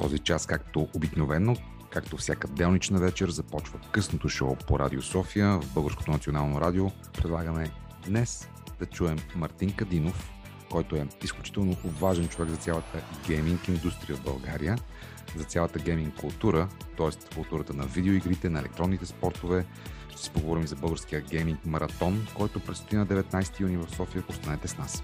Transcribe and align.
Този 0.00 0.18
час, 0.18 0.46
както 0.46 0.88
обикновено, 0.94 1.56
както 1.90 2.16
всяка 2.16 2.48
делнична 2.48 2.98
вечер, 2.98 3.28
започва 3.28 3.78
късното 3.92 4.28
шоу 4.28 4.56
по 4.56 4.78
Радио 4.78 5.02
София 5.02 5.58
в 5.60 5.74
Българското 5.74 6.10
национално 6.10 6.60
радио. 6.60 6.90
Предлагаме 6.90 7.70
днес 8.06 8.48
да 8.78 8.86
чуем 8.86 9.18
Мартин 9.36 9.72
Кадинов, 9.72 10.30
който 10.70 10.96
е 10.96 11.08
изключително 11.24 11.76
важен 11.84 12.28
човек 12.28 12.50
за 12.50 12.56
цялата 12.56 13.02
гейминг 13.26 13.68
индустрия 13.68 14.16
в 14.16 14.24
България, 14.24 14.78
за 15.36 15.44
цялата 15.44 15.78
гейминг 15.78 16.14
култура, 16.14 16.68
т.е. 16.96 17.34
културата 17.34 17.74
на 17.74 17.86
видеоигрите, 17.86 18.48
на 18.48 18.58
електронните 18.58 19.06
спортове. 19.06 19.66
Ще 20.10 20.22
си 20.22 20.30
поговорим 20.30 20.66
за 20.66 20.76
българския 20.76 21.20
гейминг 21.20 21.66
маратон, 21.66 22.26
който 22.34 22.60
предстои 22.60 22.98
на 22.98 23.06
19 23.06 23.60
юни 23.60 23.76
в 23.76 23.90
София. 23.96 24.24
Останете 24.28 24.68
с 24.68 24.78
нас. 24.78 25.02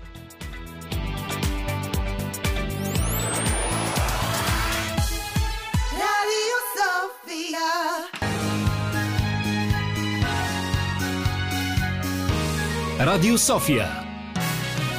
Радио 13.07 13.39
София. 13.39 13.87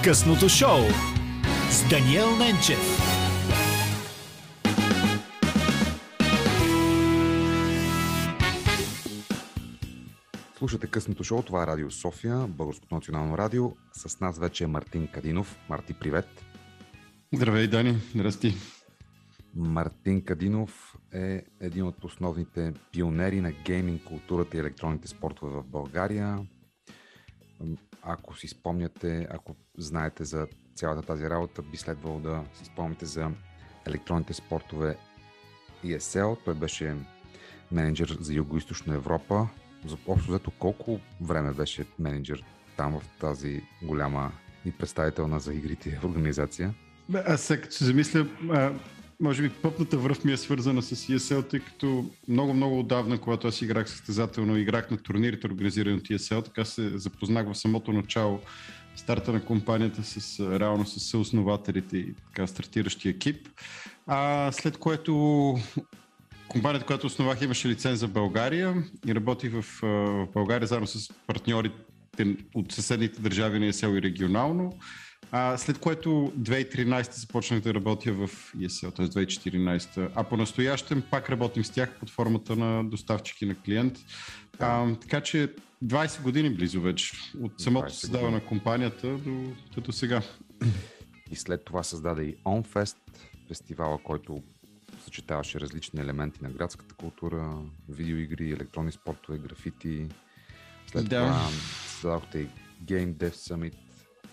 Късното 0.03 0.49
шоу 0.49 0.79
с 1.69 1.89
Даниел 1.89 2.35
Ненчев. 2.35 2.79
Слушате 10.57 10.87
късното 10.87 11.23
шоу, 11.23 11.41
това 11.41 11.63
е 11.63 11.67
Радио 11.67 11.91
София, 11.91 12.47
Българското 12.47 12.95
национално 12.95 13.37
радио. 13.37 13.71
С 13.93 14.19
нас 14.19 14.39
вече 14.39 14.63
е 14.63 14.67
Мартин 14.67 15.07
Кадинов. 15.07 15.57
Марти, 15.69 15.93
привет! 15.93 16.45
Здравей, 17.33 17.67
Дани. 17.67 17.97
Здрасти. 18.15 18.55
Мартин 19.55 20.25
Кадинов 20.25 20.97
е 21.13 21.43
един 21.61 21.83
от 21.83 22.03
основните 22.03 22.73
пионери 22.91 23.41
на 23.41 23.51
гейминг 23.51 24.03
културата 24.03 24.57
и 24.57 24.59
електронните 24.59 25.07
спортове 25.07 25.51
в 25.51 25.63
България. 25.63 26.39
Ако 28.01 28.37
си 28.37 28.47
спомняте, 28.47 29.27
ако 29.29 29.55
знаете 29.77 30.23
за 30.23 30.47
цялата 30.75 31.01
тази 31.01 31.29
работа, 31.29 31.61
би 31.61 31.77
следвало 31.77 32.19
да 32.19 32.43
си 32.53 32.65
спомните 32.65 33.05
за 33.05 33.31
електронните 33.87 34.33
спортове 34.33 34.97
ESL. 35.85 36.37
Той 36.45 36.53
беше 36.53 36.95
менеджер 37.71 38.17
за 38.19 38.33
Юго-Источна 38.33 38.95
Европа. 38.95 39.47
Общо 40.07 40.31
взето 40.31 40.51
колко 40.51 40.99
време 41.21 41.53
беше 41.53 41.85
менеджер 41.99 42.43
там 42.77 42.99
в 42.99 43.19
тази 43.19 43.61
голяма 43.83 44.31
и 44.65 44.71
представителна 44.71 45.39
за 45.39 45.53
игрите 45.53 45.99
организация? 46.03 46.73
Аз 47.13 47.41
сега 47.41 47.61
като 47.61 47.75
се 47.75 47.85
замисля, 47.85 48.27
може 49.19 49.41
би 49.41 49.49
пъпната 49.49 49.97
връв 49.97 50.23
ми 50.23 50.31
е 50.31 50.37
свързана 50.37 50.81
с 50.81 50.95
ESL, 50.95 51.49
тъй 51.49 51.59
като 51.59 52.09
много-много 52.27 52.79
отдавна, 52.79 53.17
когато 53.17 53.47
аз 53.47 53.61
играх 53.61 53.89
състезателно, 53.89 54.57
играх 54.57 54.91
на 54.91 54.97
турнирите, 54.97 55.47
организирани 55.47 55.97
от 55.97 56.03
ESL, 56.03 56.45
така 56.45 56.65
се 56.65 56.97
запознах 56.97 57.47
в 57.47 57.57
самото 57.57 57.91
начало 57.91 58.39
старта 58.95 59.33
на 59.33 59.45
компанията 59.45 60.03
с 60.03 60.39
реално 60.59 60.85
с 60.85 60.99
съоснователите 60.99 61.97
и 61.97 62.13
така 62.13 62.47
стартиращи 62.47 63.09
екип. 63.09 63.47
А, 64.07 64.51
след 64.51 64.77
което 64.77 65.55
компанията, 66.47 66.85
която 66.85 67.07
основах, 67.07 67.41
имаше 67.41 67.69
лиценз 67.69 67.99
за 67.99 68.07
България 68.07 68.83
и 69.07 69.15
работих 69.15 69.51
в, 69.53 69.65
в 69.81 70.27
България 70.33 70.67
заедно 70.67 70.87
с 70.87 71.09
партньорите 71.27 71.75
от 72.55 72.71
съседните 72.71 73.21
държави 73.21 73.59
на 73.59 73.65
ESL 73.65 73.97
и 73.97 74.01
регионално. 74.01 74.73
А, 75.31 75.57
след 75.57 75.77
което 75.79 76.09
2013 76.09 77.13
започнах 77.13 77.59
да 77.59 77.73
работя 77.73 78.13
в 78.13 78.27
ESL, 78.57 78.95
т.е. 78.95 79.05
2014. 79.05 80.11
А 80.15 80.23
по-настоящем 80.23 81.03
пак 81.11 81.29
работим 81.29 81.63
с 81.63 81.69
тях 81.69 81.99
под 81.99 82.09
формата 82.09 82.55
на 82.55 82.83
доставчики 82.83 83.45
на 83.45 83.55
клиент. 83.55 83.97
А, 84.59 84.95
така 84.95 85.21
че 85.21 85.53
20 85.85 86.21
години 86.21 86.49
близо 86.49 86.81
вече, 86.81 87.13
от 87.41 87.51
самото 87.57 87.87
20 87.87 87.89
създаване 87.89 88.31
на 88.31 88.45
компанията 88.45 89.17
до, 89.17 89.81
до 89.81 89.91
сега. 89.91 90.21
И 91.31 91.35
след 91.35 91.65
това 91.65 91.83
създаде 91.83 92.23
и 92.23 92.35
OnFest, 92.35 92.97
фестивала, 93.47 93.97
който 94.03 94.43
съчетаваше 95.03 95.59
различни 95.59 96.01
елементи 96.01 96.43
на 96.43 96.49
градската 96.49 96.95
култура, 96.95 97.61
видеоигри, 97.89 98.51
електронни 98.51 98.91
спортове, 98.91 99.37
графити. 99.37 100.07
След 100.91 101.09
Да. 101.09 101.25
това 101.25 101.49
създадохте 101.87 102.39
и 102.39 102.47
Game 102.85 103.13
Dev 103.13 103.33
Summit. 103.33 103.86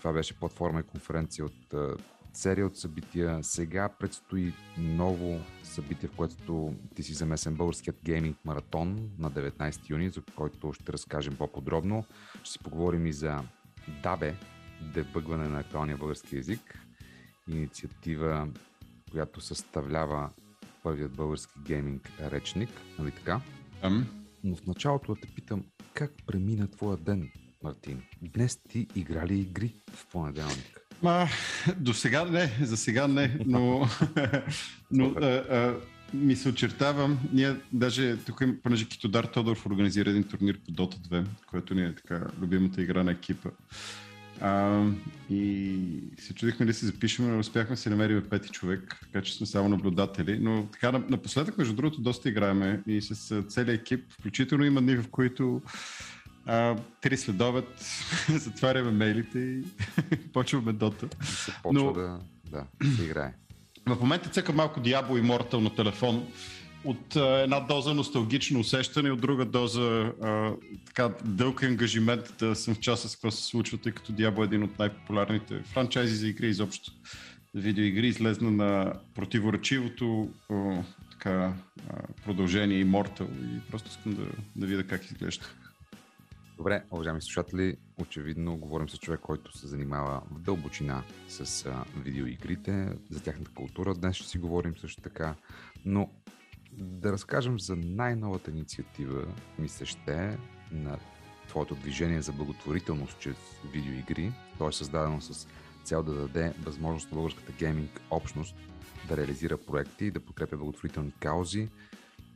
Това 0.05 0.13
беше 0.13 0.39
платформа 0.39 0.79
и 0.79 0.83
конференция 0.83 1.45
от 1.45 1.73
серия 2.33 2.67
от 2.67 2.77
събития. 2.77 3.43
Сега 3.43 3.89
предстои 3.89 4.53
ново 4.77 5.39
събитие, 5.63 6.09
в 6.09 6.15
което 6.15 6.73
ти 6.95 7.03
си 7.03 7.13
замесен 7.13 7.55
българският 7.55 7.99
гейминг 8.03 8.37
маратон 8.45 9.09
на 9.19 9.31
19 9.31 9.89
юни, 9.89 10.09
за 10.09 10.21
който 10.35 10.73
ще 10.73 10.93
разкажем 10.93 11.35
по-подробно. 11.35 12.05
Ще 12.43 12.51
си 12.51 12.59
поговорим 12.59 13.05
и 13.05 13.13
за 13.13 13.39
DABE, 14.03 14.35
дебъгване 14.93 15.47
на 15.47 15.59
актуалния 15.59 15.97
български 15.97 16.35
язик, 16.35 16.79
инициатива, 17.47 18.47
която 19.11 19.41
съставлява 19.41 20.29
първият 20.83 21.11
български 21.11 21.53
гейминг 21.59 22.11
речник, 22.19 22.69
нали 22.99 23.11
така? 23.11 23.41
Ам. 23.81 24.25
Но 24.43 24.55
в 24.55 24.65
началото 24.67 25.15
да 25.15 25.21
те 25.21 25.27
питам, 25.35 25.65
как 25.93 26.11
премина 26.27 26.67
твоя 26.67 26.97
ден, 26.97 27.31
Мартин? 27.65 28.01
Днес 28.21 28.59
ти 28.69 28.87
игра 28.95 29.27
ли 29.27 29.39
игри 29.39 29.73
в 29.93 30.05
понеделник? 30.07 30.79
Ма, 31.03 31.27
до 31.77 31.93
сега 31.93 32.25
не, 32.25 32.51
за 32.61 32.77
сега 32.77 33.07
не, 33.07 33.39
но, 33.45 33.87
но 34.91 35.05
а, 35.21 35.25
а, 35.25 35.75
ми 36.13 36.35
се 36.35 36.49
очертавам. 36.49 37.19
Ние 37.33 37.55
даже 37.73 38.17
тук, 38.17 38.43
понеже 38.63 38.87
Китодар 38.87 39.23
Тодоров 39.23 39.65
организира 39.65 40.09
един 40.09 40.23
турнир 40.23 40.59
по 40.59 40.71
Dota 40.71 41.07
2, 41.07 41.25
който 41.47 41.73
ни 41.73 41.83
е 41.83 41.95
така 41.95 42.27
любимата 42.41 42.81
игра 42.81 43.03
на 43.03 43.11
екипа. 43.11 43.49
А, 44.41 44.83
и 45.29 45.79
се 46.19 46.33
чудихме 46.33 46.65
ли 46.65 46.73
се 46.73 46.85
запишем, 46.85 47.31
но 47.31 47.39
успяхме 47.39 47.75
да 47.75 47.81
си 47.81 47.89
намерим 47.89 48.23
пети 48.29 48.49
човек, 48.49 48.99
така 49.01 49.21
че 49.21 49.33
сме 49.33 49.45
само 49.45 49.69
наблюдатели. 49.69 50.39
Но 50.39 50.67
така 50.71 50.91
на- 50.91 51.03
напоследък, 51.09 51.57
между 51.57 51.73
другото, 51.73 52.01
доста 52.01 52.29
играеме 52.29 52.81
и 52.87 53.01
с 53.01 53.41
целият 53.41 53.81
екип. 53.81 54.05
Включително 54.11 54.65
има 54.65 54.81
дни, 54.81 54.95
в 54.95 55.07
които 55.11 55.61
а, 56.45 56.75
три 57.01 57.17
следобед 57.17 57.67
затваряме 58.29 58.91
мейлите 58.91 59.39
и 59.39 59.63
почваме 60.33 60.73
Дота. 60.73 61.07
И 61.23 61.25
се 61.25 61.53
почва 61.63 61.83
Но- 61.83 61.93
да, 61.93 62.19
да, 62.51 62.65
играе. 63.03 63.33
В 63.87 64.01
момента 64.01 64.29
цъка 64.29 64.53
малко 64.53 64.79
Diablo 64.79 65.21
Immortal 65.21 65.57
на 65.57 65.75
телефон. 65.75 66.27
От 66.83 67.15
а, 67.15 67.39
една 67.43 67.59
доза 67.59 67.93
носталгично 67.93 68.59
усещане, 68.59 69.11
от 69.11 69.21
друга 69.21 69.45
доза 69.45 70.11
а, 70.23 70.51
така 70.85 71.09
дълъг 71.23 71.63
ангажимент 71.63 72.33
да 72.39 72.55
съм 72.55 72.75
в 72.75 72.79
час 72.79 73.01
с 73.01 73.15
какво 73.15 73.31
се 73.31 73.43
случва, 73.43 73.77
тъй 73.77 73.91
като 73.91 74.11
Diablo 74.11 74.41
е 74.41 74.45
един 74.45 74.63
от 74.63 74.79
най-популярните 74.79 75.61
франчайзи 75.63 76.15
за 76.15 76.27
игри 76.27 76.47
изобщо. 76.47 76.91
Видеоигри 77.53 78.07
излезна 78.07 78.51
на 78.51 78.93
противоречивото 79.15 80.29
а, 80.51 80.83
така, 81.11 81.53
а, 81.89 82.01
продължение 82.25 82.85
Immortal 82.85 83.27
и 83.41 83.59
просто 83.71 83.89
искам 83.89 84.13
да, 84.13 84.25
да 84.55 84.65
видя 84.65 84.83
как 84.83 85.05
изглежда. 85.05 85.45
Добре, 86.57 86.83
уважаеми 86.91 87.21
слушатели, 87.21 87.77
очевидно 87.97 88.57
говорим 88.57 88.89
с 88.89 88.97
човек, 88.97 89.19
който 89.19 89.57
се 89.57 89.67
занимава 89.67 90.21
в 90.31 90.39
дълбочина 90.39 91.03
с 91.27 91.65
а, 91.65 91.85
видеоигрите, 91.97 92.97
за 93.09 93.23
тяхната 93.23 93.51
култура. 93.51 93.93
Днес 93.93 94.15
ще 94.15 94.27
си 94.27 94.37
говорим 94.37 94.77
също 94.77 95.01
така, 95.01 95.35
но 95.85 96.09
да 96.73 97.11
разкажем 97.11 97.59
за 97.59 97.75
най-новата 97.75 98.51
инициатива, 98.51 99.27
ми 99.59 99.69
се 99.69 99.85
ще, 99.85 100.37
на 100.71 100.97
твоето 101.47 101.75
движение 101.75 102.21
за 102.21 102.31
благотворителност 102.31 103.19
чрез 103.19 103.37
видеоигри. 103.73 104.33
То 104.57 104.69
е 104.69 104.73
създадено 104.73 105.21
с 105.21 105.47
цел 105.83 106.03
да 106.03 106.13
даде 106.13 106.53
възможност 106.59 107.11
на 107.11 107.15
българската 107.15 107.51
гейминг 107.51 108.01
общност 108.11 108.55
да 109.07 109.17
реализира 109.17 109.57
проекти 109.57 110.11
да 110.11 110.19
подкрепя 110.19 110.57
благотворителни 110.57 111.11
каузи, 111.19 111.69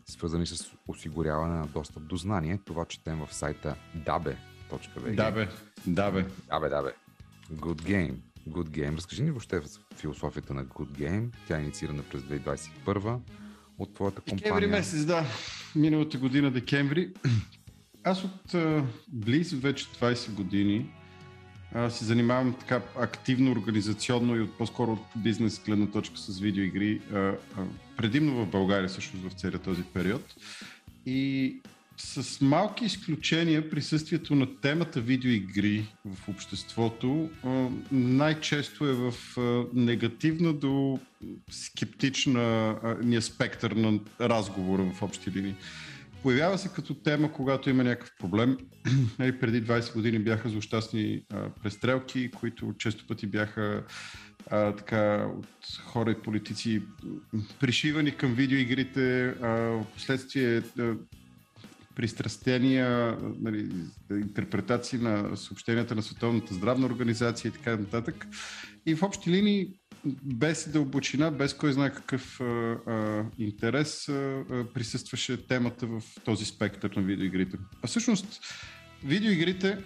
свързани 0.09 0.45
с 0.45 0.71
осигуряване 0.87 1.55
на 1.55 1.67
достъп 1.67 2.03
до 2.03 2.15
знание. 2.15 2.59
Това 2.65 2.85
четем 2.85 3.25
в 3.25 3.33
сайта 3.33 3.75
dabe.bg. 3.97 5.15
Да 5.15 5.31
бе, 5.31 5.47
да 5.87 6.11
бе. 6.11 6.25
Да 6.47 6.59
бе, 6.59 6.69
да 6.69 6.83
бе. 6.83 6.93
Good 7.53 7.81
Game. 7.81 8.15
Good 8.49 8.69
Game. 8.69 8.97
Разкажи 8.97 9.23
ни 9.23 9.31
въобще 9.31 9.61
философията 9.95 10.53
на 10.53 10.65
Good 10.65 10.89
Game. 10.89 11.29
Тя 11.47 11.57
е 11.57 11.61
инициирана 11.61 12.03
през 12.03 12.21
2021 12.21 13.19
от 13.77 13.93
твоята 13.93 14.21
Декември 14.21 14.43
компания. 14.43 14.69
месец, 14.69 15.05
да. 15.05 15.25
Миналата 15.75 16.17
година 16.17 16.51
декември. 16.51 17.13
Аз 18.03 18.23
от 18.23 18.55
близо 19.07 19.59
вече 19.59 19.85
20 19.85 20.31
години 20.33 20.91
се 21.89 22.05
занимавам 22.05 22.55
така 22.59 22.81
активно, 22.99 23.51
организационно 23.51 24.35
и 24.35 24.41
от 24.41 24.57
по-скоро 24.57 24.91
от 24.91 25.05
бизнес 25.15 25.61
гледна 25.65 25.87
точка 25.87 26.17
с 26.17 26.39
видеоигри. 26.39 27.01
Предимно 27.97 28.45
в 28.45 28.49
България, 28.49 28.89
също 28.89 29.17
в 29.17 29.33
целият 29.33 29.63
този 29.63 29.83
период. 29.83 30.35
И 31.05 31.55
с 31.97 32.41
малки 32.41 32.85
изключения 32.85 33.69
присъствието 33.69 34.35
на 34.35 34.55
темата 34.55 35.01
видеоигри 35.01 35.85
в 36.05 36.29
обществото 36.29 37.29
най-често 37.91 38.85
е 38.85 38.93
в 38.93 39.13
негативна 39.73 40.53
до 40.53 40.99
скептична 41.51 42.75
спектър 43.21 43.71
на 43.71 43.99
разговора 44.21 44.83
в 44.83 45.01
общи 45.01 45.31
линии. 45.31 45.55
Появява 46.23 46.57
се 46.57 46.69
като 46.69 46.93
тема, 46.93 47.31
когато 47.31 47.69
има 47.69 47.83
някакъв 47.83 48.11
проблем. 48.19 48.57
Нали, 49.19 49.39
преди 49.39 49.63
20 49.63 49.93
години 49.93 50.19
бяха 50.19 50.49
злощастни 50.49 51.25
престрелки, 51.63 52.31
които 52.31 52.73
често 52.77 53.07
пъти 53.07 53.27
бяха 53.27 53.83
а, 54.51 54.75
така, 54.75 55.27
от 55.37 55.47
хора 55.83 56.11
и 56.11 56.21
политици 56.21 56.81
пришивани 57.59 58.17
към 58.17 58.33
видеоигрите. 58.33 59.27
А, 59.27 59.79
последствие 59.93 60.61
пристрастения, 61.99 63.17
нали, 63.41 63.69
интерпретации 64.11 64.99
на 64.99 65.37
съобщенията 65.37 65.95
на 65.95 66.01
Световната 66.01 66.53
здравна 66.53 66.85
организация 66.85 67.49
и 67.49 67.51
така 67.51 67.71
нататък. 67.77 68.27
И 68.85 68.95
в 68.95 69.03
общи 69.03 69.31
линии, 69.31 69.78
без 70.23 70.69
дълбочина, 70.69 71.31
без 71.31 71.53
кой 71.53 71.73
знае 71.73 71.93
какъв 71.93 72.41
а, 72.41 72.43
а, 72.43 73.25
интерес, 73.39 74.09
а, 74.09 74.43
присъстваше 74.73 75.47
темата 75.47 75.87
в 75.87 76.01
този 76.25 76.45
спектър 76.45 76.91
на 76.95 77.01
видеоигрите. 77.01 77.57
А 77.81 77.87
всъщност, 77.87 78.41
видеоигрите, 79.03 79.77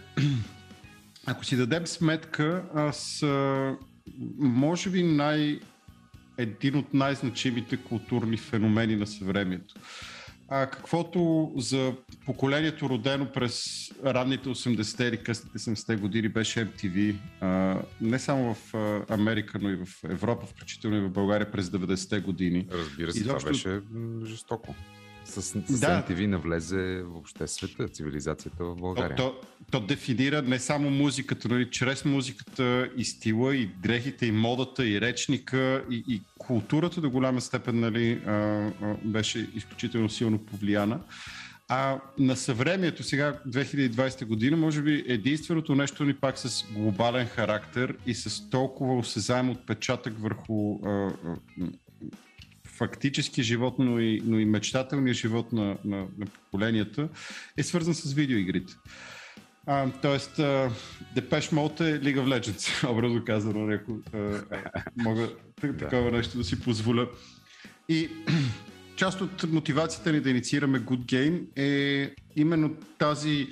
ако 1.26 1.46
си 1.46 1.58
дадем 1.58 1.88
сметка, 1.88 2.64
аз 2.76 3.24
може 4.40 4.90
би 4.90 5.04
най- 5.04 5.60
един 6.38 6.76
от 6.76 6.94
най-значимите 6.94 7.78
културни 7.78 8.38
феномени 8.38 8.96
на 8.96 9.08
съвремието 9.08 9.76
а, 10.50 10.66
каквото 10.66 11.52
за 11.58 11.94
поколението 12.26 12.90
родено 12.90 13.32
през 13.32 13.64
ранните 14.06 14.50
80-те 14.50 15.04
или 15.04 15.18
късните 15.18 15.58
70-те 15.58 15.96
години 15.96 16.30
беше 16.30 16.68
MTV, 16.68 17.16
а, 17.42 17.82
не 18.02 18.20
само 18.20 18.54
в 18.54 18.74
а, 18.74 19.14
Америка, 19.14 19.60
но 19.62 19.70
и 19.70 19.76
в 19.76 19.88
Европа, 20.10 20.46
включително 20.46 20.98
и 20.98 21.02
в 21.02 21.10
България 21.10 21.52
през 21.52 21.70
90-те 21.70 22.20
години. 22.20 22.68
Разбира 22.72 23.12
се, 23.12 23.20
и 23.20 23.24
това 23.24 23.40
беше 23.40 23.82
жестоко. 24.26 24.76
С, 25.26 25.42
с 25.42 25.80
да. 25.80 26.06
MTV 26.08 26.26
навлезе 26.26 27.04
въобще 27.06 27.48
света, 27.48 27.88
цивилизацията 27.88 28.66
в 28.66 28.76
България. 28.76 29.16
То, 29.16 29.36
то, 29.72 29.80
то 29.80 29.86
дефинира 29.86 30.42
не 30.42 30.60
само 30.60 30.90
музиката, 30.90 31.48
но 31.48 31.60
и 31.60 31.70
чрез 31.70 32.06
музиката 32.06 32.90
и 32.98 33.06
стила, 33.06 33.56
и 33.56 33.66
дрехите, 33.66 34.26
и 34.26 34.32
модата, 34.32 34.88
и 34.88 35.02
речника, 35.02 35.86
и, 35.90 36.04
и 36.08 36.22
културата 36.48 37.02
до 37.02 37.10
голяма 37.10 37.42
степен 37.42 37.80
нали, 37.80 38.22
беше 39.04 39.50
изключително 39.56 40.10
силно 40.10 40.38
повлияна. 40.38 41.00
А 41.68 42.00
на 42.20 42.36
съвремието, 42.36 43.04
сега 43.04 43.40
2020 43.48 44.26
година, 44.26 44.58
може 44.58 44.82
би 44.82 45.04
единственото 45.08 45.76
нещо 45.76 46.04
ни 46.04 46.14
пак 46.14 46.38
с 46.38 46.66
глобален 46.74 47.28
характер 47.28 47.96
и 48.06 48.14
с 48.14 48.50
толкова 48.50 48.98
осезаем 48.98 49.50
отпечатък 49.50 50.20
върху 50.20 50.80
а, 50.86 50.90
а, 50.90 51.36
фактически 52.66 53.44
живот, 53.44 53.76
но 53.80 54.00
и, 54.00 54.22
но 54.26 54.40
и 54.40 54.46
мечтателния 54.46 55.14
живот 55.14 55.54
на, 55.54 55.78
на, 55.86 55.98
на 56.18 56.26
поколенията 56.26 57.10
е 57.58 57.64
свързан 57.64 57.94
с 57.94 58.14
видеоигрите. 58.14 58.74
А, 59.66 59.92
тоест, 60.02 60.38
Depeche 61.16 61.54
Mode 61.54 61.82
е 61.82 62.02
League 62.02 62.20
of 62.20 62.40
Legends, 62.40 62.90
образно 62.92 63.26
казано, 63.26 63.74
ако 63.74 64.00
мога 64.98 65.30
такова 65.62 66.12
нещо 66.12 66.38
да 66.38 66.44
си 66.44 66.62
позволя. 66.62 67.08
И 67.90 68.10
част 68.96 69.22
от 69.22 69.52
мотивацията 69.52 70.12
ни 70.12 70.20
да 70.20 70.30
инициираме 70.30 70.82
Good 70.82 71.06
Game 71.06 71.42
е 71.56 72.12
именно 72.36 72.76
тази, 72.98 73.48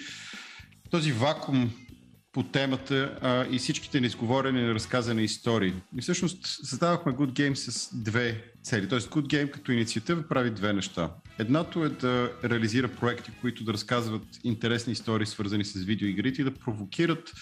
този 0.90 1.12
вакуум 1.12 1.72
по 2.34 2.44
темата 2.44 3.18
а, 3.22 3.46
и 3.52 3.60
всичките 3.60 4.02
ни 4.02 4.08
изговорени 4.08 4.62
и 4.62 4.74
разказани 4.74 5.24
истории. 5.24 5.74
И 5.98 6.02
всъщност 6.02 6.38
създавахме 6.42 7.14
Good 7.14 7.32
Game 7.32 7.54
с 7.54 7.96
две 7.96 8.44
цели. 8.64 8.90
Тоест 8.90 9.10
Good 9.10 9.28
Game 9.28 9.52
като 9.52 9.72
инициатива 9.72 10.24
прави 10.28 10.52
две 10.52 10.74
неща. 10.74 11.12
Едното 11.40 11.86
е 11.86 11.90
да 11.90 12.32
реализира 12.44 12.88
проекти, 12.88 13.32
които 13.42 13.64
да 13.64 13.74
разказват 13.74 14.24
интересни 14.44 14.94
истории, 14.94 15.26
свързани 15.26 15.66
с 15.66 15.84
видеоигрите 15.84 16.42
и 16.42 16.46
да 16.46 16.54
провокират 16.54 17.34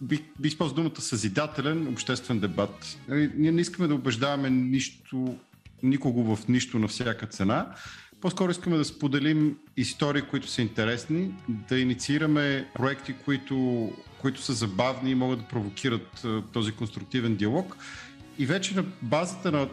би, 0.00 0.24
би 0.38 0.48
използвал 0.48 0.76
думата 0.76 1.00
съзидателен 1.00 1.88
обществен 1.88 2.40
дебат. 2.40 2.98
Нали, 3.08 3.32
ние 3.36 3.52
не 3.52 3.60
искаме 3.60 3.88
да 3.88 3.94
убеждаваме 3.94 4.50
нищо, 4.50 5.36
никого 5.82 6.36
в 6.36 6.48
нищо 6.48 6.78
на 6.78 6.88
всяка 6.88 7.26
цена, 7.26 7.74
по-скоро 8.20 8.50
искаме 8.50 8.76
да 8.76 8.84
споделим 8.84 9.56
истории, 9.76 10.22
които 10.22 10.48
са 10.48 10.62
интересни, 10.62 11.34
да 11.48 11.78
инициираме 11.78 12.68
проекти, 12.74 13.14
които, 13.24 13.88
които 14.20 14.42
са 14.42 14.52
забавни 14.52 15.10
и 15.10 15.14
могат 15.14 15.38
да 15.38 15.44
провокират 15.44 16.26
този 16.52 16.72
конструктивен 16.72 17.36
диалог. 17.36 17.76
И 18.38 18.46
вече 18.46 18.74
на 18.74 18.84
базата 19.02 19.52
на 19.52 19.68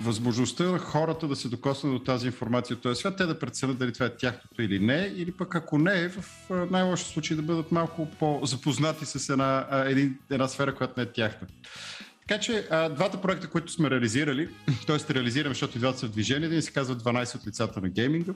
възможността 0.00 0.64
на 0.64 0.78
хората 0.78 1.28
да 1.28 1.36
се 1.36 1.48
докоснат 1.48 1.92
до 1.92 1.98
тази 1.98 2.26
информация 2.26 2.76
от 2.76 2.82
този 2.82 3.00
свят, 3.00 3.16
те 3.16 3.26
да 3.26 3.38
преценят 3.38 3.78
дали 3.78 3.92
това 3.92 4.06
е 4.06 4.16
тяхното 4.16 4.62
или 4.62 4.78
не, 4.78 5.12
или 5.16 5.32
пък 5.32 5.54
ако 5.54 5.78
не, 5.78 6.08
в 6.08 6.24
най-лоши 6.70 7.04
случай 7.04 7.36
да 7.36 7.42
бъдат 7.42 7.72
малко 7.72 8.08
по-запознати 8.18 9.06
с 9.06 9.28
една, 9.28 9.66
една, 9.86 10.14
една 10.30 10.48
сфера, 10.48 10.74
която 10.74 10.94
не 10.96 11.02
е 11.02 11.06
тяхна. 11.06 11.46
Така 12.28 12.40
че 12.40 12.68
двата 12.96 13.20
проекта, 13.20 13.48
които 13.48 13.72
сме 13.72 13.90
реализирали, 13.90 14.48
т.е. 14.86 15.14
реализираме, 15.14 15.54
защото 15.54 15.76
и 15.76 15.80
двата 15.80 15.98
са 15.98 16.06
в 16.06 16.10
движение, 16.10 16.46
един 16.46 16.62
се 16.62 16.72
казва 16.72 16.96
12 16.96 17.36
от 17.36 17.46
лицата 17.46 17.80
на 17.80 17.88
гейминга, 17.88 18.32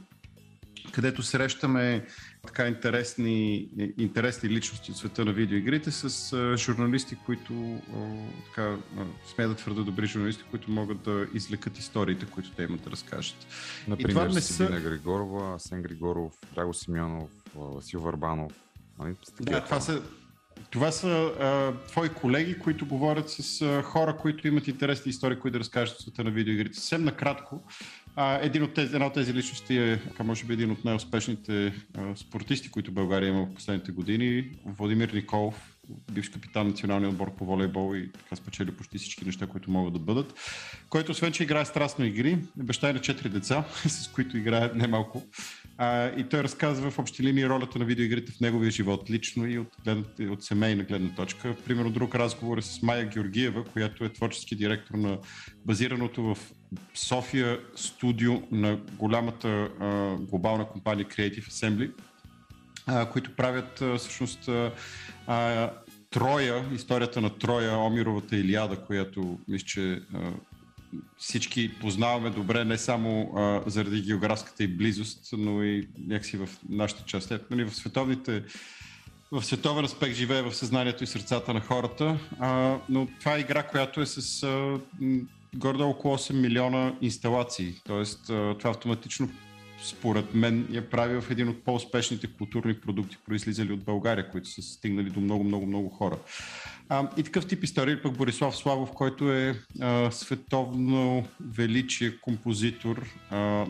където 0.95 1.23
срещаме 1.23 2.07
така 2.47 2.67
интересни, 2.67 3.69
интересни 3.99 4.49
личности 4.49 4.91
от 4.91 4.97
света 4.97 5.25
на 5.25 5.33
видеоигрите 5.33 5.91
с 5.91 6.57
журналисти, 6.57 7.17
които 7.27 7.81
така, 8.47 8.77
да 9.39 9.55
твърда 9.55 9.83
добри 9.83 10.07
журналисти, 10.07 10.45
които 10.51 10.71
могат 10.71 11.03
да 11.03 11.27
излекат 11.35 11.79
историите, 11.79 12.27
които 12.27 12.51
те 12.51 12.63
имат 12.63 12.83
да 12.83 12.91
разкажат. 12.91 13.47
Например, 13.89 14.11
и 14.11 14.15
това 14.15 14.35
не 14.35 14.41
са... 14.41 14.67
Григорова, 14.67 15.61
Сен 15.61 15.83
Григоров, 15.83 16.33
Драго 16.55 16.75
Симеонов, 16.75 17.31
Васил 17.55 18.01
Варбанов. 18.01 18.53
Нали? 18.99 19.15
Да, 19.41 19.65
това 19.65 19.81
са, 19.81 20.03
това 20.71 20.93
са 20.93 21.09
а, 21.09 21.73
твои 21.87 22.09
колеги, 22.09 22.59
които 22.59 22.87
говорят 22.87 23.31
с 23.31 23.63
а, 23.63 23.83
хора, 23.83 24.17
които 24.17 24.49
имат 24.49 24.69
интересни 24.69 25.11
истории, 25.11 25.39
които 25.39 25.53
да 25.53 25.61
разкажат 25.61 25.99
света 25.99 26.25
на 26.25 26.31
видеоигрите. 26.31 26.75
Съвсем 26.75 27.05
накратко, 27.05 27.63
а, 28.17 28.39
един 28.43 28.63
от 28.63 28.75
тези, 28.75 28.95
една 28.95 29.07
от 29.07 29.15
тези 29.15 29.35
личности 29.35 29.77
е, 29.77 30.01
може 30.25 30.45
би, 30.45 30.53
един 30.53 30.71
от 30.71 30.85
най-успешните 30.85 31.73
а, 31.99 32.17
спортисти, 32.17 32.71
които 32.71 32.93
България 32.93 33.29
има 33.29 33.47
в 33.47 33.55
последните 33.55 33.93
години. 33.93 34.51
Владимир 34.67 35.09
Николов, 35.09 35.75
бивш 36.13 36.29
капитан 36.29 36.63
на 36.63 36.71
националния 36.71 37.11
отбор 37.11 37.35
по 37.35 37.45
волейбол 37.45 37.97
и 37.97 38.13
така 38.13 38.37
спечели 38.37 38.71
почти 38.71 38.99
всички 38.99 39.25
неща, 39.25 39.47
които 39.47 39.71
могат 39.71 39.93
да 39.93 39.99
бъдат. 39.99 40.35
Който 40.89 41.13
освен, 41.13 41.33
че 41.33 41.43
играе 41.43 41.65
страстно 41.65 42.05
игри, 42.05 42.33
е 42.61 42.63
баща 42.63 42.93
на 42.93 43.01
четири 43.01 43.29
деца, 43.29 43.65
с 43.87 44.09
които 44.09 44.37
играе 44.37 44.71
немалко. 44.75 45.23
А, 45.79 46.07
и 46.07 46.29
той 46.29 46.43
разказва 46.43 46.91
в 46.91 46.99
общи 46.99 47.23
линии 47.23 47.49
ролята 47.49 47.79
на 47.79 47.85
видеоигрите 47.85 48.33
в 48.33 48.41
неговия 48.41 48.71
живот, 48.71 49.11
лично 49.11 49.47
и 49.47 49.59
от, 49.59 49.69
гледна, 49.85 50.33
от 50.33 50.45
семейна 50.45 50.83
гледна 50.85 51.15
точка. 51.15 51.57
Примерно 51.65 51.91
друг 51.91 52.15
разговор 52.15 52.59
е 52.59 52.63
с 52.63 52.83
Майя 52.83 53.05
Георгиева, 53.05 53.65
която 53.65 54.05
е 54.05 54.13
творчески 54.13 54.57
директор 54.57 54.95
на 54.95 55.19
базираното 55.67 56.23
в 56.23 56.39
София 56.95 57.61
студио 57.77 58.43
на 58.51 58.77
голямата 58.77 59.49
а, 59.49 60.17
глобална 60.17 60.69
компания 60.69 61.07
Creative 61.07 61.49
Assembly, 61.49 61.93
а, 62.87 63.11
които 63.11 63.37
правят 63.37 63.83
а, 63.83 63.99
всъщност 63.99 64.49
а, 65.29 65.71
Троя, 66.11 66.65
историята 66.75 67.21
на 67.21 67.31
Троя, 67.31 67.79
Омировата 67.79 68.37
Илиада, 68.37 68.77
която 68.77 69.39
мисля, 69.49 69.67
че 69.67 70.03
всички 71.19 71.75
познаваме 71.81 72.31
добре 72.31 72.65
не 72.65 72.79
само 72.79 73.33
а, 73.37 73.63
заради 73.67 74.03
географската 74.03 74.65
и 74.65 74.69
близост, 74.69 75.29
но 75.33 75.63
и 75.63 75.89
някакси 76.07 76.37
в 76.37 76.49
нашата 76.69 77.05
част. 77.05 77.31
Ето, 77.31 77.45
нали, 77.51 77.65
в 77.65 77.75
световните 77.75 78.43
в 79.33 79.45
световен 79.45 79.85
аспект 79.85 80.15
живее 80.15 80.43
в 80.43 80.55
съзнанието 80.55 81.05
и 81.05 81.07
сърцата 81.07 81.55
на 81.55 81.61
хората, 81.61 82.19
а, 82.41 82.79
но 82.89 83.09
това 83.21 83.37
е 83.37 83.41
игра, 83.41 83.63
която 83.63 84.01
е 84.01 84.07
с 84.07 84.43
а, 84.43 84.79
гордо 85.57 85.89
около 85.89 86.19
8 86.19 86.33
милиона 86.33 86.95
инсталации. 87.01 87.75
Тоест, 87.87 88.27
това 88.27 88.71
автоматично 88.71 89.31
според 89.85 90.35
мен 90.35 90.69
я 90.71 90.91
прави 90.91 91.21
в 91.21 91.31
един 91.31 91.49
от 91.49 91.65
по-успешните 91.65 92.27
културни 92.27 92.81
продукти, 92.81 93.19
произлизали 93.27 93.73
от 93.73 93.85
България, 93.85 94.31
които 94.31 94.49
са 94.49 94.63
стигнали 94.63 95.11
до 95.11 95.21
много, 95.21 95.45
много, 95.45 95.67
много 95.67 95.89
хора. 95.89 96.19
И 97.17 97.23
такъв 97.23 97.47
тип 97.47 97.65
история, 97.65 98.03
пък 98.03 98.17
Борислав 98.17 98.57
Славов, 98.57 98.93
който 98.93 99.33
е 99.33 99.61
световно 100.11 101.27
величие 101.41 102.21
композитор 102.21 103.07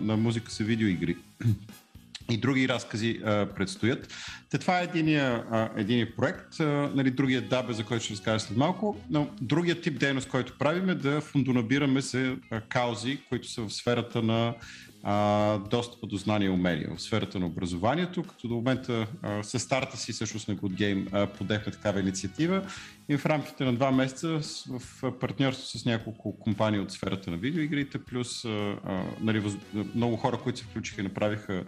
на 0.01 0.17
музика 0.17 0.53
за 0.53 0.65
видеоигри. 0.65 1.17
И 2.31 2.37
други 2.37 2.69
разкази 2.69 3.21
а, 3.25 3.47
предстоят. 3.47 4.15
Те, 4.51 4.59
това 4.59 4.81
е 4.81 4.85
единия, 4.85 5.45
а, 5.51 5.71
единия 5.77 6.17
проект, 6.17 6.61
а, 6.61 6.65
нали, 6.95 7.11
другия 7.11 7.43
дабе, 7.43 7.73
за 7.73 7.85
който 7.85 8.05
ще 8.05 8.13
разкажа 8.13 8.41
след 8.41 8.57
малко, 8.57 8.97
но 9.11 9.29
другият 9.41 9.83
тип 9.83 9.99
дейност, 9.99 10.29
който 10.29 10.59
правим 10.59 10.89
е 10.89 10.95
да 10.95 11.21
фундонабираме 11.21 12.03
се 12.03 12.37
а, 12.51 12.61
каузи, 12.61 13.19
които 13.29 13.49
са 13.49 13.63
в 13.63 13.71
сферата 13.71 14.23
на 14.23 14.55
а, 15.03 15.59
достъпа 15.59 16.07
до 16.07 16.17
знания 16.17 16.47
и 16.47 16.51
умения 16.51 16.91
в 16.97 17.03
сферата 17.03 17.39
на 17.39 17.47
образованието, 17.47 18.23
като 18.23 18.49
до 18.49 18.55
момента 18.55 19.07
а, 19.23 19.43
с 19.43 19.59
старта 19.59 19.97
си 19.97 20.13
всъщност 20.13 20.49
на 20.49 20.57
Good 20.57 20.75
Game 20.75 21.09
а, 21.13 21.27
подехме 21.27 21.73
такава 21.73 22.01
инициатива 22.01 22.63
и 23.09 23.17
в 23.17 23.27
рамките 23.27 23.65
на 23.65 23.75
два 23.75 23.91
месеца 23.91 24.41
в 24.69 25.13
партньорство 25.21 25.79
с 25.79 25.85
няколко 25.85 26.39
компании 26.39 26.81
от 26.81 26.93
сферата 26.93 27.31
на 27.31 27.37
видеоигрите, 27.37 28.05
плюс 28.05 28.45
нали, 29.21 29.43
много 29.95 30.17
хора, 30.17 30.39
които 30.39 30.59
се 30.59 30.65
включиха 30.65 31.01
и 31.01 31.05
направиха 31.05 31.65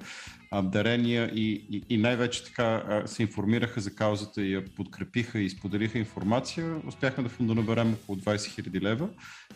дарения 0.63 1.31
и, 1.35 1.67
и, 1.71 1.83
и 1.89 1.97
най-вече 1.97 2.45
така 2.45 3.03
се 3.07 3.23
информираха 3.23 3.81
за 3.81 3.95
каузата 3.95 4.43
и 4.43 4.55
я 4.55 4.65
подкрепиха 4.65 5.39
и 5.39 5.51
споделиха 5.51 5.99
информация, 5.99 6.77
успяхме 6.87 7.23
да 7.23 7.29
фондонаберем 7.29 7.93
около 7.93 8.19
20 8.19 8.37
000 8.37 8.81
лева 8.83 9.09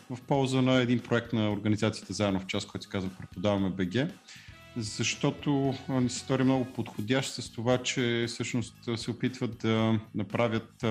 в 0.09 0.21
полза 0.21 0.61
на 0.61 0.81
един 0.81 0.99
проект 0.99 1.33
на 1.33 1.51
организацията 1.51 2.13
Заедно 2.13 2.39
в 2.39 2.45
част, 2.45 2.67
който 2.67 2.83
се 2.83 2.89
казва 2.89 3.09
Преподаваме 3.19 3.69
БГ. 3.69 4.11
Защото 4.77 5.73
ни 5.89 6.09
се 6.09 6.19
стори 6.19 6.43
много 6.43 6.65
подходящ 6.65 7.33
с 7.33 7.51
това, 7.51 7.77
че 7.77 8.25
всъщност 8.27 8.75
се 8.95 9.11
опитват 9.11 9.57
да 9.57 9.99
направят 10.15 10.85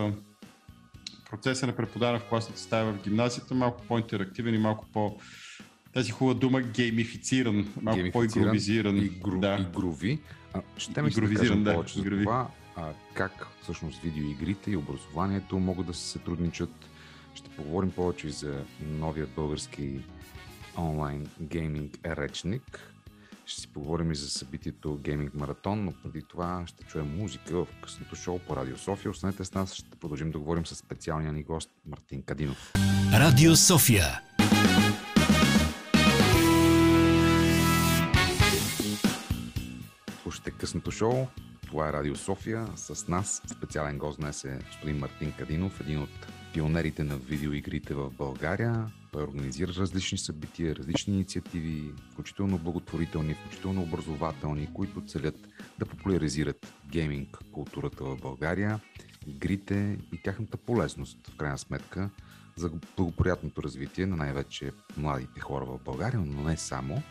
процеса 1.30 1.66
на 1.66 1.76
преподаване 1.76 2.18
в 2.18 2.25
класната 2.25 2.60
стая 2.60 2.84
в 2.84 3.02
гимназията 3.02 3.54
малко 3.54 3.82
по-интерактивен 3.88 4.54
и 4.54 4.58
малко 4.58 4.87
по- 4.92 5.16
тази 5.92 6.10
хубава 6.10 6.40
дума 6.40 6.60
геймифициран, 6.60 7.54
малко 7.82 7.96
Геймифициран 7.96 8.12
по-игровизиран. 8.12 8.96
И, 8.96 9.08
гру, 9.08 9.40
да. 9.40 9.58
и 9.60 9.72
груви. 9.75 10.20
А, 10.54 10.62
ще 10.76 11.02
ми 11.02 11.12
се 11.12 11.20
да 11.20 11.56
да, 11.56 11.75
повече 11.75 11.94
за 11.94 12.00
игрови. 12.00 12.25
това, 12.25 12.49
а, 12.76 12.92
как 13.14 13.46
всъщност 13.62 14.02
видеоигрите 14.02 14.70
и 14.70 14.76
образованието 14.76 15.58
могат 15.58 15.87
да 15.87 15.94
се 15.94 16.08
сътрудничат. 16.08 16.70
Ще 17.34 17.50
поговорим 17.50 17.90
повече 17.90 18.30
за 18.30 18.64
новия 18.80 19.26
български 19.26 20.00
онлайн 20.78 21.26
гейминг 21.40 21.99
речник. 22.06 22.89
Ще 23.50 23.61
си 23.61 23.69
поговорим 23.69 24.12
и 24.12 24.14
за 24.14 24.30
събитието 24.30 24.99
Гейминг 25.02 25.35
Маратон, 25.35 25.85
но 25.85 25.92
преди 25.92 26.23
това 26.23 26.64
ще 26.66 26.85
чуем 26.85 27.16
музика 27.16 27.64
в 27.64 27.66
късното 27.83 28.16
шоу 28.16 28.38
по 28.38 28.57
Радио 28.57 28.78
София. 28.78 29.11
Останете 29.11 29.45
с 29.45 29.54
нас, 29.54 29.75
ще 29.75 29.90
продължим 29.90 30.30
да 30.30 30.38
говорим 30.38 30.66
с 30.66 30.75
специалния 30.75 31.33
ни 31.33 31.42
гост 31.42 31.71
Мартин 31.87 32.23
Кадинов. 32.23 32.73
Радио 33.12 33.57
София. 33.57 34.21
Слушайте 40.23 40.50
късното 40.50 40.90
шоу. 40.90 41.26
Това 41.66 41.88
е 41.88 41.92
Радио 41.92 42.16
София. 42.16 42.66
С 42.76 43.09
нас 43.09 43.42
специален 43.47 43.99
гост 43.99 44.21
днес 44.21 44.45
е 44.45 44.59
господин 44.66 44.99
Мартин 44.99 45.33
Кадинов, 45.38 45.80
един 45.80 46.02
от 46.02 46.26
пионерите 46.54 47.04
на 47.04 47.16
видеоигрите 47.16 47.95
в 47.95 48.11
България. 48.11 48.87
Организира 49.17 49.73
различни 49.73 50.19
събития, 50.19 50.76
различни 50.76 51.14
инициативи, 51.14 51.93
включително 52.12 52.59
благотворителни, 52.59 53.35
включително 53.35 53.83
образователни, 53.83 54.69
които 54.75 55.05
целят 55.07 55.49
да 55.79 55.87
популяризират 55.87 56.75
гейминг 56.87 57.38
културата 57.52 58.05
в 58.05 58.17
България, 58.17 58.81
игрите 59.26 59.99
и 60.12 60.23
тяхната 60.23 60.57
полезност, 60.57 61.29
в 61.29 61.37
крайна 61.37 61.59
сметка, 61.59 62.11
за 62.57 62.71
благоприятното 62.97 63.62
развитие 63.62 64.07
на 64.07 64.17
най-вече 64.17 64.73
младите 64.97 65.40
хора 65.40 65.64
в 65.64 65.79
България, 65.85 66.21
но 66.21 66.43
не 66.43 66.57
само. 66.57 67.02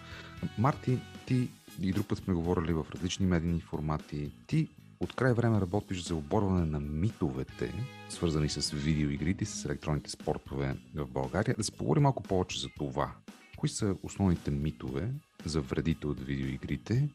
Марти, 0.57 0.99
ти 1.25 1.49
и 1.81 1.91
друг 1.91 2.07
път 2.07 2.17
сме 2.17 2.33
говорили 2.33 2.73
в 2.73 2.85
различни 2.95 3.25
медийни 3.25 3.61
формати. 3.61 4.31
Ти 4.47 4.67
от 4.99 5.13
край 5.13 5.33
време 5.33 5.61
работиш 5.61 6.03
за 6.03 6.15
оборване 6.15 6.65
на 6.65 6.79
митовете, 6.79 7.73
свързани 8.09 8.49
с 8.49 8.71
видеоигрите 8.71 9.43
и 9.43 9.47
с 9.47 9.65
електронните 9.65 10.09
спортове 10.09 10.75
в 10.95 11.07
България. 11.07 11.55
Да 11.57 11.63
се 11.63 11.71
поговорим 11.71 12.03
малко 12.03 12.23
повече 12.23 12.59
за 12.59 12.67
това. 12.77 13.11
Кои 13.57 13.69
са 13.69 13.95
основните 14.03 14.51
митове 14.51 15.11
за 15.45 15.61
вредите 15.61 16.07
от 16.07 16.19
видеоигрите 16.19 17.09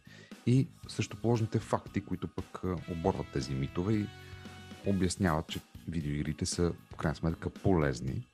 и 0.46 0.68
също 0.88 1.16
положните 1.16 1.58
факти, 1.58 2.00
които 2.00 2.28
пък 2.28 2.62
оборват 2.90 3.26
тези 3.32 3.54
митове 3.54 3.94
и 3.94 4.06
обясняват, 4.86 5.48
че 5.48 5.60
видеоигрите 5.88 6.46
са 6.46 6.72
в 6.92 6.96
крайна 6.96 7.16
сметка 7.16 7.50
полезни. 7.50 8.26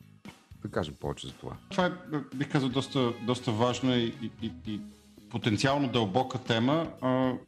Да 0.62 0.70
кажем 0.70 0.94
повече 1.00 1.26
за 1.26 1.32
това. 1.32 1.56
Това 1.70 1.86
е, 1.86 2.36
бих 2.36 2.52
казал, 2.52 2.68
доста, 2.68 3.12
доста 3.26 3.52
важна 3.52 3.96
и, 3.96 4.30
и, 4.42 4.52
и 4.66 4.80
потенциално 5.30 5.88
дълбока 5.88 6.38
тема. 6.38 6.92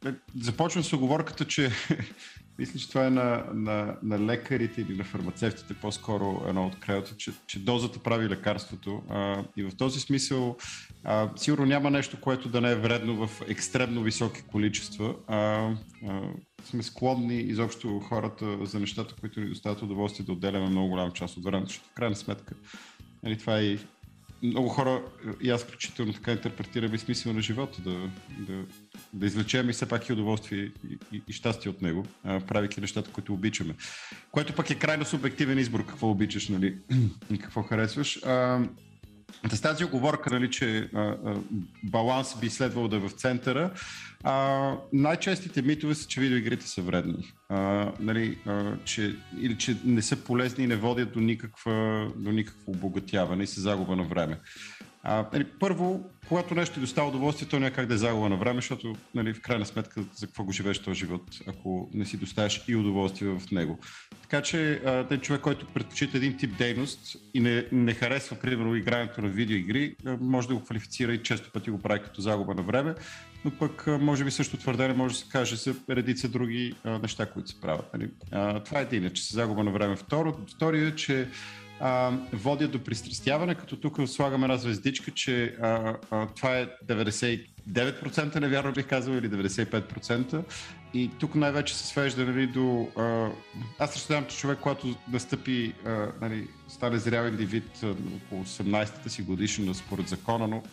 Е, 0.05 0.13
Започвам 0.39 0.83
с 0.83 0.93
оговорката, 0.93 1.45
че 1.45 1.71
мисля, 2.59 2.79
че 2.79 2.89
това 2.89 3.05
е 3.05 3.09
на, 3.09 3.43
на, 3.53 3.95
на 4.03 4.19
лекарите 4.19 4.81
или 4.81 4.97
на 4.97 5.03
фармацевтите 5.03 5.73
по-скоро 5.73 6.43
едно 6.47 6.65
от 6.65 6.79
краята, 6.79 7.17
че, 7.17 7.31
че 7.47 7.59
дозата 7.59 7.99
прави 7.99 8.29
лекарството. 8.29 9.01
А, 9.09 9.43
и 9.57 9.63
в 9.63 9.71
този 9.77 9.99
смисъл 9.99 10.57
а, 11.03 11.29
сигурно 11.35 11.65
няма 11.65 11.91
нещо, 11.91 12.21
което 12.21 12.49
да 12.49 12.61
не 12.61 12.71
е 12.71 12.75
вредно 12.75 13.27
в 13.27 13.41
екстремно 13.47 14.01
високи 14.01 14.41
количества. 14.41 15.15
А, 15.27 15.37
а, 15.37 16.21
сме 16.63 16.83
склонни 16.83 17.35
изобщо 17.35 17.99
хората 17.99 18.65
за 18.65 18.79
нещата, 18.79 19.15
които 19.21 19.39
ни 19.39 19.49
доставят 19.49 19.81
удоволствие 19.81 20.25
да 20.25 20.31
отделяме 20.31 20.69
много 20.69 20.89
голяма 20.89 21.13
част 21.13 21.37
от 21.37 21.43
времето, 21.43 21.67
защото 21.67 21.89
в 21.89 21.93
крайна 21.93 22.15
сметка 22.15 22.55
нали, 23.23 23.37
това 23.37 23.59
е 23.59 23.77
много 24.43 24.69
хора, 24.69 25.01
и 25.41 25.49
аз 25.49 25.63
включително 25.63 26.13
така 26.13 26.31
интерпретираме 26.31 26.97
смисъл 26.97 27.33
на 27.33 27.41
живота, 27.41 27.81
да, 27.81 28.09
да, 28.39 28.65
да 29.13 29.25
извлечем 29.25 29.69
и 29.69 29.73
все 29.73 29.85
пак 29.85 30.09
и 30.09 30.13
удоволствие 30.13 30.59
и, 30.59 30.97
и, 31.11 31.21
и 31.27 31.33
щастие 31.33 31.71
от 31.71 31.81
него, 31.81 32.05
а, 32.23 32.39
правейки 32.39 32.81
нещата, 32.81 33.11
които 33.11 33.33
обичаме. 33.33 33.75
Което 34.31 34.53
пък 34.53 34.69
е 34.69 34.79
крайно 34.79 35.05
субективен 35.05 35.59
избор, 35.59 35.85
какво 35.85 36.09
обичаш, 36.09 36.49
нали, 36.49 36.77
и 37.33 37.37
какво 37.37 37.61
харесваш. 37.63 38.19
А, 38.23 38.61
с 39.51 39.61
тази 39.61 39.85
оговорка, 39.85 40.29
нали, 40.29 40.51
че 40.51 40.89
а, 40.93 40.99
а, 40.99 41.35
баланс 41.83 42.39
би 42.39 42.49
следвал 42.49 42.87
да 42.87 42.95
е 42.95 42.99
в 42.99 43.09
центъра, 43.09 43.71
а, 44.23 44.75
най-честите 44.93 45.61
митове 45.61 45.95
са, 45.95 46.07
че 46.07 46.21
видеоигрите 46.21 46.67
са 46.67 46.81
вредни. 46.81 47.33
А, 47.49 47.91
нали, 47.99 48.37
а, 48.45 48.77
че, 48.85 49.15
или 49.39 49.57
че 49.57 49.77
не 49.85 50.01
са 50.01 50.15
полезни 50.15 50.63
и 50.63 50.67
не 50.67 50.75
водят 50.75 51.13
до, 51.13 51.19
никаква, 51.19 52.07
до 52.15 52.31
никакво 52.31 52.71
обогатяване 52.71 53.43
и 53.43 53.47
са 53.47 53.61
загуба 53.61 53.95
на 53.95 54.03
време. 54.03 54.39
А, 55.05 55.25
нали, 55.33 55.45
първо, 55.59 56.09
когато 56.27 56.55
нещо 56.55 56.73
ти 56.73 56.79
доставя 56.79 57.07
удоволствие, 57.07 57.47
то 57.47 57.59
няма 57.59 57.71
как 57.71 57.85
да 57.85 57.93
е 57.93 57.97
загуба 57.97 58.29
на 58.29 58.35
време, 58.35 58.57
защото 58.57 58.95
нали, 59.15 59.33
в 59.33 59.41
крайна 59.41 59.65
сметка 59.65 60.03
за 60.15 60.27
какво 60.27 60.43
го 60.43 60.51
живееш 60.51 60.79
този 60.79 60.99
живот, 60.99 61.21
ако 61.47 61.89
не 61.93 62.05
си 62.05 62.17
доставяш 62.17 62.63
и 62.67 62.75
удоволствие 62.75 63.29
в 63.29 63.51
него. 63.51 63.79
Така 64.21 64.41
че 64.41 64.73
а, 64.73 65.17
човек, 65.17 65.41
който 65.41 65.65
предпочита 65.65 66.17
един 66.17 66.37
тип 66.37 66.57
дейност 66.57 67.15
и 67.33 67.39
не, 67.39 67.65
не 67.71 67.93
харесва, 67.93 68.35
примерно, 68.35 68.75
игрането 68.75 69.21
на 69.21 69.27
видеоигри, 69.27 69.95
може 70.21 70.47
да 70.47 70.55
го 70.55 70.63
квалифицира 70.63 71.13
и 71.13 71.23
често 71.23 71.51
пъти 71.51 71.71
го 71.71 71.81
прави 71.81 72.03
като 72.03 72.21
загуба 72.21 72.53
на 72.53 72.61
време, 72.61 72.95
но 73.45 73.51
пък 73.51 73.87
може 73.87 74.23
би 74.23 74.31
също 74.31 74.57
твърдение 74.57 74.95
може 74.95 75.13
да 75.13 75.19
се 75.19 75.29
каже 75.29 75.55
за 75.55 75.75
редица 75.89 76.27
други 76.27 76.73
а, 76.83 76.99
неща, 76.99 77.25
които 77.25 77.49
се 77.49 77.61
правят. 77.61 77.93
Нали? 77.93 78.09
А, 78.31 78.59
това 78.59 78.79
е 78.79 78.83
един, 78.83 79.09
че 79.09 79.23
се 79.23 79.33
загуба 79.33 79.63
на 79.63 79.71
време. 79.71 79.95
Второ, 79.95 80.35
е, 80.73 80.95
че 80.95 81.27
а, 81.85 82.11
водят 82.33 82.71
до 82.71 82.83
пристрастяване, 82.83 83.55
като 83.55 83.75
тук 83.75 84.07
слагаме 84.07 84.45
една 84.45 84.57
звездичка, 84.57 85.11
че 85.11 85.55
а, 85.61 85.95
а, 86.11 86.27
това 86.27 86.57
е 86.57 86.67
99% 86.85 88.39
невярно 88.39 88.73
бих 88.73 88.87
казал 88.87 89.13
или 89.13 89.29
95%. 89.29 90.43
И 90.93 91.09
тук 91.19 91.35
най-вече 91.35 91.75
се 91.75 91.87
свежда 91.87 92.25
нали, 92.25 92.47
до... 92.47 92.87
А, 92.97 93.29
аз 93.79 93.95
разсъждавам, 93.95 94.25
че 94.25 94.37
човек, 94.37 94.59
когато 94.61 94.95
настъпи, 95.11 95.73
а, 95.85 96.07
нали, 96.21 96.47
стане 96.67 96.97
зрял 96.97 97.25
индивид 97.25 97.83
а, 97.83 97.87
около 98.25 98.43
18-та 98.43 99.09
си 99.09 99.21
годишна 99.21 99.73
според 99.73 100.07
закона, 100.07 100.47
но 100.47 100.63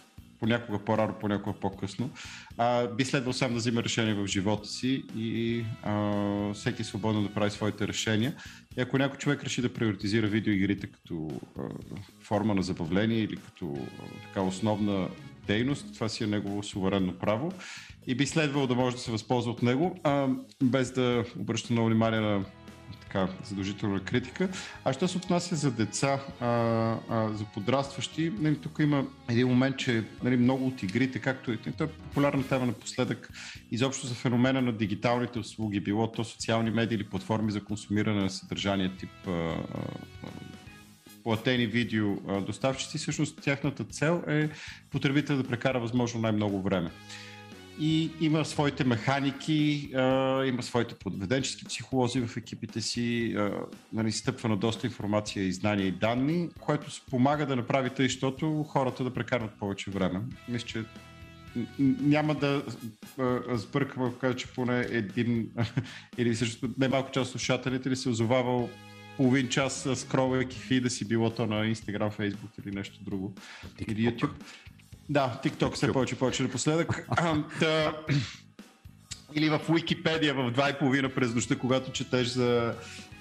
понякога 0.40 0.78
по-рано, 0.78 1.14
понякога 1.20 1.60
по-късно, 1.60 2.10
а, 2.58 2.86
би 2.86 3.04
следвал 3.04 3.32
сам 3.32 3.52
да 3.52 3.58
взима 3.58 3.82
решение 3.84 4.14
в 4.14 4.26
живота 4.26 4.68
си 4.68 5.04
и 5.16 5.64
а, 5.82 6.54
всеки 6.54 6.82
е 6.82 6.84
свободно 6.84 7.22
да 7.22 7.34
прави 7.34 7.50
своите 7.50 7.88
решения. 7.88 8.34
И 8.78 8.80
ако 8.80 8.98
някой 8.98 9.18
човек 9.18 9.44
реши 9.44 9.62
да 9.62 9.74
приоритизира 9.74 10.26
видеоигрите 10.26 10.86
като 10.86 11.30
а, 11.58 11.62
форма 12.22 12.54
на 12.54 12.62
забавление 12.62 13.18
или 13.18 13.36
като 13.36 13.76
а, 13.78 14.26
така 14.26 14.42
основна 14.42 15.08
дейност, 15.46 15.94
това 15.94 16.08
си 16.08 16.24
е 16.24 16.26
негово 16.26 16.62
суверенно 16.62 17.12
право 17.12 17.52
и 18.06 18.14
би 18.14 18.26
следвало 18.26 18.66
да 18.66 18.74
може 18.74 18.96
да 18.96 19.02
се 19.02 19.10
възползва 19.10 19.52
от 19.52 19.62
него, 19.62 19.96
а, 20.04 20.28
без 20.62 20.92
да 20.92 21.24
обръща 21.38 21.72
много 21.72 21.88
внимание 21.88 22.20
на 22.20 22.44
така 23.10 23.28
задължителна 23.44 24.00
критика. 24.00 24.48
А 24.84 24.92
що 24.92 25.08
се 25.08 25.18
отнася 25.18 25.56
за 25.56 25.70
деца, 25.70 26.20
а, 26.40 26.46
а, 26.46 27.28
за 27.34 27.44
подрастващи, 27.44 28.32
нали, 28.38 28.56
тук 28.56 28.78
има 28.80 29.04
един 29.28 29.48
момент, 29.48 29.76
че 29.76 30.04
нали, 30.22 30.36
много 30.36 30.66
от 30.66 30.82
игрите, 30.82 31.18
както 31.18 31.52
и 31.52 31.58
това 31.58 31.84
е 31.84 31.88
популярна 31.88 32.48
тема 32.48 32.66
напоследък, 32.66 33.30
изобщо 33.70 34.06
за 34.06 34.14
феномена 34.14 34.62
на 34.62 34.72
дигиталните 34.72 35.38
услуги, 35.38 35.80
било 35.80 36.12
то 36.12 36.24
социални 36.24 36.70
медии 36.70 36.96
или 36.96 37.04
платформи 37.04 37.52
за 37.52 37.64
консумиране 37.64 38.22
на 38.22 38.30
съдържание 38.30 38.92
тип 38.98 39.10
а, 39.26 39.30
а, 39.30 39.56
платени 41.24 41.66
видео 41.66 42.16
доставчици, 42.40 42.98
всъщност 42.98 43.42
тяхната 43.42 43.84
цел 43.84 44.22
е 44.28 44.48
потребител 44.90 45.36
да 45.36 45.44
прекара 45.44 45.80
възможно 45.80 46.20
най-много 46.20 46.62
време 46.62 46.90
и 47.80 48.10
има 48.20 48.44
своите 48.44 48.84
механики, 48.84 49.90
има 50.46 50.62
своите 50.62 50.94
подведенчески 50.94 51.64
психолози 51.64 52.20
в 52.20 52.36
екипите 52.36 52.80
си, 52.80 53.36
нали, 53.92 54.12
стъпва 54.12 54.48
на 54.48 54.56
доста 54.56 54.86
информация 54.86 55.44
и 55.44 55.52
знания 55.52 55.86
и 55.86 55.92
данни, 55.92 56.48
което 56.60 56.90
помага 57.10 57.46
да 57.46 57.56
направи 57.56 57.90
тъй, 57.90 58.06
защото 58.06 58.62
хората 58.62 59.04
да 59.04 59.14
прекарват 59.14 59.50
повече 59.58 59.90
време. 59.90 60.20
Мисля, 60.48 60.66
че 60.66 60.84
няма 61.78 62.34
да 62.34 62.62
сбъркам, 63.52 64.02
ако 64.02 64.18
кажа, 64.18 64.36
че 64.36 64.48
поне 64.48 64.86
един 64.90 65.50
или 66.18 66.36
също 66.36 66.68
немалко 66.78 67.10
част 67.10 67.28
от 67.28 67.32
слушателите 67.32 67.90
ли 67.90 67.96
се 67.96 68.08
озовавал 68.08 68.70
половин 69.16 69.48
час 69.48 69.88
скролвайки 69.94 70.58
фида 70.58 70.90
си, 70.90 71.08
било 71.08 71.30
то 71.30 71.46
на 71.46 71.74
Instagram, 71.74 72.18
Facebook 72.18 72.64
или 72.64 72.74
нещо 72.74 72.98
друго. 73.04 73.34
Или 73.88 74.10
YouTube. 74.10 74.32
Да, 75.10 75.40
TikTok 75.44 75.74
все 75.74 75.92
повече 75.92 76.14
и 76.14 76.18
повече 76.18 76.42
напоследък. 76.42 77.06
Да, 77.60 77.96
или 79.34 79.48
в 79.48 79.60
Википедия 79.70 80.34
в 80.34 80.52
2.30 80.52 81.14
през 81.14 81.34
нощта, 81.34 81.56
когато 81.56 81.92
четеш 81.92 82.26
за 82.26 82.74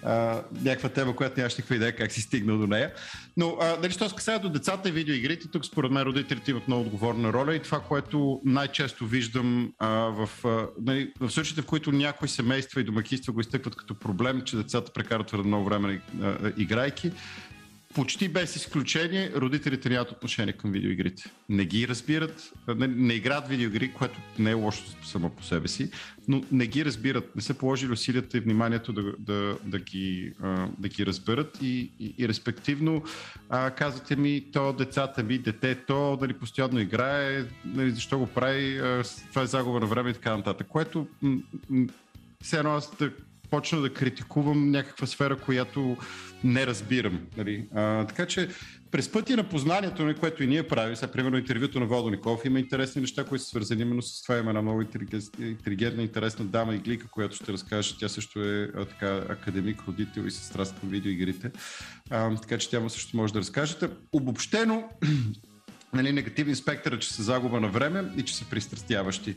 а, 0.03 0.41
някаква 0.62 0.89
тема, 0.89 1.15
която 1.15 1.39
нямаш 1.39 1.58
никаква 1.58 1.75
идея 1.75 1.96
как 1.96 2.12
си 2.12 2.22
стигнал 2.22 2.58
до 2.58 2.67
нея. 2.67 2.93
Но, 3.38 3.58
а, 3.62 3.77
дали, 3.77 3.91
що 3.91 4.10
се 4.10 4.15
касае 4.15 4.39
до 4.39 4.50
децата 4.50 4.89
и 4.89 4.91
видеоигрите, 4.91 5.48
тук 5.48 5.65
според 5.65 5.91
мен 5.91 6.03
родителите 6.03 6.51
имат 6.51 6.67
много 6.67 6.81
отговорна 6.81 7.34
роля 7.34 7.55
и 7.55 7.62
това, 7.62 7.79
което 7.79 8.41
най-често 8.46 9.05
виждам 9.05 9.74
а, 9.79 9.89
в, 9.89 10.29
а, 10.46 10.67
нали, 10.81 11.12
в 11.19 11.29
случаите, 11.29 11.62
в 11.62 11.65
които 11.65 11.91
някои 11.91 12.27
семейства 12.29 12.81
и 12.81 12.84
домакинства 12.84 13.34
го 13.34 13.39
изтъкват 13.39 13.75
като 13.75 13.96
проблем, 13.96 14.41
че 14.41 14.55
децата 14.55 14.91
прекарат 14.93 15.27
твърде 15.27 15.48
много 15.48 15.65
време 15.65 16.01
а, 16.22 16.51
играйки, 16.58 17.12
почти 18.00 18.29
без 18.29 18.56
изключение, 18.56 19.32
родителите 19.36 19.89
нямат 19.89 20.12
отношение 20.12 20.53
към 20.53 20.72
видеоигрите. 20.72 21.24
Не 21.50 21.65
ги 21.65 21.88
разбират, 21.88 22.53
не, 22.75 22.88
не 22.88 23.13
играят 23.13 23.48
видеоигри, 23.48 23.94
което 23.94 24.20
не 24.39 24.51
е 24.51 24.53
лошо 24.53 24.84
само 25.06 25.29
по 25.29 25.44
себе 25.44 25.68
си, 25.68 25.91
но 26.27 26.44
не 26.51 26.68
ги 26.68 26.86
разбират, 26.86 27.36
не 27.36 27.41
са 27.41 27.53
положили 27.53 27.91
усилията 27.91 28.38
и 28.38 28.39
вниманието 28.39 28.94
да, 28.94 29.03
да, 29.20 29.58
да, 29.63 29.79
ги, 29.79 30.34
да 30.77 30.88
ги 30.88 31.06
разберат 31.06 31.58
и, 31.62 31.91
и, 32.00 32.15
и 32.18 32.27
респективно 32.27 33.03
а, 33.50 33.72
казвате 33.72 34.15
ми, 34.15 34.46
то 34.53 34.74
децата 34.74 35.24
ми, 35.24 35.38
детето, 35.38 36.18
дали 36.22 36.34
постоянно 36.34 36.79
играе, 36.79 37.46
нали, 37.65 37.91
защо 37.91 38.20
го 38.20 38.27
прави, 38.27 38.77
а, 38.77 39.03
това 39.29 39.41
е 39.41 39.46
загуба 39.46 39.79
на 39.79 39.86
време 39.86 40.10
и 40.10 40.13
така 40.13 40.38
нататък, 40.38 40.68
което 40.68 41.08
все 42.41 42.58
едно 42.58 42.72
аз 42.72 42.98
да 42.98 43.12
почна 43.50 43.82
да 43.82 43.94
критикувам 43.94 44.72
някаква 44.72 45.08
сфера, 45.08 45.36
която 45.36 45.98
не 46.44 46.68
разбирам. 46.68 47.20
Нали? 47.38 47.68
А, 47.75 48.06
така 48.06 48.25
че 48.25 48.50
през 48.91 49.12
пъти 49.12 49.36
на 49.36 49.50
познанието, 49.50 50.06
нали, 50.06 50.15
което 50.15 50.44
и 50.44 50.48
ние 50.48 50.68
правим, 50.68 50.96
сега 50.96 51.12
примерно 51.12 51.38
интервюто 51.38 51.79
на 51.79 51.86
Водо 51.86 52.10
Николов, 52.10 52.46
има 52.46 52.60
интересни 52.60 53.01
неща, 53.01 53.25
които 53.25 53.44
са 53.44 53.50
свързани 53.50 53.82
именно 53.82 54.01
с 54.01 54.24
това. 54.24 54.38
Има 54.38 54.50
една 54.50 54.62
много 54.62 54.82
интелигентна, 55.39 56.03
интересна 56.03 56.46
дама 56.46 56.75
и 56.75 56.79
глика, 56.79 57.08
която 57.08 57.36
ще 57.36 57.53
разкаже. 57.53 57.96
Тя 58.00 58.10
също 58.10 58.44
е 58.44 58.72
а, 58.75 58.86
така, 58.86 59.15
академик, 59.29 59.84
родител 59.88 60.22
и 60.22 60.32
се 60.32 60.46
страст 60.46 60.79
към 60.79 60.89
видеоигрите. 60.89 61.51
А, 62.10 62.36
така 62.36 62.58
че 62.58 62.70
тя 62.70 62.89
също 62.89 63.18
може 63.18 63.34
да 63.34 63.39
разкажете. 63.39 63.89
Обобщено, 64.13 64.89
нали, 65.94 66.12
негативен 66.12 66.56
спектър, 66.56 67.00
че 67.00 67.13
са 67.13 67.24
загуба 67.24 67.60
на 67.60 67.68
време 67.68 68.03
и 68.18 68.24
че 68.24 68.36
са 68.36 68.46
пристрастяващи. 68.50 69.36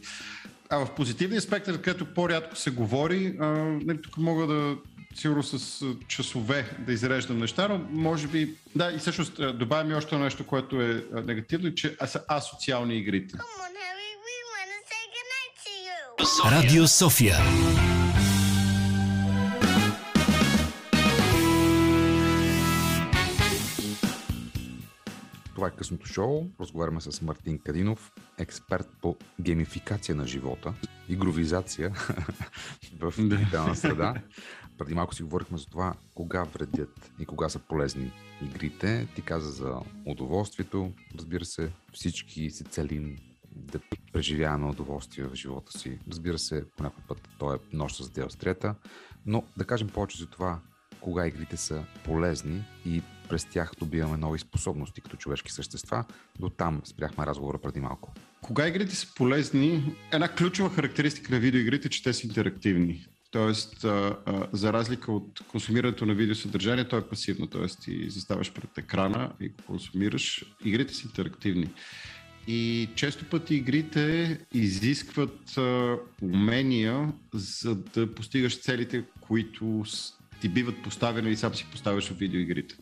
А 0.73 0.79
в 0.79 0.95
позитивния 0.95 1.41
спектър, 1.41 1.81
където 1.81 2.15
по-рядко 2.15 2.57
се 2.57 2.71
говори, 2.71 3.37
а, 3.41 3.47
нали, 3.85 4.03
тук 4.03 4.17
мога 4.17 4.47
да 4.47 4.77
сигурно 5.15 5.43
с 5.43 5.85
часове 6.09 6.71
да 6.79 6.93
изреждам 6.93 7.39
неща, 7.39 7.69
но 7.69 7.81
може 7.91 8.27
би, 8.27 8.55
да, 8.77 8.93
и 8.93 8.99
всъщност 8.99 9.59
добавям 9.59 9.91
и 9.91 9.95
още 9.95 10.17
нещо, 10.17 10.47
което 10.47 10.83
е 10.83 11.05
негативно, 11.25 11.75
че 11.75 11.97
са 12.07 12.23
асоциални 12.29 12.97
игрите. 12.97 13.37
Come 13.37 13.41
on, 17.01 17.92
Това 25.63 25.73
е 25.75 25.77
късното 25.77 26.07
шоу. 26.07 26.47
Разговаряме 26.61 27.01
с 27.01 27.23
Мартин 27.23 27.59
Кадинов, 27.59 28.13
експерт 28.39 28.89
по 29.03 29.17
геймификация 29.41 30.15
на 30.15 30.27
живота, 30.27 30.75
игровизация 31.09 31.91
в 33.01 33.15
дигитална 33.19 33.77
среда. 33.77 34.15
Преди 34.79 34.95
малко 34.95 35.15
си 35.15 35.23
говорихме 35.23 35.59
за 35.59 35.67
това 35.67 35.95
кога 36.15 36.45
вредят 36.45 37.13
и 37.19 37.27
кога 37.27 37.49
са 37.49 37.59
полезни 37.59 38.13
игрите. 38.45 39.09
Ти 39.15 39.23
каза 39.23 39.51
за 39.51 39.81
удоволствието. 40.07 40.93
Разбира 41.15 41.45
се, 41.45 41.73
всички 41.93 42.51
се 42.51 42.65
целим 42.65 43.19
да 43.57 43.81
преживяваме 44.13 44.71
удоволствие 44.71 45.27
в 45.27 45.35
живота 45.35 45.79
си. 45.79 45.99
Разбира 46.09 46.39
се, 46.39 46.65
по 46.77 46.83
някой 46.83 47.05
път 47.09 47.29
то 47.39 47.55
е 47.55 47.59
нощ 47.73 47.97
с 47.97 48.11
диастрията, 48.11 48.75
но 49.27 49.45
да 49.57 49.65
кажем 49.65 49.89
повече 49.89 50.19
за 50.19 50.27
това 50.27 50.61
кога 51.01 51.27
игрите 51.27 51.57
са 51.57 51.85
полезни 52.05 52.65
и 52.87 53.03
през 53.33 53.45
тях 53.45 53.73
добиваме 53.79 54.17
нови 54.17 54.39
способности 54.39 55.01
като 55.01 55.17
човешки 55.17 55.53
същества. 55.53 56.05
До 56.41 56.49
там 56.49 56.81
спряхме 56.85 57.27
разговора 57.27 57.59
преди 57.59 57.81
малко. 57.81 58.13
Кога 58.43 58.69
игрите 58.69 58.95
са 58.95 59.15
полезни, 59.15 59.95
една 60.13 60.29
ключова 60.29 60.71
характеристика 60.71 61.35
на 61.35 61.41
видеоигрите 61.41 61.87
е, 61.87 61.91
че 61.91 62.03
те 62.03 62.13
са 62.13 62.27
интерактивни. 62.27 63.07
Тоест, 63.31 63.81
за 64.53 64.73
разлика 64.73 65.13
от 65.13 65.41
консумирането 65.49 66.07
на 66.07 66.15
видеосъдържание, 66.15 66.89
то 66.89 66.97
е 66.97 67.09
пасивно. 67.09 67.47
Тоест, 67.47 67.83
ти 67.83 68.11
заставаш 68.11 68.53
пред 68.53 68.79
екрана 68.79 69.33
и 69.41 69.49
го 69.49 69.57
консумираш. 69.67 70.45
Игрите 70.65 70.95
са 70.95 71.07
интерактивни. 71.07 71.71
И 72.47 72.89
често 72.95 73.25
пъти 73.25 73.55
игрите 73.55 74.39
изискват 74.55 75.59
умения, 76.23 77.13
за 77.35 77.75
да 77.75 78.15
постигаш 78.15 78.61
целите, 78.61 79.05
които 79.21 79.85
ти 80.41 80.49
биват 80.49 80.83
поставени 80.83 81.31
и 81.31 81.37
сам 81.37 81.55
си 81.55 81.67
поставяш 81.73 82.09
в 82.09 82.19
видеоигрите. 82.19 82.77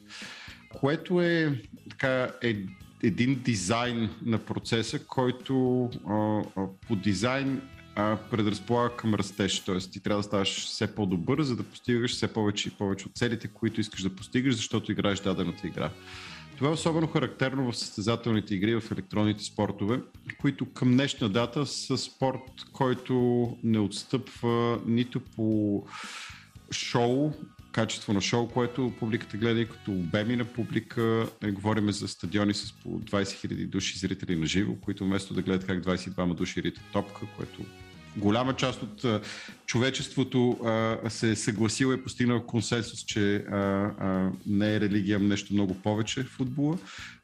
Което 0.74 1.20
е 1.20 1.62
така 1.90 2.30
е, 2.42 2.56
един 3.02 3.42
дизайн 3.44 4.10
на 4.22 4.38
процеса, 4.38 5.06
който 5.06 5.84
а, 6.08 6.42
по 6.88 6.96
дизайн 6.96 7.62
а, 7.96 8.16
предразполага 8.30 8.96
към 8.96 9.14
растеж. 9.14 9.60
Тоест 9.60 9.92
ти 9.92 10.00
трябва 10.00 10.18
да 10.18 10.26
ставаш 10.26 10.66
все 10.66 10.94
по-добър, 10.94 11.42
за 11.42 11.56
да 11.56 11.62
постигаш 11.62 12.12
все 12.12 12.32
повече 12.32 12.68
и 12.68 12.72
повече 12.72 13.06
от 13.06 13.14
целите, 13.14 13.48
които 13.48 13.80
искаш 13.80 14.02
да 14.02 14.16
постигаш, 14.16 14.54
защото 14.54 14.92
играеш 14.92 15.20
дадената 15.20 15.66
игра. 15.66 15.90
Това 16.56 16.70
е 16.70 16.74
особено 16.74 17.06
характерно 17.06 17.72
в 17.72 17.76
състезателните 17.76 18.54
игри, 18.54 18.80
в 18.80 18.90
електронните 18.92 19.44
спортове, 19.44 20.00
които 20.40 20.72
към 20.72 20.92
днешна 20.92 21.28
дата 21.28 21.66
са 21.66 21.98
спорт, 21.98 22.64
който 22.72 23.56
не 23.64 23.78
отстъпва 23.78 24.80
нито 24.86 25.20
по 25.20 25.82
шоу, 26.72 27.32
качество 27.72 28.12
на 28.12 28.20
шоу, 28.20 28.48
което 28.48 28.92
публиката 28.98 29.36
гледа 29.36 29.60
и 29.60 29.68
като 29.68 29.90
обеми 29.92 30.36
на 30.36 30.44
публика. 30.44 31.26
Не 31.42 31.50
говорим 31.50 31.92
за 31.92 32.08
стадиони 32.08 32.54
с 32.54 32.72
по 32.72 32.88
20 32.88 33.22
000 33.22 33.66
души 33.66 33.98
зрители 33.98 34.36
на 34.36 34.46
живо, 34.46 34.74
които 34.74 35.04
вместо 35.04 35.34
да 35.34 35.42
гледат 35.42 35.66
как 35.66 35.84
22 35.84 36.34
души 36.34 36.62
ритат 36.62 36.84
топка, 36.92 37.20
което 37.36 37.64
голяма 38.16 38.56
част 38.56 38.82
от 38.82 39.22
човечеството 39.66 40.58
а, 40.64 41.10
се 41.10 41.30
е 41.30 41.36
съгласило 41.36 41.92
и 41.92 42.02
постигнал 42.02 42.46
консенсус, 42.46 43.04
че 43.04 43.36
а, 43.36 43.56
а, 43.56 44.30
не 44.46 44.74
е 44.74 44.80
религия, 44.80 45.18
нещо 45.18 45.54
много 45.54 45.74
повече 45.74 46.22
в 46.22 46.28
футбола. 46.28 46.78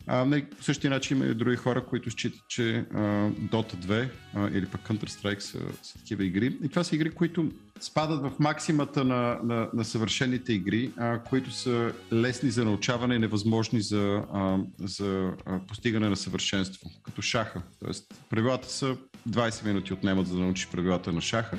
А, 0.07 0.25
не, 0.25 0.51
по 0.51 0.63
същия 0.63 0.91
начин 0.91 1.17
има 1.17 1.27
и 1.27 1.35
други 1.35 1.57
хора, 1.57 1.85
които 1.85 2.11
считат, 2.11 2.41
че 2.49 2.85
а, 2.95 2.99
Dota 3.31 3.75
2 3.75 4.09
а, 4.35 4.49
или 4.49 4.67
пък 4.67 4.81
Counter-Strike 4.81 5.39
са, 5.39 5.59
са 5.83 5.99
такива 5.99 6.25
игри. 6.25 6.59
И 6.63 6.69
това 6.69 6.85
са 6.85 6.95
игри, 6.95 7.11
които 7.11 7.53
спадат 7.81 8.23
в 8.23 8.33
максимата 8.39 9.05
на, 9.05 9.39
на, 9.43 9.69
на 9.75 9.85
съвършените 9.85 10.53
игри, 10.53 10.91
а, 10.97 11.19
които 11.19 11.51
са 11.51 11.93
лесни 12.13 12.51
за 12.51 12.65
научаване 12.65 13.15
и 13.15 13.19
невъзможни 13.19 13.81
за, 13.81 14.23
а, 14.33 14.59
за 14.79 15.33
а, 15.47 15.59
постигане 15.59 16.09
на 16.09 16.17
съвършенство, 16.17 16.91
като 17.03 17.23
шаха. 17.23 17.63
Тоест, 17.85 18.15
правилата 18.31 18.71
са 18.71 18.97
20 19.29 19.65
минути 19.65 19.93
отнемат 19.93 20.27
за 20.27 20.37
да 20.37 20.43
научиш 20.43 20.69
правилата 20.69 21.13
на 21.13 21.21
шаха. 21.21 21.59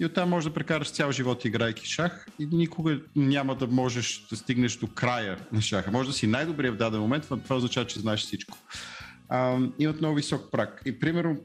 И 0.00 0.04
оттам 0.04 0.28
можеш 0.28 0.48
да 0.48 0.54
прекараш 0.54 0.90
цял 0.90 1.12
живот 1.12 1.44
играйки 1.44 1.86
шах 1.86 2.26
и 2.38 2.48
никога 2.52 3.00
няма 3.16 3.54
да 3.54 3.66
можеш 3.66 4.26
да 4.30 4.36
стигнеш 4.36 4.76
до 4.76 4.86
края 4.86 5.38
на 5.52 5.60
шаха. 5.60 5.90
Може 5.90 6.08
да 6.08 6.14
си 6.14 6.26
най-добрия 6.26 6.72
в 6.72 6.76
даден 6.76 7.00
момент, 7.00 7.26
но 7.30 7.40
това 7.40 7.56
означава, 7.56 7.86
че 7.86 8.00
знаеш 8.00 8.20
всичко. 8.20 8.58
А, 9.28 9.58
имат 9.78 10.00
много 10.00 10.14
висок 10.14 10.50
прак. 10.52 10.82
И 10.84 10.98
примерно 10.98 11.36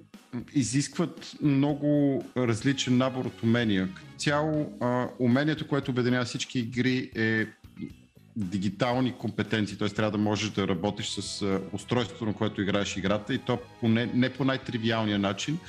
изискват 0.53 1.31
много 1.41 2.23
различен 2.37 2.97
набор 2.97 3.25
от 3.25 3.43
умения. 3.43 3.89
Цяло, 4.17 4.77
а, 4.81 5.07
умението, 5.19 5.67
което 5.67 5.91
обединява 5.91 6.25
всички 6.25 6.59
игри 6.59 7.11
е 7.15 7.47
дигитални 8.35 9.13
компетенции, 9.13 9.77
т.е. 9.77 9.89
трябва 9.89 10.11
да 10.11 10.17
можеш 10.17 10.49
да 10.49 10.67
работиш 10.67 11.09
с 11.09 11.59
устройството, 11.73 12.25
на 12.25 12.33
което 12.33 12.61
играеш 12.61 12.97
играта 12.97 13.33
и 13.33 13.37
то 13.37 13.59
по 13.79 13.87
не, 13.87 14.05
не 14.05 14.29
по 14.29 14.45
най-тривиалния 14.45 15.19
начин 15.19 15.59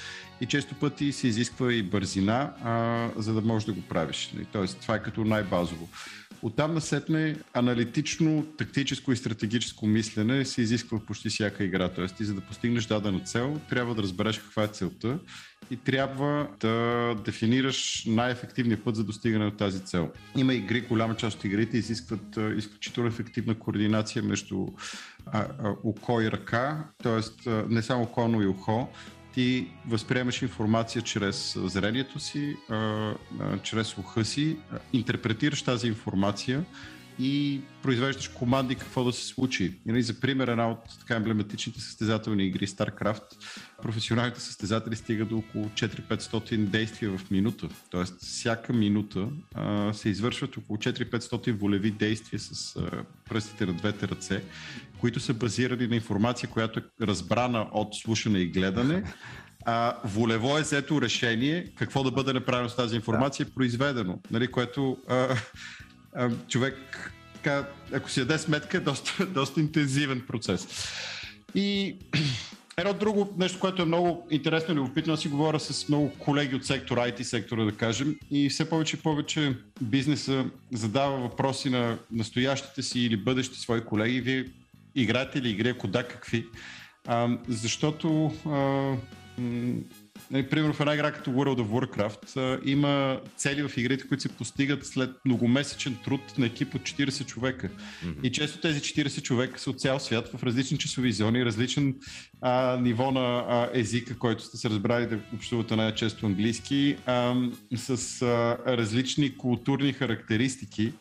и 0.41 0.47
често 0.47 0.75
пъти 0.75 1.13
се 1.13 1.29
изисква 1.29 1.73
и 1.73 1.83
бързина, 1.83 2.53
а, 2.65 3.09
за 3.17 3.35
да 3.35 3.41
можеш 3.41 3.67
да 3.67 3.73
го 3.73 3.83
правиш. 3.83 4.31
Нали? 4.35 4.47
Тоест, 4.53 4.79
това 4.81 4.95
е 4.95 5.03
като 5.03 5.25
най-базово. 5.25 5.89
Оттам 6.43 6.75
насетне 6.75 7.37
аналитично, 7.55 8.47
тактическо 8.59 9.13
и 9.13 9.17
стратегическо 9.17 9.87
мислене 9.87 10.45
се 10.45 10.63
изисква 10.63 10.99
в 10.99 11.05
почти 11.05 11.29
всяка 11.29 11.65
игра. 11.65 11.89
Тоест, 11.89 12.17
ти 12.17 12.25
за 12.25 12.35
да 12.35 12.41
постигнеш 12.41 12.87
дадена 12.87 13.21
цел, 13.21 13.61
трябва 13.69 13.95
да 13.95 14.03
разбереш 14.03 14.39
каква 14.39 14.65
е 14.65 14.69
целта 14.69 15.19
и 15.71 15.77
трябва 15.77 16.49
да 16.61 17.15
дефинираш 17.25 18.05
най-ефективния 18.07 18.85
път 18.85 18.97
за 18.97 19.05
достигане 19.05 19.45
на 19.45 19.57
тази 19.57 19.81
цел. 19.81 20.11
Има 20.37 20.55
игри, 20.55 20.81
голяма 20.81 21.17
част 21.17 21.39
от 21.39 21.45
игрите 21.45 21.79
изискват 21.79 22.39
изключително 22.57 23.09
ефективна 23.09 23.55
координация 23.55 24.23
между 24.23 24.67
око 25.85 26.21
и 26.21 26.31
ръка, 26.31 26.85
т.е. 27.03 27.51
не 27.69 27.83
само 27.83 28.03
око, 28.03 28.29
но 28.29 28.43
и 28.43 28.47
ухо, 28.47 28.89
ти 29.35 29.69
възприемаш 29.89 30.43
информация 30.43 31.03
чрез 31.03 31.59
зрението 31.65 32.21
си, 32.21 32.57
а, 32.69 32.75
а, 32.75 33.59
чрез 33.63 33.99
уха 33.99 34.25
си, 34.25 34.57
а, 34.73 34.79
интерпретираш 34.93 35.63
тази 35.63 35.87
информация 35.87 36.65
и 37.19 37.61
произвеждаш 37.83 38.29
команди 38.29 38.75
какво 38.75 39.05
да 39.05 39.13
се 39.13 39.27
случи. 39.27 39.79
И, 39.89 40.03
за 40.03 40.21
пример, 40.21 40.49
една 40.49 40.71
от 40.71 40.79
така 41.01 41.15
емблематичните 41.15 41.81
състезателни 41.81 42.45
игри 42.45 42.67
StarCraft, 42.67 43.23
професионалните 43.81 44.41
състезатели 44.41 44.97
стигат 44.97 45.29
до 45.29 45.39
около 45.39 45.65
4-500 45.65 46.57
действия 46.57 47.19
в 47.19 47.31
минута. 47.31 47.69
Тоест, 47.91 48.21
всяка 48.21 48.73
минута 48.73 49.29
а, 49.55 49.93
се 49.93 50.09
извършват 50.09 50.57
около 50.57 50.77
4-500 50.77 51.53
волеви 51.53 51.91
действия 51.91 52.41
с 52.41 52.77
а, 52.77 52.91
пръстите 53.29 53.67
на 53.67 53.73
двете 53.73 54.09
ръце, 54.09 54.43
които 54.99 55.21
са 55.21 55.35
базирани 55.35 55.87
на 55.87 55.95
информация, 55.95 56.49
която 56.49 56.79
е 56.79 56.83
разбрана 57.07 57.67
от 57.73 57.95
слушане 57.95 58.39
и 58.39 58.47
гледане, 58.47 59.03
а, 59.65 59.97
волево 60.05 60.59
е 60.59 60.63
взето 60.63 61.03
решение 61.03 61.67
какво 61.75 62.03
да 62.03 62.11
бъде 62.11 62.33
направено 62.33 62.69
с 62.69 62.77
тази 62.77 62.97
информация, 62.97 63.47
да. 63.47 63.53
произведено, 63.53 64.19
нали, 64.31 64.47
което 64.47 64.97
а, 65.09 65.37
а, 66.15 66.31
човек, 66.49 66.77
така, 67.35 67.69
ако 67.93 68.11
си 68.11 68.21
яде 68.21 68.39
сметка, 68.39 68.77
е 68.77 68.81
доста, 68.81 69.27
доста 69.27 69.61
интензивен 69.61 70.21
процес. 70.29 70.69
И 71.55 71.97
едно 72.81 72.93
друго 72.93 73.35
нещо, 73.39 73.61
което 73.61 73.83
е 73.83 73.85
много 73.85 74.27
интересно 74.31 74.75
и 74.75 74.77
любопитно, 74.77 75.13
аз 75.13 75.21
си 75.21 75.29
говоря 75.29 75.61
с 75.61 75.89
много 75.89 76.13
колеги 76.19 76.55
от 76.55 76.67
сектора, 76.67 77.01
IT 77.01 77.23
сектора, 77.23 77.65
да 77.65 77.73
кажем, 77.73 78.17
и 78.31 78.49
все 78.49 78.71
повече 78.71 78.97
и 78.97 79.01
повече 79.01 79.57
бизнеса 79.81 80.45
задава 80.73 81.17
въпроси 81.17 81.71
на 81.71 81.99
настоящите 82.13 82.83
си 82.83 83.01
или 83.01 83.17
бъдещи 83.17 83.61
свои 83.61 83.85
колеги. 83.85 84.21
Вие 84.21 84.45
играете 84.95 85.43
ли 85.43 85.51
игри, 85.51 85.69
ако 85.69 85.87
да, 85.87 86.09
какви? 86.09 86.47
А, 87.07 87.39
защото 87.49 88.33
а, 88.47 88.95
Нали, 90.31 90.49
примерно 90.49 90.75
в 90.75 90.81
една 90.81 90.95
игра 90.95 91.13
като 91.13 91.31
World 91.31 91.61
of 91.61 91.67
Warcraft 91.67 92.37
а, 92.37 92.61
има 92.65 93.21
цели 93.37 93.69
в 93.69 93.77
игрите, 93.77 94.09
които 94.09 94.23
се 94.23 94.29
постигат 94.29 94.87
след 94.87 95.11
многомесечен 95.25 95.97
труд 96.05 96.21
на 96.39 96.47
екип 96.47 96.75
от 96.75 96.83
40 96.83 97.27
човека. 97.27 97.69
Mm-hmm. 97.69 98.23
И 98.23 98.33
често 98.33 98.61
тези 98.61 98.81
40 98.81 99.23
човека 99.23 99.61
са 99.61 99.71
от 99.71 99.81
цял 99.81 100.01
свят 100.01 100.29
в 100.35 100.43
различни 100.43 100.79
часови 100.79 101.13
зони, 101.13 101.45
различен 101.45 101.95
а, 102.41 102.79
ниво 102.81 103.11
на 103.11 103.45
а, 103.49 103.69
езика, 103.73 104.19
който 104.19 104.45
сте 104.45 104.57
се 104.57 104.71
разбрали 104.71 105.07
да 105.07 105.19
общувате 105.35 105.77
най-често 105.77 106.27
английски, 106.27 106.97
а, 107.07 107.35
с 107.77 108.23
а, 108.23 108.59
различни 108.77 109.37
културни 109.37 109.93
характеристики. 109.93 110.93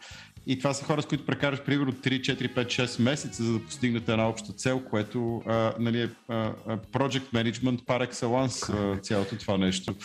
И 0.50 0.58
това 0.58 0.74
са 0.74 0.86
хора, 0.86 1.02
с 1.02 1.06
които 1.06 1.26
прекараш 1.26 1.62
примерно 1.62 1.94
3, 1.94 2.22
4, 2.22 2.56
5, 2.56 2.66
6 2.66 3.02
месеца, 3.02 3.44
за 3.44 3.54
да 3.54 3.66
постигнете 3.66 4.12
една 4.12 4.30
обща 4.30 4.54
цел, 4.54 4.80
което 4.80 5.44
а, 5.46 5.74
нали, 5.80 6.02
е 6.02 6.10
а, 6.28 6.54
project 6.68 7.34
management 7.34 7.84
par 7.84 8.12
excellence, 8.12 8.74
а, 8.74 9.00
цялото 9.00 9.38
това 9.38 9.58
нещо. 9.58 9.96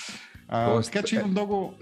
А, 0.48 0.72
Тоест, 0.72 0.92
така 0.92 1.06
че 1.06 1.14
има 1.14 1.24
е, 1.24 1.30
много... 1.30 1.74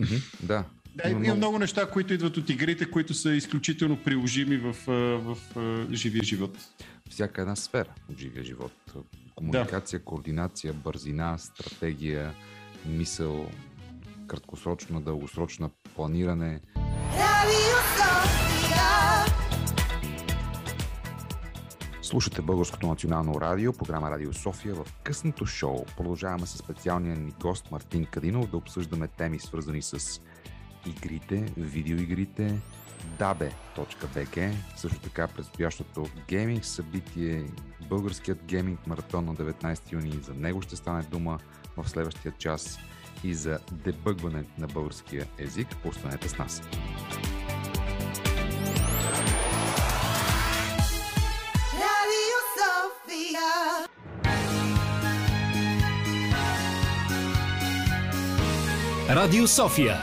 Да. 0.43 0.65
Да, 0.95 1.11
има 1.11 1.21
много... 1.21 1.37
много 1.37 1.59
неща, 1.59 1.87
които 1.87 2.15
идват 2.15 2.37
от 2.37 2.51
игрите, 2.51 2.91
които 2.91 3.15
са 3.15 3.35
изключително 3.35 3.97
приложими 3.97 4.57
в, 4.57 4.77
в, 4.87 5.37
в 5.55 5.87
живия 5.93 6.25
живот. 6.25 6.59
Всяка 7.11 7.41
една 7.41 7.57
сфера 7.57 7.89
от 8.11 8.19
живия 8.19 8.45
живот. 8.45 8.73
Комуникация, 9.35 9.99
да. 9.99 10.05
координация, 10.05 10.73
бързина, 10.73 11.39
стратегия, 11.39 12.35
мисъл, 12.87 13.51
краткосрочна, 14.33 15.01
дългосрочна 15.01 15.71
планиране. 15.95 16.61
Слушате 22.03 22.43
Българското 22.43 22.87
национално 22.87 23.41
радио, 23.41 23.73
програма 23.73 24.11
Радио 24.11 24.33
София 24.33 24.75
в 24.75 24.87
късното 25.03 25.47
шоу. 25.47 25.85
Продължаваме 25.97 26.47
с 26.47 26.59
специалния 26.59 27.17
ни 27.17 27.33
гост 27.41 27.71
Мартин 27.71 28.05
Кадинов 28.05 28.51
да 28.51 28.57
обсъждаме 28.57 29.09
теми 29.09 29.39
свързани 29.39 29.83
с 29.83 30.21
игрите, 30.87 31.53
видеоигрите, 31.57 32.59
dabe.bg, 33.19 34.53
също 34.77 35.01
така 35.01 35.29
предстоящото 35.29 36.07
гейминг 36.29 36.65
събитие, 36.65 37.45
българският 37.89 38.45
гейминг 38.45 38.87
маратон 38.87 39.25
на 39.25 39.35
19 39.35 39.93
юни. 39.93 40.21
За 40.23 40.35
него 40.35 40.63
ще 40.63 40.77
стане 40.77 41.03
дума 41.03 41.39
в 41.77 41.89
следващия 41.89 42.33
час 42.39 42.79
и 43.25 43.35
за 43.35 43.59
дебъгване 43.73 44.45
на 44.59 44.67
българския 44.67 45.27
език. 45.39 45.69
Останете 45.85 46.29
с 46.29 46.39
нас. 46.39 46.63
Радио 59.11 59.49
София. 59.49 59.97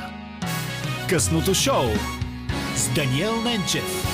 Късното 1.10 1.54
шоу 1.54 1.86
с 2.76 2.94
Даниел 2.96 3.42
Ненчев. 3.42 4.09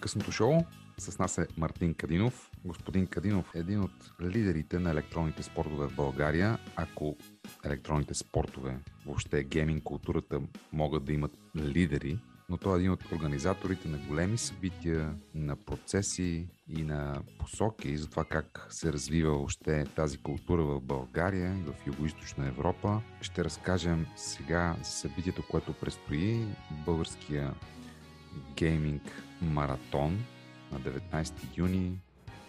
Късното 0.00 0.32
шоу. 0.32 0.58
С 0.98 1.18
нас 1.18 1.38
е 1.38 1.46
Мартин 1.56 1.94
Кадинов. 1.94 2.50
Господин 2.64 3.06
Кадинов 3.06 3.54
е 3.54 3.58
един 3.58 3.80
от 3.80 4.12
лидерите 4.22 4.78
на 4.78 4.90
електронните 4.90 5.42
спортове 5.42 5.86
в 5.86 5.96
България. 5.96 6.58
Ако 6.76 7.16
електронните 7.64 8.14
спортове, 8.14 8.78
въобще 9.06 9.44
гейминг 9.44 9.82
културата 9.82 10.40
могат 10.72 11.04
да 11.04 11.12
имат 11.12 11.32
лидери, 11.56 12.18
но 12.48 12.56
той 12.56 12.76
е 12.76 12.78
един 12.78 12.90
от 12.90 13.12
организаторите 13.12 13.88
на 13.88 13.98
големи 13.98 14.38
събития, 14.38 15.14
на 15.34 15.56
процеси 15.56 16.48
и 16.68 16.82
на 16.82 17.22
посоки 17.38 17.96
за 17.96 18.10
това 18.10 18.24
как 18.24 18.66
се 18.70 18.92
развива 18.92 19.42
още 19.42 19.84
тази 19.84 20.18
култура 20.18 20.64
в 20.64 20.80
България 20.80 21.56
и 21.58 21.62
в 21.62 21.74
Юго-Источна 21.86 22.48
Европа. 22.48 23.00
Ще 23.20 23.44
разкажем 23.44 24.06
сега 24.16 24.76
за 24.82 24.90
събитието, 24.90 25.42
което 25.50 25.72
предстои, 25.72 26.46
българския 26.86 27.54
гейминг 28.56 29.02
маратон 29.42 30.24
на 30.72 30.80
19 30.80 31.58
юни, 31.58 31.98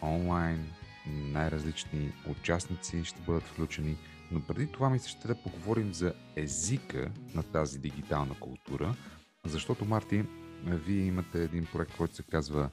онлайн, 0.01 0.69
най-различни 1.07 2.13
участници 2.27 3.03
ще 3.03 3.21
бъдат 3.21 3.43
включени. 3.43 3.97
Но 4.31 4.41
преди 4.41 4.71
това 4.71 4.89
ми 4.89 4.99
се 4.99 5.09
ще 5.09 5.27
да 5.27 5.35
поговорим 5.35 5.93
за 5.93 6.13
езика 6.35 7.11
на 7.35 7.43
тази 7.43 7.79
дигитална 7.79 8.35
култура– 8.39 8.95
защото, 9.45 9.85
Марти, 9.85 10.23
вие 10.63 11.05
имате 11.05 11.43
един 11.43 11.67
проект, 11.73 11.97
който 11.97 12.15
се 12.15 12.23
казва 12.23 12.69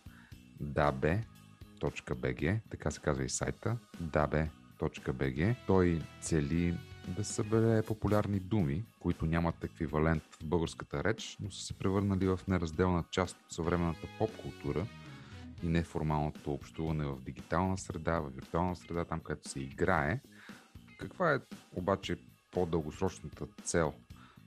dabe.bg, 0.63 2.61
така 2.71 2.91
се 2.91 3.01
казва 3.01 3.25
и 3.25 3.29
сайта, 3.29 3.77
dabe.bg. 4.03 5.57
Той 5.67 6.03
цели 6.21 6.79
да 7.17 7.25
събере 7.25 7.83
популярни 7.83 8.41
думи, 8.41 8.85
които 9.01 9.27
нямат 9.27 9.65
еквивалент 9.65 10.23
в 10.23 10.45
българската 10.45 11.05
реч, 11.05 11.37
но 11.41 11.51
са 11.51 11.67
се 11.67 11.75
превърнали 11.75 12.27
в 12.27 12.41
неразделна 12.49 13.05
част 13.11 13.37
от 13.37 13.53
съвременната 13.53 14.07
поп-култура 14.19 14.87
и 15.63 15.69
неформалното 15.69 16.53
общуване 16.53 17.05
в 17.05 17.21
дигитална 17.21 17.79
среда, 17.79 18.21
в 18.21 18.31
виртуална 18.31 18.77
среда, 18.77 19.05
там 19.05 19.21
където 19.21 19.49
се 19.49 19.61
играе. 19.61 20.21
Каква 20.99 21.35
е 21.35 21.41
обаче 21.75 22.17
по-дългосрочната 22.53 23.47
цел 23.65 23.95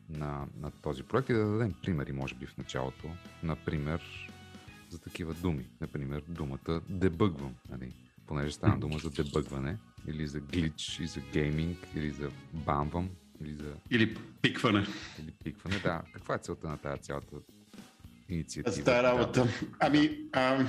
на, 0.10 0.48
на 0.60 0.72
този 0.72 1.04
проект 1.04 1.30
и 1.30 1.34
да 1.34 1.46
дадем 1.46 1.74
примери, 1.84 2.12
може 2.12 2.36
би, 2.36 2.46
в 2.46 2.58
началото. 2.58 3.08
Например, 3.44 4.30
за 4.90 5.00
такива 5.00 5.34
думи. 5.34 5.66
Например, 5.82 6.24
думата 6.28 6.82
дебъгвам, 6.90 7.56
нали? 7.70 7.94
понеже 8.28 8.54
стана 8.54 8.80
дума 8.80 9.00
за 9.00 9.10
дебъгване, 9.10 9.78
или 10.08 10.28
за 10.28 10.40
глич, 10.40 11.00
или 11.00 11.08
за 11.08 11.20
гейминг, 11.34 11.78
или 11.96 12.12
за 12.12 12.30
бамвам, 12.54 13.10
или 13.42 13.54
за... 13.54 13.74
Или 13.92 14.16
пикване. 14.42 14.86
Или 15.20 15.32
пикване, 15.44 15.80
да. 15.84 16.02
Каква 16.14 16.36
е 16.36 16.38
целта 16.38 16.68
на 16.68 16.78
тази 16.78 17.02
цялата 17.02 17.36
инициатива? 18.30 18.76
За 18.76 18.84
тази 18.84 19.04
работа. 19.04 19.48
Ами, 19.80 20.18
а, 20.34 20.66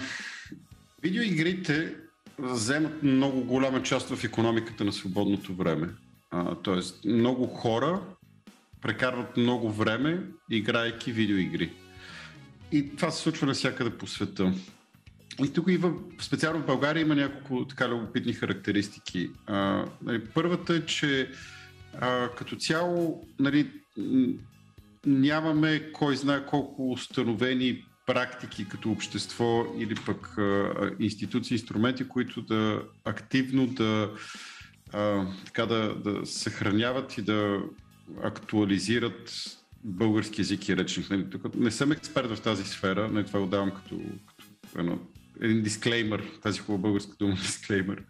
видеоигрите 1.02 1.96
вземат 2.38 3.02
много 3.02 3.44
голяма 3.44 3.82
част 3.82 4.08
в 4.08 4.24
економиката 4.24 4.84
на 4.84 4.92
свободното 4.92 5.54
време. 5.54 5.88
А, 6.30 6.54
тоест, 6.54 7.04
много 7.04 7.46
хора 7.46 8.02
прекарват 8.80 9.36
много 9.36 9.70
време, 9.70 10.22
играйки 10.50 11.12
видеоигри. 11.12 11.72
И 12.72 12.96
това 12.96 13.10
се 13.10 13.22
случва 13.22 13.46
навсякъде 13.46 13.90
по 13.90 14.06
света. 14.06 14.54
И 15.44 15.52
тук 15.52 15.70
и 15.70 15.76
в, 15.76 15.92
специално 16.20 16.60
в 16.60 16.66
България 16.66 17.00
има 17.00 17.14
няколко 17.14 17.66
така 17.66 17.88
любопитни 17.88 18.32
характеристики. 18.32 19.30
А, 19.46 19.84
нали, 20.02 20.24
първата 20.34 20.74
е, 20.74 20.86
че 20.86 21.30
а, 22.00 22.28
като 22.28 22.56
цяло 22.56 23.26
нали, 23.38 23.70
нямаме 25.06 25.92
кой 25.92 26.16
знае 26.16 26.46
колко 26.46 26.92
установени 26.92 27.84
практики 28.06 28.68
като 28.68 28.90
общество 28.90 29.66
или 29.78 29.94
пък 30.06 30.38
а, 30.38 30.90
институции, 31.00 31.54
инструменти, 31.54 32.08
които 32.08 32.42
да 32.42 32.82
активно 33.04 33.66
да, 33.66 34.10
а, 34.92 35.26
така 35.44 35.66
да, 35.66 35.94
да 35.94 36.26
съхраняват 36.26 37.18
и 37.18 37.22
да 37.22 37.62
актуализират 38.22 39.32
български 39.84 40.40
език 40.40 40.68
и 40.68 40.76
речник. 40.76 41.10
Нали, 41.10 41.30
тук 41.30 41.54
не 41.54 41.70
съм 41.70 41.92
експерт 41.92 42.36
в 42.36 42.40
тази 42.40 42.64
сфера, 42.64 43.08
но 43.12 43.24
това 43.24 43.40
го 43.40 43.46
давам 43.46 43.70
като, 43.70 44.00
като 44.26 44.44
едно, 44.78 44.98
един 45.42 45.62
дисклеймер, 45.62 46.24
тази 46.42 46.61
хубава 46.61 46.83
българска 46.83 47.16
дума 47.18 47.35
дисклеймер, 47.42 48.02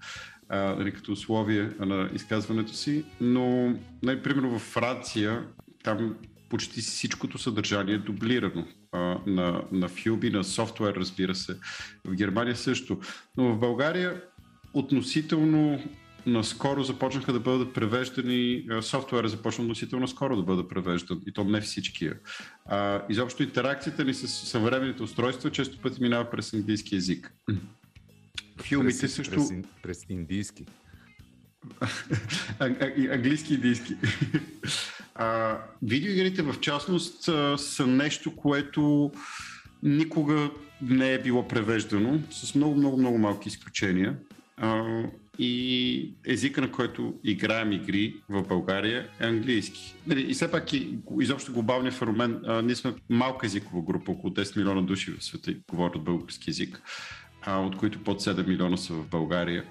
а, 0.49 0.59
нали, 0.59 0.93
като 0.93 1.13
условие 1.13 1.71
на 1.81 2.11
изказването 2.15 2.73
си, 2.73 3.05
но, 3.21 3.75
нали, 4.03 4.23
примерно 4.23 4.51
във 4.51 4.63
Франция, 4.63 5.47
там 5.83 6.17
почти 6.49 6.81
всичкото 6.81 7.39
съдържание 7.39 7.95
е 7.95 7.99
дублирано 7.99 8.67
а, 8.93 8.99
на, 9.27 9.65
на 9.73 9.89
филми, 9.89 10.31
на 10.31 10.45
софтуер, 10.45 10.95
разбира 10.95 11.35
се. 11.35 11.57
В 12.05 12.15
Германия 12.15 12.57
също. 12.57 13.01
Но 13.37 13.55
в 13.55 13.59
България 13.59 14.23
относително 14.75 15.83
наскоро 16.27 16.83
започнаха 16.83 17.33
да 17.33 17.41
бъдат 17.41 17.75
превеждани, 17.75 18.65
софтуера 18.81 19.29
започна 19.29 19.65
относително 19.65 20.09
скоро 20.09 20.37
да 20.37 20.43
бъде 20.43 20.69
превеждан, 20.69 21.21
и 21.27 21.33
то 21.33 21.45
не 21.45 21.61
всичкия. 21.61 22.15
А, 22.67 23.03
изобщо 23.09 23.43
интеракцията 23.43 24.05
ни 24.05 24.15
с 24.15 24.29
съвременните 24.29 25.03
устройства 25.03 25.51
често 25.51 25.79
пъти 25.79 26.03
минава 26.03 26.31
през 26.31 26.55
английски 26.55 26.95
язик. 26.95 27.33
Филмите 28.63 29.01
през, 29.01 29.15
също... 29.15 29.35
През, 29.35 29.53
през 29.83 30.07
индийски. 30.09 30.65
английски 33.11 33.55
индийски. 33.55 33.97
А, 35.15 35.59
видеоигрите 35.83 36.43
в 36.43 36.61
частност 36.61 37.23
са 37.57 37.87
нещо, 37.87 38.37
което 38.37 39.13
никога 39.83 40.51
не 40.83 41.13
е 41.13 41.23
било 41.23 41.49
превеждано, 41.49 42.21
с 42.31 42.55
много, 42.55 42.75
много, 42.75 42.97
много 42.97 43.19
малки 43.19 43.49
изключения. 43.49 44.19
А, 44.57 45.03
и 45.39 46.15
езика, 46.27 46.61
на 46.61 46.73
който 46.73 47.15
играем 47.25 47.73
игри 47.73 48.15
в 48.29 48.43
България 48.43 49.09
е 49.21 49.27
английски. 49.27 49.95
Нали, 50.07 50.31
и 50.31 50.35
все 50.35 50.51
пак 50.51 50.73
и 50.73 50.99
изобщо 51.21 51.53
глобалния 51.53 51.93
феномен, 51.93 52.41
ние 52.65 52.75
сме 52.75 52.95
малка 53.11 53.47
езикова 53.47 53.83
група, 53.83 54.13
около 54.13 54.33
10 54.33 54.57
милиона 54.57 54.83
души 54.83 55.11
в 55.11 55.25
света 55.25 55.55
говорят 55.71 56.05
български 56.05 56.51
язик, 56.51 56.83
а, 57.43 57.61
от 57.61 57.77
които 57.77 58.05
под 58.05 58.21
7 58.21 58.47
милиона 58.47 58.77
са 58.77 58.95
в 58.95 59.09
България. 59.09 59.65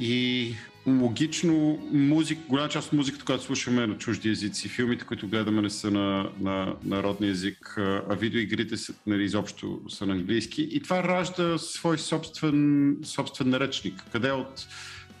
И 0.00 0.54
логично 0.86 1.78
музик, 1.92 2.38
голяма 2.48 2.68
част 2.68 2.86
от 2.86 2.92
музиката, 2.92 3.24
която 3.24 3.44
слушаме 3.44 3.82
е 3.82 3.86
на 3.86 3.98
чужди 3.98 4.28
езици, 4.28 4.68
филмите, 4.68 5.04
които 5.04 5.28
гледаме 5.28 5.62
не 5.62 5.70
са 5.70 5.90
на, 5.90 6.30
на 6.40 6.74
народния 6.84 7.30
език, 7.30 7.74
а 7.78 8.14
видеоигрите 8.14 8.76
са, 8.76 8.94
нали, 9.06 9.24
изобщо 9.24 9.80
са 9.88 10.06
на 10.06 10.12
английски. 10.12 10.68
И 10.70 10.82
това 10.82 11.02
ражда 11.02 11.58
свой 11.58 11.98
собствен, 11.98 12.96
собствен 13.04 13.54
речник, 13.54 14.04
къде 14.12 14.28
е 14.28 14.32
от 14.32 14.66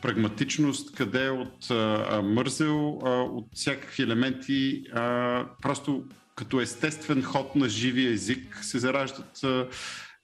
прагматичност, 0.02 0.94
къде 0.94 1.26
е 1.26 1.30
от 1.30 1.70
а, 1.70 2.22
мързел, 2.22 2.98
а, 3.04 3.10
от 3.10 3.46
всякакви 3.54 4.02
елементи, 4.02 4.84
а, 4.94 5.46
просто 5.62 6.04
като 6.34 6.60
естествен 6.60 7.22
ход 7.22 7.56
на 7.56 7.68
живия 7.68 8.12
език 8.12 8.58
се 8.62 8.78
зараждат 8.78 9.44
а, 9.44 9.66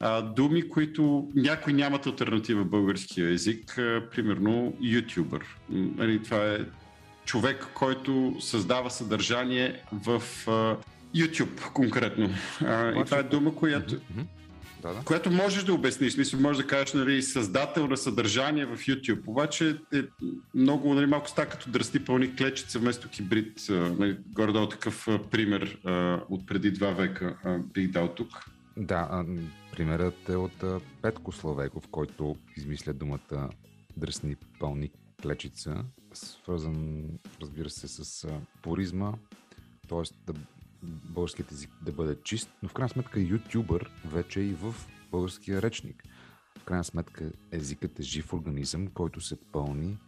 а, 0.00 0.22
думи, 0.22 0.68
които 0.68 1.28
някои 1.34 1.72
нямат 1.72 2.06
альтернатива 2.06 2.64
в 2.64 2.68
българския 2.68 3.28
език, 3.32 3.78
а, 3.78 4.02
примерно 4.10 4.76
ютубър. 4.80 5.56
Нали, 5.70 6.22
това 6.22 6.46
е 6.46 6.58
човек, 7.24 7.66
който 7.74 8.36
създава 8.40 8.90
съдържание 8.90 9.82
в 9.92 10.22
а, 10.48 10.76
YouTube 11.16 11.72
конкретно. 11.72 12.30
А, 12.60 13.00
и 13.00 13.04
това 13.04 13.18
е 13.18 13.22
дума, 13.22 13.54
която... 13.54 13.96
Да, 14.82 14.94
да. 14.94 15.00
Която 15.04 15.30
можеш 15.30 15.64
да 15.64 15.74
обясниш, 15.74 16.12
смисъл, 16.12 16.40
можеш 16.40 16.62
да 16.62 16.68
кажеш, 16.68 16.92
нали, 16.92 17.22
създател 17.22 17.86
на 17.86 17.96
съдържание 17.96 18.66
в 18.66 18.76
YouTube, 18.76 19.20
обаче 19.26 19.76
е 19.94 20.02
много, 20.54 20.94
нали, 20.94 21.06
малко 21.06 21.28
ста 21.28 21.46
като 21.46 21.70
дръсти 21.70 22.04
пълни 22.04 22.36
клечица 22.36 22.78
вместо 22.78 23.08
кибрид, 23.08 23.66
нали, 23.70 24.18
горе-долу 24.32 24.68
такъв 24.68 25.08
пример 25.30 25.78
а, 25.84 26.20
от 26.28 26.46
преди 26.46 26.70
два 26.70 26.90
века 26.90 27.36
а, 27.44 27.58
бих 27.58 27.90
дал 27.90 28.08
тук. 28.08 28.28
Да, 28.76 29.24
примерът 29.80 30.28
е 30.28 30.36
от 30.36 30.64
Петко 31.02 31.32
Славеков, 31.32 31.88
който 31.88 32.36
измисля 32.56 32.92
думата 32.92 33.50
дръсни 33.96 34.36
пълни 34.58 34.90
клечица, 35.22 35.84
свързан, 36.12 37.04
разбира 37.42 37.70
се, 37.70 37.88
с 37.88 38.28
пуризма, 38.62 39.12
т.е. 39.88 40.32
да 40.32 40.38
българският 40.82 41.52
език 41.52 41.70
да 41.82 41.92
бъде 41.92 42.16
чист, 42.22 42.50
но 42.62 42.68
в 42.68 42.72
крайна 42.72 42.88
сметка 42.88 43.20
ютубър 43.20 43.90
вече 44.04 44.40
е 44.40 44.44
и 44.44 44.54
в 44.54 44.74
българския 45.10 45.62
речник. 45.62 46.04
В 46.58 46.64
крайна 46.64 46.84
сметка 46.84 47.32
езикът 47.52 47.98
е 47.98 48.02
жив 48.02 48.32
организъм, 48.32 48.86
който 48.86 49.20
се 49.20 49.36
пълни, 49.52 49.98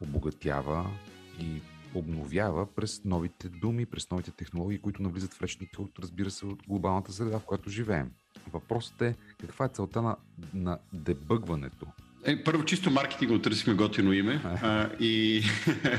обогатява 0.00 0.90
и 1.40 1.60
обновява 1.94 2.74
през 2.74 3.04
новите 3.04 3.48
думи, 3.48 3.86
през 3.86 4.10
новите 4.10 4.30
технологии, 4.30 4.80
които 4.80 5.02
навлизат 5.02 5.34
в 5.34 5.42
речника 5.42 5.82
от, 5.82 5.98
разбира 5.98 6.30
се, 6.30 6.46
от 6.46 6.62
глобалната 6.68 7.12
среда, 7.12 7.38
в 7.38 7.44
която 7.44 7.70
живеем. 7.70 8.10
Въпросът 8.52 9.02
е 9.02 9.16
каква 9.40 9.64
е 9.64 9.68
целта 9.68 10.02
на, 10.02 10.16
на 10.54 10.78
дебъгването 10.92 11.86
е, 12.26 12.44
първо, 12.44 12.64
чисто 12.64 12.90
маркетинг 12.90 13.42
търсихме 13.42 13.74
готино 13.74 14.12
име. 14.12 14.40
А, 14.44 14.88
и, 15.00 15.42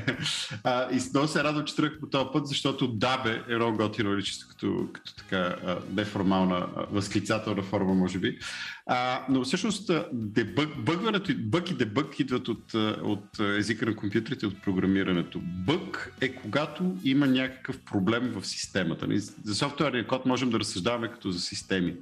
а, 0.64 0.88
и 0.92 1.00
много 1.14 1.28
се 1.28 1.44
радвам, 1.44 1.66
че 1.66 1.76
тръгнах 1.76 2.00
по 2.00 2.08
този 2.08 2.26
път, 2.34 2.48
защото 2.48 2.88
Дабе 2.88 3.44
е 3.50 3.56
много 3.56 3.78
готино, 3.78 4.14
или 4.14 4.24
чисто 4.24 4.48
като, 4.50 4.88
като 4.94 5.16
така 5.16 5.56
неформална, 5.94 6.68
възклицателна 6.92 7.64
форма, 7.64 7.94
може 7.94 8.20
би. 8.20 8.40
А, 8.86 9.26
но 9.30 9.44
всъщност 9.44 9.92
дебъг, 10.14 10.70
бъгването, 10.78 11.34
бък 11.38 11.72
и 11.72 11.74
дебъг 11.74 12.20
идват 12.20 12.48
от, 12.48 12.74
от 13.04 13.40
езика 13.40 13.86
на 13.86 13.96
компютрите, 13.96 14.46
от 14.46 14.62
програмирането. 14.62 15.40
Бък 15.44 16.14
е 16.22 16.36
когато 16.36 16.96
има 17.04 17.28
някакъв 17.28 17.80
проблем 17.80 18.34
в 18.36 18.46
системата. 18.46 19.08
Нали, 19.08 19.20
за 19.20 19.56
софтуерния 19.56 20.08
код 20.08 20.26
можем 20.26 20.50
да 20.50 20.60
разсъждаваме 20.60 21.12
като 21.12 21.32
за 21.32 21.40
системи. 21.40 21.96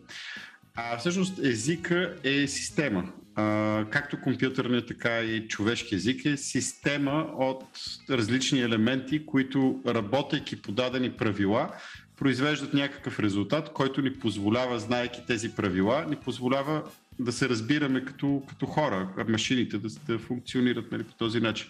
А 0.75 0.97
всъщност 0.97 1.39
езика 1.39 2.15
е 2.23 2.47
система. 2.47 3.11
А, 3.35 3.85
както 3.89 4.21
компютърния, 4.21 4.85
така 4.85 5.21
и 5.21 5.47
човешки 5.47 5.95
език 5.95 6.25
е 6.25 6.37
система 6.37 7.27
от 7.37 7.63
различни 8.09 8.61
елементи, 8.61 9.25
които 9.25 9.81
работейки 9.87 10.61
по 10.61 10.71
дадени 10.71 11.11
правила, 11.11 11.69
произвеждат 12.17 12.73
някакъв 12.73 13.19
резултат, 13.19 13.73
който 13.73 14.01
ни 14.01 14.13
позволява, 14.13 14.79
знаеки 14.79 15.21
тези 15.27 15.55
правила, 15.55 16.05
ни 16.09 16.15
позволява 16.15 16.83
да 17.19 17.31
се 17.31 17.49
разбираме 17.49 18.05
като, 18.05 18.43
като 18.49 18.65
хора, 18.65 19.09
машините 19.29 19.77
да, 19.77 19.89
да 20.07 20.19
функционират 20.19 20.91
нали, 20.91 21.03
по 21.03 21.13
този 21.13 21.39
начин. 21.39 21.67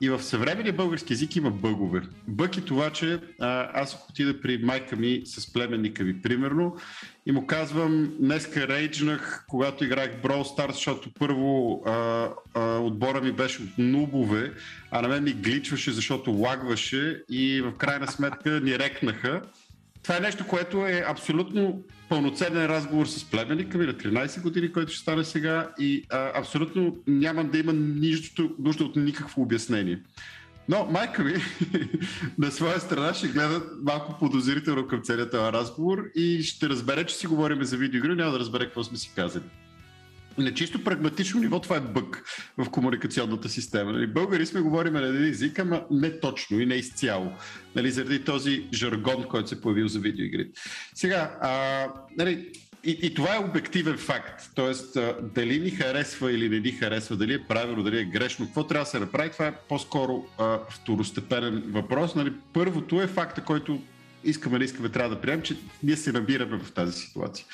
И 0.00 0.10
в 0.10 0.22
съвременния 0.22 0.72
български 0.72 1.12
язик 1.12 1.36
има 1.36 1.50
бъгове. 1.50 2.02
Бък 2.28 2.56
е 2.56 2.60
това, 2.60 2.90
че 2.90 3.20
а, 3.40 3.80
аз 3.82 4.06
отида 4.10 4.40
при 4.40 4.58
майка 4.58 4.96
ми 4.96 5.22
с 5.24 5.52
племенника 5.52 6.04
ви, 6.04 6.22
примерно, 6.22 6.76
и 7.28 7.32
му 7.32 7.46
казвам, 7.46 8.12
днеска 8.20 8.68
рейджнах, 8.68 9.44
когато 9.48 9.84
играх 9.84 10.10
Brawl 10.22 10.42
Stars, 10.42 10.72
защото 10.72 11.10
първо 11.18 11.82
а, 11.86 12.28
а, 12.54 12.78
отбора 12.78 13.20
ми 13.20 13.32
беше 13.32 13.62
от 13.62 13.78
нубове, 13.78 14.52
а 14.90 15.02
на 15.02 15.08
мен 15.08 15.24
ми 15.24 15.32
гличваше, 15.32 15.92
защото 15.92 16.32
лагваше 16.32 17.22
и 17.30 17.60
в 17.60 17.72
крайна 17.72 18.06
сметка 18.06 18.60
ни 18.60 18.78
рекнаха. 18.78 19.42
Това 20.02 20.16
е 20.16 20.20
нещо, 20.20 20.46
което 20.46 20.86
е 20.86 21.04
абсолютно 21.08 21.82
пълноценен 22.08 22.66
разговор 22.66 23.06
с 23.06 23.24
племенника 23.24 23.78
ми 23.78 23.86
на 23.86 23.94
13 23.94 24.42
години, 24.42 24.72
който 24.72 24.92
ще 24.92 25.00
стане 25.00 25.24
сега 25.24 25.70
и 25.78 26.04
а, 26.10 26.40
абсолютно 26.40 26.96
няма 27.06 27.44
да 27.44 27.58
има 27.58 27.72
нищо, 27.72 28.54
нужда 28.58 28.84
от 28.84 28.96
никакво 28.96 29.42
обяснение. 29.42 29.98
Но 30.68 30.88
майка 30.90 31.24
ми 31.24 31.34
на 32.38 32.50
своя 32.50 32.80
страна 32.80 33.14
ще 33.14 33.28
гледа 33.28 33.62
малко 33.82 34.18
подозрително 34.18 34.86
към 34.86 35.02
целият 35.02 35.30
този 35.30 35.52
разговор 35.52 36.04
и 36.14 36.42
ще 36.42 36.68
разбере, 36.68 37.04
че 37.04 37.14
си 37.14 37.26
говорим 37.26 37.64
за 37.64 37.76
видеоигри, 37.76 38.14
няма 38.14 38.32
да 38.32 38.38
разбере 38.38 38.64
какво 38.64 38.84
сме 38.84 38.98
си 38.98 39.12
казали 39.16 39.44
на 40.38 40.54
чисто 40.54 40.84
прагматично 40.84 41.40
ниво 41.40 41.60
това 41.60 41.76
е 41.76 41.80
бък 41.80 42.24
в 42.58 42.70
комуникационната 42.70 43.48
система. 43.48 43.92
Нали, 43.92 44.06
българи 44.06 44.46
сме 44.46 44.60
говорим 44.60 44.92
на 44.92 45.06
един 45.06 45.24
език, 45.24 45.58
ама 45.58 45.84
не 45.90 46.20
точно 46.20 46.60
и 46.60 46.66
не 46.66 46.74
изцяло. 46.74 47.32
Нали, 47.76 47.90
заради 47.90 48.24
този 48.24 48.68
жаргон, 48.72 49.24
който 49.24 49.48
се 49.48 49.60
появил 49.60 49.88
за 49.88 50.00
видеоигрите. 50.00 50.60
Сега, 50.94 51.38
а, 51.40 51.86
нали, 52.16 52.52
и, 52.84 52.98
и 53.02 53.14
това 53.14 53.34
е 53.34 53.38
обективен 53.38 53.98
факт. 53.98 54.50
Тоест, 54.54 54.98
дали 55.22 55.58
ни 55.58 55.70
харесва 55.70 56.32
или 56.32 56.48
не 56.48 56.60
ни 56.60 56.70
харесва, 56.70 57.16
дали 57.16 57.34
е 57.34 57.44
правилно, 57.44 57.82
дали 57.82 57.98
е 57.98 58.04
грешно, 58.04 58.46
какво 58.46 58.66
трябва 58.66 58.84
да 58.84 58.90
се 58.90 58.98
направи, 58.98 59.30
това 59.30 59.46
е 59.46 59.54
по-скоро 59.68 60.24
а, 60.38 60.58
второстепенен 60.70 61.64
въпрос. 61.66 62.14
Нали, 62.14 62.32
първото 62.52 63.02
е 63.02 63.06
факта, 63.06 63.44
който 63.44 63.80
искаме, 64.24 64.58
не 64.58 64.64
искаме, 64.64 64.88
трябва 64.88 65.14
да 65.14 65.20
приемем, 65.20 65.42
че 65.42 65.56
ние 65.82 65.96
се 65.96 66.12
набираме 66.12 66.58
в 66.58 66.72
тази 66.72 66.92
ситуация. 66.92 67.46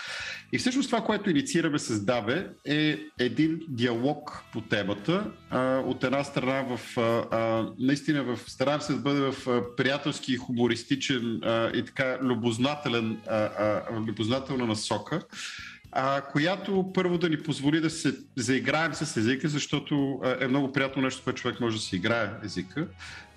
И 0.53 0.59
всъщност 0.59 0.91
това, 0.91 1.05
което 1.05 1.31
инициираме 1.31 1.79
с 1.79 2.05
Даве 2.05 2.51
е 2.65 2.99
един 3.19 3.61
диалог 3.69 4.43
по 4.53 4.61
темата. 4.61 5.31
А, 5.51 5.79
от 5.79 6.05
една 6.05 6.25
страна 6.25 6.77
в, 6.77 6.99
а, 6.99 7.67
наистина 7.79 8.25
в, 8.25 8.39
стараем 8.47 8.81
се 8.81 8.93
да 8.93 8.99
бъде 8.99 9.21
в 9.21 9.49
а, 9.49 9.77
приятелски, 9.77 10.37
хумористичен 10.37 11.41
а, 11.43 11.71
и 11.75 11.85
така 11.85 12.19
любознателен, 12.23 13.21
а, 13.27 13.37
а, 13.37 14.01
любознателна 14.07 14.67
насока, 14.67 15.23
а, 15.93 16.21
която 16.21 16.91
първо 16.95 17.19
да 17.19 17.29
ни 17.29 17.43
позволи 17.43 17.81
да 17.81 17.91
се 17.91 18.15
заиграем 18.37 18.95
с 18.95 19.17
езика, 19.17 19.49
защото 19.49 20.21
е 20.41 20.49
много 20.49 20.73
приятно 20.73 21.03
нещо, 21.03 21.25
което 21.25 21.41
човек 21.41 21.61
може 21.61 21.77
да 21.77 21.83
си 21.83 21.97
играе 21.97 22.31
езика 22.45 22.87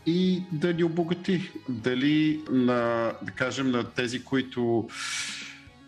и 0.08 0.42
да 0.52 0.74
ни 0.74 0.84
обогати. 0.84 1.52
Дали 1.70 2.42
на, 2.52 3.12
да 3.24 3.32
кажем, 3.32 3.72
на 3.72 3.84
тези, 3.84 4.24
които 4.24 4.88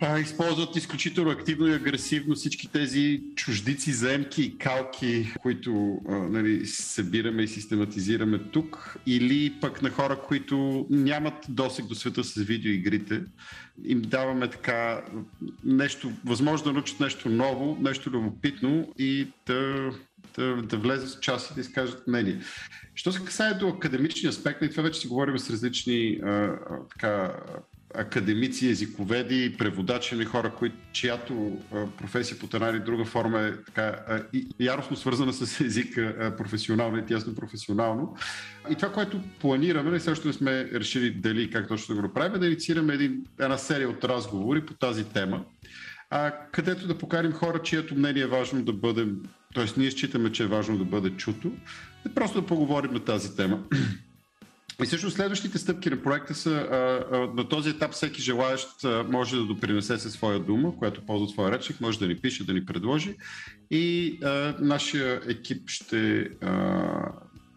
а, 0.02 0.20
използват 0.20 0.76
изключително 0.76 1.32
активно 1.32 1.68
и 1.68 1.74
агресивно 1.74 2.36
всички 2.36 2.68
тези 2.68 3.22
чуждици, 3.36 3.94
заемки 3.94 4.44
и 4.44 4.58
калки, 4.58 5.34
които 5.42 6.00
а, 6.10 6.14
нали, 6.14 6.68
събираме 6.68 7.44
и 7.44 7.48
систематизираме 7.48 8.40
тук, 8.40 8.98
или 9.06 9.54
пък 9.62 9.82
на 9.82 9.90
хора, 9.90 10.20
които 10.28 10.88
нямат 10.90 11.34
досег 11.50 11.86
до 11.86 11.96
света 11.96 12.24
с 12.24 12.34
видеоигрите, 12.34 13.22
им 13.86 14.02
даваме 14.02 14.50
така 14.50 15.02
нещо, 15.64 16.12
възможно 16.26 16.66
да 16.66 16.74
научат 16.74 17.00
нещо 17.00 17.30
ново, 17.30 17.78
нещо 17.82 18.10
любопитно 18.10 18.94
и 18.98 19.28
да 19.48 19.92
да, 20.40 20.78
влезат 20.78 21.18
в 21.18 21.20
част 21.20 21.52
и 21.52 21.54
да 21.54 21.62
изкажат 21.62 22.08
мнение. 22.08 22.40
Що 22.96 23.12
се 23.12 23.26
касае 23.26 23.54
до 23.54 23.68
академичния 23.68 24.30
аспект, 24.30 24.62
и 24.62 24.70
това 24.70 24.84
вече 24.84 25.00
си 25.00 25.08
говорим 25.08 25.40
с 25.40 25.50
различни 25.50 26.20
а, 26.24 26.56
така, 26.90 27.36
академици, 27.96 28.70
езиковеди, 28.70 29.56
преводачи 29.58 30.16
или 30.16 30.26
хора, 30.26 30.52
които, 30.58 30.76
чиято 30.92 31.58
а, 31.74 31.86
професия 31.98 32.40
по 32.40 32.48
една 32.54 32.70
или 32.70 32.80
друга 32.80 33.06
форма 33.06 33.42
е 33.42 33.52
така, 33.66 34.00
а, 34.08 34.22
и, 34.34 34.48
яростно 34.60 34.98
свързана 34.98 35.34
с 35.34 35.62
езика 35.62 36.16
а, 36.20 36.36
професионално 36.36 36.98
и 36.98 37.06
тясно 37.06 37.36
професионално. 37.36 38.16
И 38.70 38.76
това, 38.76 38.92
което 38.92 39.22
планираме, 39.40 39.92
не 39.92 40.00
също 40.00 40.28
не 40.28 40.34
сме 40.34 40.70
решили 40.74 41.12
дали 41.12 41.44
и 41.44 41.50
как 41.50 41.68
точно 41.68 41.96
да 41.96 42.02
го 42.02 42.08
направим, 42.08 42.36
е 42.36 42.40
да 42.40 42.48
инициираме 42.48 42.94
един, 42.94 43.26
една 43.40 43.58
серия 43.58 43.90
от 43.90 44.04
разговори 44.04 44.66
по 44.66 44.74
тази 44.74 45.04
тема, 45.04 45.44
а, 46.10 46.32
където 46.52 46.88
да 46.88 46.98
покарим 46.98 47.32
хора, 47.32 47.62
чието 47.62 47.96
мнение 47.96 48.24
е 48.24 48.28
важно 48.28 48.64
да 48.64 48.74
бъде, 48.74 49.08
т.е. 49.56 49.66
ние 49.78 49.92
считаме, 49.92 50.32
че 50.32 50.44
е 50.44 50.48
важно 50.48 50.78
да 50.78 50.86
бъде 50.86 51.10
чуто, 51.10 51.52
да 52.06 52.14
просто 52.14 52.42
да 52.42 52.48
поговорим 52.48 52.94
на 52.94 53.00
тази 53.00 53.36
тема. 53.36 53.60
И 54.84 54.86
също 54.86 55.12
следващите 55.12 55.58
стъпки 55.58 55.90
на 55.90 56.02
проекта 56.04 56.36
са 56.36 56.52
а, 56.52 56.76
а, 57.16 57.18
на 57.18 57.50
този 57.50 57.70
етап 57.70 57.92
всеки 57.92 58.22
желаящ 58.22 58.84
а, 58.84 59.06
може 59.10 59.36
да 59.36 59.44
допринесе 59.44 59.98
със 59.98 60.14
своя 60.14 60.40
дума, 60.40 60.78
която 60.78 61.06
ползва 61.06 61.28
своя 61.28 61.52
речник, 61.52 61.82
може 61.82 62.00
да 62.00 62.08
ни 62.08 62.16
пише, 62.16 62.46
да 62.46 62.54
ни 62.54 62.66
предложи 62.66 63.16
и 63.72 64.18
а, 64.24 64.56
нашия 64.60 65.22
екип 65.28 65.70
ще 65.70 66.20
а, 66.42 67.12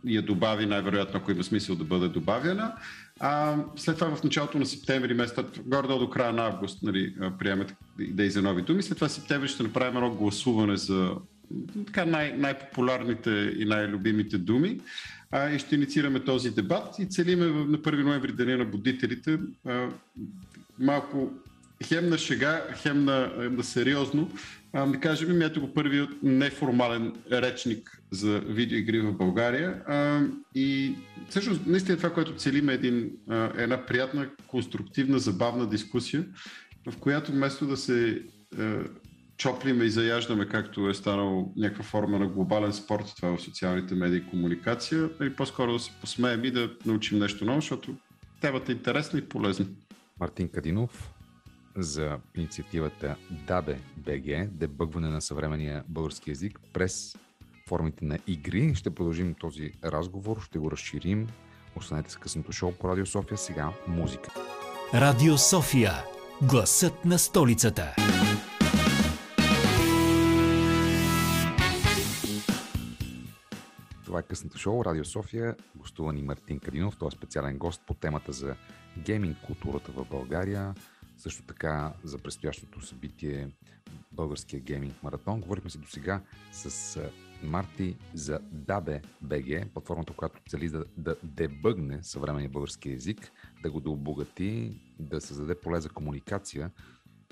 я 0.05 0.23
добави, 0.23 0.67
най-вероятно, 0.67 1.21
ако 1.21 1.31
има 1.31 1.45
смисъл 1.45 1.77
да 1.77 1.85
бъде 1.85 2.09
добавена. 2.09 2.73
А, 3.25 3.57
след 3.77 3.99
това 3.99 4.17
в 4.17 4.25
началото 4.25 4.59
на 4.59 4.67
септември, 4.67 5.15
месец, 5.15 5.37
горе 5.67 5.89
до 5.89 6.11
края 6.11 6.33
на 6.33 6.47
август, 6.47 6.83
нали, 6.83 7.15
приемат 7.39 7.75
идеи 7.99 8.31
за 8.31 8.43
нови 8.43 8.63
думи. 8.63 8.83
След 8.83 8.99
това 8.99 9.09
септември 9.09 9.49
ще 9.49 9.63
направим 9.63 9.97
едно 9.97 10.11
гласуване 10.11 10.77
за 10.77 11.11
така 11.87 12.05
най- 12.05 12.33
най-популярните 12.37 13.31
и 13.59 13.65
най-любимите 13.65 14.39
думи. 14.39 14.81
А, 15.31 15.51
и 15.51 15.59
ще 15.59 15.75
инициираме 15.75 16.21
този 16.21 16.51
дебат 16.51 16.99
и 16.99 17.07
целиме 17.07 17.47
на 17.47 17.79
1 17.79 18.03
ноември 18.03 18.33
Деня 18.33 18.57
на 18.57 18.65
будителите. 18.65 19.39
А, 19.67 19.89
малко 20.79 21.33
хем 21.85 22.09
на 22.09 22.19
шега, 22.19 22.67
хем 22.77 23.05
на, 23.05 23.33
на 23.51 23.65
сериозно, 23.65 24.31
а, 24.73 24.87
да 24.87 25.01
кажем, 25.01 25.43
ето 25.43 25.61
го 25.61 25.75
първият 25.75 26.11
неформален 26.23 27.13
речник 27.33 28.02
за 28.13 28.41
видеоигри 28.41 29.01
в 29.01 29.13
България. 29.13 29.83
А, 29.87 30.27
и 30.55 30.95
всъщност, 31.29 31.67
наистина 31.67 31.97
това, 31.97 32.13
което 32.13 32.37
целим 32.37 32.69
е 32.69 32.75
един, 32.75 33.11
а, 33.29 33.53
една 33.57 33.87
приятна, 33.87 34.31
конструктивна, 34.47 35.19
забавна 35.19 35.69
дискусия, 35.69 36.27
в 36.91 36.97
която 36.97 37.33
вместо 37.33 37.67
да 37.67 37.77
се 37.77 38.23
а, 38.59 38.79
чоплиме 39.37 39.85
и 39.85 39.91
заяждаме, 39.91 40.49
както 40.49 40.89
е 40.89 40.95
станало 40.95 41.53
някаква 41.57 41.85
форма 41.85 42.19
на 42.19 42.27
глобален 42.27 42.73
спорт, 42.73 43.13
това 43.17 43.37
в 43.37 43.43
социалните 43.43 43.95
медии 43.95 44.19
и 44.19 44.31
комуникация, 44.31 45.11
или 45.21 45.35
по-скоро 45.35 45.73
да 45.73 45.79
се 45.79 45.93
посмеем 46.01 46.45
и 46.45 46.51
да 46.51 46.71
научим 46.87 47.19
нещо 47.19 47.45
ново, 47.45 47.61
защото 47.61 47.95
темата 48.41 48.73
е 48.73 48.75
интересна 48.75 49.19
и 49.19 49.29
полезна. 49.29 49.67
Мартин 50.21 50.49
Кадинов 50.49 51.13
за 51.77 52.19
инициативата 52.37 53.17
DABE 53.49 54.49
дебъгване 54.49 55.09
на 55.09 55.21
съвременния 55.21 55.85
български 55.89 56.31
язик 56.31 56.61
през 56.73 57.17
формите 57.73 58.05
на 58.05 58.19
игри. 58.27 58.75
Ще 58.75 58.95
продължим 58.95 59.35
този 59.35 59.73
разговор, 59.85 60.41
ще 60.41 60.59
го 60.59 60.71
разширим. 60.71 61.29
Останете 61.77 62.11
с 62.11 62.17
късното 62.17 62.53
шоу 62.53 62.73
по 62.73 62.89
Радио 62.89 63.07
София. 63.07 63.39
Сега 63.39 63.73
музика. 63.89 64.31
Радио 64.95 65.39
София. 65.39 65.93
Гласът 66.43 67.05
на 67.05 67.19
столицата. 67.19 67.95
Това 74.05 74.19
е 74.21 74.23
късното 74.23 74.59
шоу 74.59 74.85
Радио 74.85 75.05
София. 75.05 75.57
Гостува 75.77 76.13
ни 76.13 76.23
Мартин 76.23 76.59
Кадинов. 76.59 76.97
Той 76.99 77.09
е 77.09 77.11
специален 77.11 77.59
гост 77.59 77.83
по 77.87 77.95
темата 77.95 78.33
за 78.33 78.57
гейминг 78.99 79.37
културата 79.47 79.93
в 79.93 80.05
България. 80.11 80.75
Също 81.17 81.43
така 81.43 81.93
за 82.05 82.19
предстоящото 82.19 82.87
събитие 82.87 83.49
Българския 84.13 84.61
гейминг 84.61 85.03
маратон. 85.03 85.41
Говорихме 85.41 85.71
си 85.71 85.79
до 85.79 85.87
сега 85.87 86.21
с 86.53 87.01
Марти 87.43 87.97
за 88.15 88.39
DABE 88.39 89.03
BG, 89.25 89.69
платформата, 89.69 90.13
която 90.13 90.41
цели 90.49 90.69
да, 90.69 90.85
да 90.97 91.17
дебъгне 91.23 92.03
съвременния 92.03 92.51
български 92.51 92.91
язик, 92.91 93.33
да 93.63 93.71
го 93.71 93.81
да 93.81 93.91
обогати, 93.91 94.81
да 94.99 95.21
създаде 95.21 95.55
поле 95.55 95.81
за 95.81 95.89
комуникация, 95.89 96.71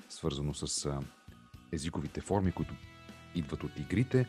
свързано 0.08 0.54
с 0.54 1.00
езиковите 1.72 2.20
форми, 2.20 2.52
които 2.52 2.74
идват 3.34 3.64
от 3.64 3.78
игрите. 3.78 4.26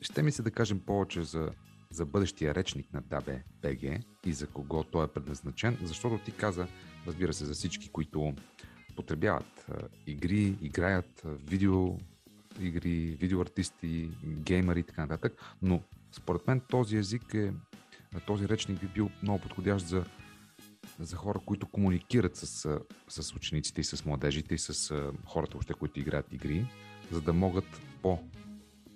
Ще 0.00 0.22
ми 0.22 0.32
се 0.32 0.42
да 0.42 0.50
кажем 0.50 0.80
повече 0.80 1.22
за, 1.22 1.50
за 1.90 2.06
бъдещия 2.06 2.54
речник 2.54 2.92
на 2.92 3.02
DABE 3.02 3.42
BG 3.62 4.04
и 4.26 4.32
за 4.32 4.46
кого 4.46 4.84
той 4.84 5.04
е 5.04 5.08
предназначен, 5.08 5.78
защото 5.82 6.24
ти 6.24 6.32
каза, 6.32 6.66
разбира 7.06 7.32
се, 7.32 7.44
за 7.44 7.54
всички, 7.54 7.88
които 7.88 8.34
потребяват 8.96 9.66
игри, 10.06 10.58
играят 10.62 11.22
видео 11.24 11.98
игри, 12.60 13.16
видеоартисти, 13.20 14.10
геймери 14.24 14.80
и 14.80 14.82
така 14.82 15.02
нататък, 15.02 15.32
но 15.62 15.82
според 16.12 16.46
мен 16.46 16.60
този 16.60 16.96
език 16.96 17.34
е, 17.34 17.52
този 18.26 18.48
речник 18.48 18.80
би 18.80 18.86
бил 18.86 19.10
много 19.22 19.38
подходящ 19.38 19.86
за, 19.86 20.04
за 21.00 21.16
хора, 21.16 21.40
които 21.46 21.66
комуникират 21.66 22.36
с, 22.36 22.80
с 23.08 23.34
учениците 23.34 23.80
и 23.80 23.84
с 23.84 24.04
младежите 24.04 24.54
и 24.54 24.58
с 24.58 24.94
хората, 25.26 25.58
още, 25.58 25.74
които 25.74 26.00
играят 26.00 26.32
игри, 26.32 26.66
за 27.10 27.20
да 27.20 27.32
могат 27.32 27.80
по 28.02 28.18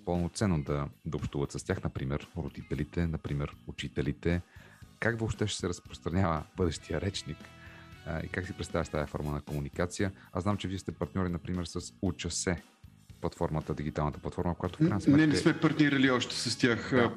пълноценно 0.05 0.63
да, 0.63 0.89
да 1.07 1.17
общуват 1.17 1.53
с 1.53 1.65
тях, 1.65 1.85
например, 1.85 2.29
родителите, 2.37 3.07
например, 3.07 3.57
учителите. 3.67 4.43
Как 5.01 5.21
въобще 5.21 5.47
ще 5.47 5.59
се 5.59 5.69
разпространява 5.69 6.45
бъдещия 6.57 7.01
речник 7.01 7.39
и 8.25 8.29
как 8.29 8.47
си 8.47 8.53
представяш 8.53 8.89
тази 8.89 9.11
форма 9.11 9.33
на 9.33 9.41
комуникация? 9.41 10.13
Аз 10.33 10.43
знам, 10.43 10.57
че 10.57 10.69
вие 10.69 10.79
сте 10.79 10.93
партньори, 10.93 11.29
например, 11.29 11.65
с 11.65 11.95
Уча 12.03 12.31
се, 12.31 12.63
платформата, 13.21 13.75
дигиталната 13.75 14.19
платформа, 14.19 14.55
която 14.55 14.77
в 14.77 14.79
крайна 14.79 15.01
сметка... 15.01 15.21
Не, 15.21 15.27
не 15.27 15.37
сме 15.37 15.61
партнирали 15.61 16.11
още 16.11 16.35
с 16.35 16.59
тях. 16.59 16.91
Да. 16.91 17.13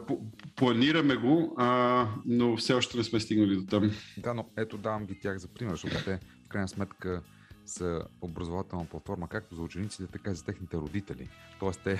Планираме 0.55 1.15
го, 1.15 1.55
а, 1.57 2.07
но 2.25 2.57
все 2.57 2.73
още 2.73 2.97
не 2.97 3.03
сме 3.03 3.19
стигнали 3.19 3.55
до 3.55 3.65
там. 3.65 3.91
Да, 4.17 4.33
но 4.33 4.45
ето 4.57 4.77
давам 4.77 5.05
ги 5.05 5.19
тях 5.19 5.37
за 5.37 5.47
пример, 5.47 5.71
защото 5.71 6.03
те 6.03 6.19
в 6.45 6.47
крайна 6.47 6.67
сметка 6.67 7.21
са 7.65 8.03
образователна 8.21 8.85
платформа 8.85 9.27
както 9.27 9.55
за 9.55 9.61
учениците, 9.61 10.07
така 10.07 10.31
и 10.31 10.35
за 10.35 10.45
техните 10.45 10.77
родители. 10.77 11.29
Тоест 11.59 11.81
те, 11.83 11.99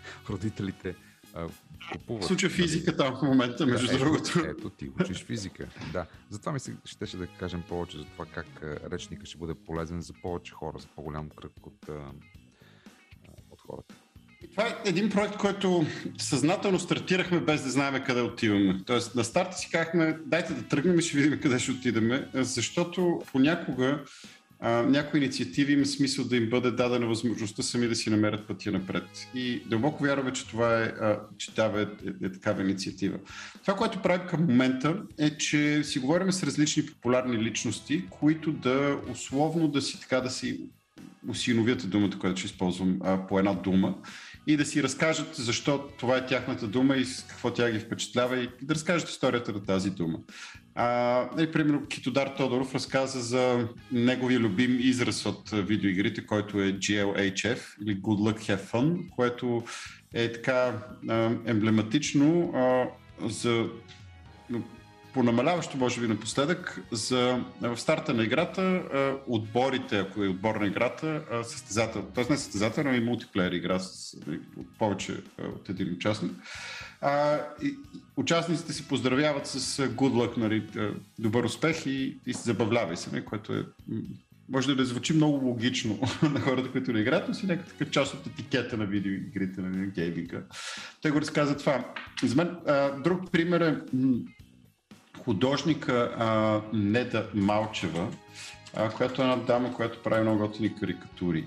родителите, 0.30 0.94
купуват. 1.92 2.24
Случва 2.24 2.48
физика 2.48 2.96
там 2.96 3.16
в 3.16 3.22
момента, 3.22 3.66
между 3.66 3.86
да, 3.86 3.98
другото. 3.98 4.38
Ето, 4.38 4.48
ето 4.48 4.70
ти 4.70 4.90
учиш 5.00 5.24
физика. 5.24 5.68
Да. 5.92 6.06
Затова 6.30 6.52
ми 6.52 6.60
се 6.60 6.76
щеше 6.84 7.16
да 7.16 7.26
кажем 7.26 7.62
повече 7.68 7.98
за 7.98 8.04
това 8.04 8.26
как 8.26 8.46
речника 8.62 9.26
ще 9.26 9.38
бъде 9.38 9.54
полезен 9.54 10.00
за 10.00 10.12
повече 10.22 10.52
хора, 10.52 10.78
за 10.78 10.88
по-голям 10.96 11.28
кръг 11.28 11.52
от 11.66 11.90
хората. 13.72 13.94
Това 14.50 14.66
е 14.66 14.76
един 14.84 15.10
проект, 15.10 15.36
който 15.36 15.86
съзнателно 16.18 16.78
стартирахме 16.78 17.40
без 17.40 17.62
да 17.62 17.70
знаем 17.70 18.04
къде 18.06 18.20
отиваме. 18.20 18.80
Тоест 18.86 19.14
на 19.14 19.24
старта 19.24 19.56
си 19.56 19.70
казахме, 19.70 20.18
дайте 20.26 20.54
да 20.54 20.62
тръгнем 20.62 20.98
и 20.98 21.02
ще 21.02 21.16
видим 21.16 21.40
къде 21.40 21.58
ще 21.58 21.70
отидем, 21.70 22.24
защото 22.34 23.22
понякога 23.32 24.04
а, 24.64 24.82
някои 24.82 25.20
инициативи 25.20 25.72
има 25.72 25.86
смисъл 25.86 26.24
да 26.24 26.36
им 26.36 26.50
бъде 26.50 26.70
дадена 26.70 27.06
възможността 27.06 27.62
сами 27.62 27.88
да 27.88 27.96
си 27.96 28.10
намерят 28.10 28.46
пътя 28.46 28.70
напред. 28.70 29.04
И 29.34 29.62
дълбоко 29.66 30.02
вярваме, 30.02 30.32
че 30.32 30.48
това 30.48 30.82
е, 30.82 30.84
а, 30.84 31.20
че 31.38 31.50
това 31.50 31.80
е, 31.80 31.82
е, 31.82 32.26
е 32.26 32.32
такава 32.32 32.62
инициатива. 32.62 33.18
Това, 33.62 33.74
което 33.74 34.02
правим 34.02 34.26
към 34.26 34.40
момента 34.40 34.96
е, 35.18 35.36
че 35.36 35.84
си 35.84 35.98
говорим 35.98 36.32
с 36.32 36.42
различни 36.42 36.86
популярни 36.86 37.38
личности, 37.38 38.04
които 38.10 38.52
да 38.52 38.98
условно 39.10 39.68
да 39.68 39.82
си 39.82 40.00
така 40.00 40.20
да 40.20 40.30
си 40.30 40.60
усиновят 41.28 41.90
думата, 41.90 42.18
която 42.20 42.40
ще 42.40 42.46
използвам 42.46 42.98
а, 43.02 43.26
по 43.26 43.38
една 43.38 43.52
дума 43.52 43.94
и 44.46 44.56
да 44.56 44.64
си 44.64 44.82
разкажат 44.82 45.34
защо 45.34 45.88
това 45.98 46.16
е 46.16 46.26
тяхната 46.26 46.66
дума 46.66 46.96
и 46.96 47.04
какво 47.28 47.52
тя 47.52 47.70
ги 47.70 47.78
впечатлява 47.78 48.38
и 48.38 48.48
да 48.62 48.74
разкажат 48.74 49.08
историята 49.08 49.52
на 49.52 49.64
тази 49.64 49.90
дума. 49.90 50.18
А, 50.74 51.42
и, 51.42 51.52
примерно 51.52 51.86
Китодар 51.86 52.26
Тодоров 52.26 52.74
разказа 52.74 53.20
за 53.20 53.68
неговия 53.92 54.40
любим 54.40 54.78
израз 54.80 55.26
от 55.26 55.50
видеоигрите, 55.50 56.26
който 56.26 56.60
е 56.60 56.72
GLHF 56.72 57.58
или 57.82 57.96
Good 57.96 58.32
Luck 58.32 58.38
Have 58.38 58.70
Fun, 58.70 59.10
което 59.10 59.62
е 60.14 60.32
така 60.32 60.82
а, 61.08 61.30
емблематично 61.46 62.52
а, 62.54 62.84
за 63.28 63.66
понамаляващо, 65.14 65.76
може 65.76 66.00
би 66.00 66.08
напоследък, 66.08 66.82
за, 66.92 67.44
в 67.60 67.80
старта 67.80 68.14
на 68.14 68.24
играта 68.24 68.82
отборите, 69.26 69.98
ако 69.98 70.24
е 70.24 70.28
отбор 70.28 70.56
на 70.56 70.66
играта, 70.66 71.22
състезател, 71.44 72.02
т.е. 72.14 72.24
не 72.30 72.36
състезател, 72.36 72.84
но 72.84 72.94
и 72.94 73.00
мултиплеер 73.00 73.52
игра 73.52 73.78
с 73.78 74.16
повече 74.78 75.16
от 75.56 75.68
един 75.68 75.92
участник. 75.92 76.32
А, 77.00 77.40
и, 77.62 77.74
участниците 78.16 78.72
се 78.72 78.88
поздравяват 78.88 79.46
с 79.46 79.78
good 79.88 80.12
luck, 80.12 80.36
нали, 80.36 80.66
добър 81.18 81.44
успех 81.44 81.86
и, 81.86 82.18
и 82.26 82.34
се 82.34 82.42
забавлявай 82.42 82.96
се, 82.96 83.24
което 83.24 83.52
е 83.52 83.64
може 84.52 84.68
да 84.68 84.74
не 84.74 84.84
звучи 84.84 85.12
много 85.12 85.46
логично 85.46 85.98
на 86.22 86.40
хората, 86.40 86.70
които 86.70 86.92
не 86.92 87.00
играят, 87.00 87.28
но 87.28 87.34
си 87.34 87.46
някакъв 87.46 87.90
част 87.90 88.14
от 88.14 88.26
етикета 88.26 88.76
на 88.76 88.86
видеоигрите, 88.86 89.60
на 89.60 89.86
гейминга. 89.86 90.42
Те 91.02 91.10
го 91.10 91.20
разказват 91.20 91.58
това. 91.58 91.84
За 92.22 92.36
мен 92.36 92.56
а, 92.66 92.90
друг 93.00 93.32
пример 93.32 93.60
е 93.60 93.96
художника 95.24 96.14
а, 96.18 96.60
Неда 96.72 97.26
Малчева, 97.34 98.08
а, 98.74 98.90
която 98.90 99.22
е 99.22 99.24
една 99.24 99.36
дама, 99.36 99.74
която 99.74 100.02
прави 100.02 100.22
много 100.22 100.38
готини 100.38 100.74
карикатури, 100.74 101.44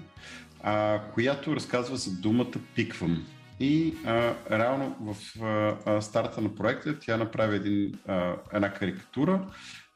а, 0.64 1.02
която 1.14 1.56
разказва 1.56 1.98
за 1.98 2.12
думата 2.12 2.54
пиквам. 2.76 3.26
И 3.60 3.94
а, 4.06 4.34
реално 4.52 4.96
в 5.02 5.44
а, 5.86 6.02
старта 6.02 6.42
на 6.42 6.56
проекта 6.56 7.00
тя 7.00 7.18
направи 7.18 7.56
един, 7.56 7.94
а, 8.08 8.36
една 8.54 8.74
карикатура, 8.74 9.42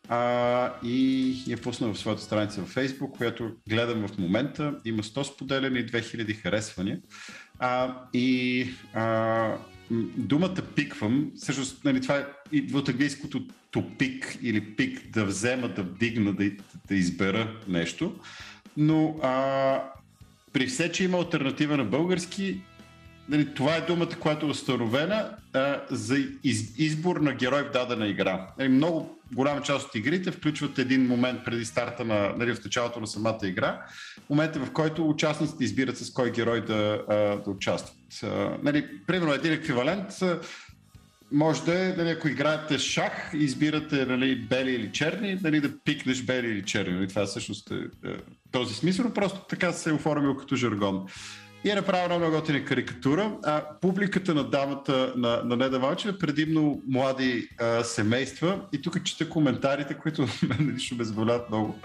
а, 0.10 0.74
и 0.84 1.36
я 1.48 1.58
пусна 1.58 1.94
в 1.94 2.00
своята 2.00 2.22
страница 2.22 2.62
в 2.62 2.76
Facebook, 2.76 3.18
която 3.18 3.52
гледам 3.70 4.08
в 4.08 4.18
момента. 4.18 4.76
Има 4.86 5.04
100 5.04 5.24
споделени 5.24 5.80
и 5.80 5.86
2000 5.86 6.42
харесвания. 6.42 7.00
А, 7.60 7.96
и 8.14 8.70
а, 8.94 9.58
думата 10.18 10.56
пиквам, 10.76 11.32
всъщност 11.36 11.86
нали, 11.86 12.02
това 12.02 12.16
е 12.18 12.26
от 12.74 12.90
английското 12.90 13.48
pick 13.78 14.40
или 14.42 14.76
пик, 14.76 15.10
да 15.10 15.26
взема, 15.26 15.68
да 15.68 15.84
вдигна, 15.84 16.34
да, 16.34 16.52
да 16.88 16.96
избера 16.96 17.56
нещо. 17.68 18.16
Но 18.78 19.20
а, 19.24 19.84
при 20.54 20.68
все, 20.68 20.92
че 20.92 21.04
има 21.04 21.18
альтернатива 21.18 21.78
на 21.78 21.86
български, 21.86 22.62
нали, 23.30 23.54
това 23.54 23.76
е 23.76 23.82
думата, 23.82 24.20
която 24.20 24.46
е 24.46 24.50
установена 24.50 25.30
а, 25.54 25.82
за 25.90 26.18
из, 26.44 26.78
избор 26.78 27.18
на 27.18 27.34
герой 27.34 27.64
в 27.64 27.72
дадена 27.72 28.08
игра. 28.08 28.48
Нали, 28.60 28.70
много 28.70 29.20
голяма 29.34 29.62
част 29.62 29.88
от 29.88 29.96
игрите 29.96 30.32
включват 30.32 30.80
един 30.80 31.08
момент 31.08 31.46
преди 31.46 31.66
старта 31.66 32.06
на, 32.06 32.34
нали, 32.38 32.56
в 32.56 32.64
началото 32.64 33.00
на 33.00 33.08
самата 33.08 33.40
игра, 33.44 33.82
момента 34.30 34.60
в 34.60 34.72
който 34.72 35.10
участниците 35.10 35.64
избират 35.64 35.98
с 35.98 36.14
кой 36.14 36.32
герой 36.32 36.66
да, 36.66 37.02
а, 37.10 37.16
да 37.16 37.50
участват. 37.50 37.98
А, 38.24 38.58
нали, 38.64 38.88
примерно 39.08 39.34
един 39.34 39.54
еквивалент 39.54 40.12
може 41.32 41.64
да 41.64 41.86
е, 41.86 41.94
нали, 41.98 42.10
ако 42.10 42.28
играете 42.28 42.80
шах, 42.80 43.32
избирате 43.34 44.06
нали, 44.06 44.36
бели 44.36 44.72
или 44.72 44.92
черни, 44.92 45.40
нали, 45.44 45.62
да 45.62 45.80
пикнеш 45.80 46.22
бели 46.22 46.48
или 46.48 46.64
черни. 46.64 46.94
Нали, 46.94 47.08
това 47.08 47.26
всъщност 47.26 47.72
е, 47.72 47.76
е 48.10 48.16
този 48.52 48.76
смисъл, 48.76 49.14
просто 49.14 49.40
така 49.50 49.72
се 49.72 49.90
е 49.90 49.94
оформил 49.94 50.36
като 50.36 50.56
жаргон 50.56 51.06
и 51.64 51.70
е 51.70 51.76
направена 51.76 52.18
много 52.18 52.36
готина 52.36 52.66
карикатура. 52.66 53.38
А, 53.44 53.64
публиката 53.82 54.34
на 54.34 54.44
дамата 54.44 55.14
на, 55.18 55.42
на 55.44 55.56
Неда 55.56 55.80
Малчева 55.80 56.16
е 56.16 56.18
предимно 56.18 56.82
млади 56.88 57.50
а, 57.60 57.84
семейства. 57.84 58.60
И 58.74 58.82
тук 58.82 59.04
чета 59.04 59.30
коментарите, 59.30 59.94
които 59.94 60.22
мен 60.50 60.74
лично 60.76 60.98
ме 60.98 61.04
заболяват 61.04 61.50
много. 61.50 61.80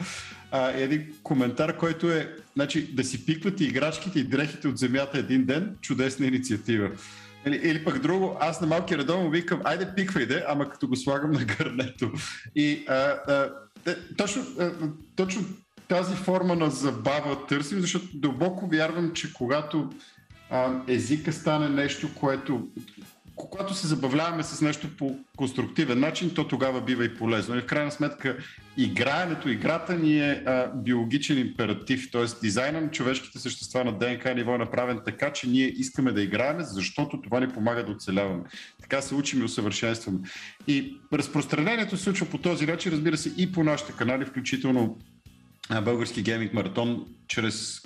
А, 0.51 0.71
един 0.71 1.07
коментар, 1.23 1.77
който 1.77 2.11
е 2.11 2.35
значи, 2.55 2.95
да 2.95 3.05
си 3.05 3.27
пиквате 3.27 3.65
играчките 3.65 4.19
и 4.19 4.25
дрехите 4.25 4.69
от 4.69 4.79
земята 4.79 5.19
един 5.19 5.45
ден, 5.45 5.77
чудесна 5.81 6.27
инициатива. 6.27 6.91
Или, 7.47 7.57
или 7.57 7.85
пък 7.85 7.99
друго, 7.99 8.37
аз 8.41 8.61
на 8.61 8.67
малки 8.67 8.99
редовно 8.99 9.31
викам, 9.31 9.61
айде 9.65 9.95
пиквайте, 9.97 10.45
ама 10.49 10.69
като 10.69 10.89
го 10.89 10.97
слагам 10.97 11.31
на 11.31 11.45
гърнето. 11.45 12.13
И 12.57 12.85
а, 12.89 12.95
а, 12.95 13.51
точно, 14.17 14.43
а, 14.61 14.73
точно 15.17 15.45
тази 15.89 16.15
форма 16.15 16.55
на 16.55 16.71
забава 16.71 17.47
търсим, 17.47 17.81
защото 17.81 18.07
дълбоко 18.15 18.67
вярвам, 18.67 19.13
че 19.13 19.33
когато 19.33 19.91
а, 20.51 20.83
езика 20.89 21.33
стане 21.33 21.69
нещо, 21.69 22.09
което 22.15 22.69
когато 23.37 23.75
се 23.75 23.87
забавляваме 23.87 24.43
с 24.43 24.61
нещо 24.61 24.89
по 24.99 25.19
конструктивен 25.37 26.01
начин, 26.01 26.35
то 26.35 26.49
тогава 26.49 26.81
бива 26.81 27.05
и 27.05 27.15
полезно. 27.15 27.57
И 27.57 27.61
в 27.61 27.67
крайна 27.67 27.91
сметка, 27.91 28.37
играенето, 28.77 29.49
играта 29.49 29.95
ни 29.95 30.19
е 30.19 30.43
а, 30.47 30.71
биологичен 30.75 31.39
императив, 31.39 32.11
т.е. 32.13 32.25
дизайна 32.43 32.81
на 32.81 32.91
човешките 32.91 33.39
същества 33.39 33.85
на 33.85 33.93
ДНК 33.99 34.35
ниво 34.35 34.55
е 34.55 34.59
направен 34.59 35.01
така, 35.05 35.33
че 35.33 35.49
ние 35.49 35.67
искаме 35.67 36.13
да 36.13 36.23
играем, 36.23 36.57
защото 36.61 37.21
това 37.21 37.41
ни 37.41 37.49
помага 37.49 37.85
да 37.85 37.93
оцеляваме. 37.93 38.43
Така 38.81 39.01
се 39.01 39.15
учим 39.15 39.41
и 39.41 39.45
усъвършенстваме. 39.45 40.19
И 40.67 41.01
разпространението 41.13 41.97
се 41.97 42.03
случва 42.03 42.27
по 42.27 42.39
този 42.39 42.67
начин, 42.67 42.93
разбира 42.93 43.17
се, 43.17 43.33
и 43.37 43.53
по 43.53 43.65
нашите 43.65 43.93
канали, 43.93 44.25
включително 44.25 44.99
български 45.83 46.23
гейминг 46.23 46.55
маратон, 46.55 47.07
чрез 47.29 47.83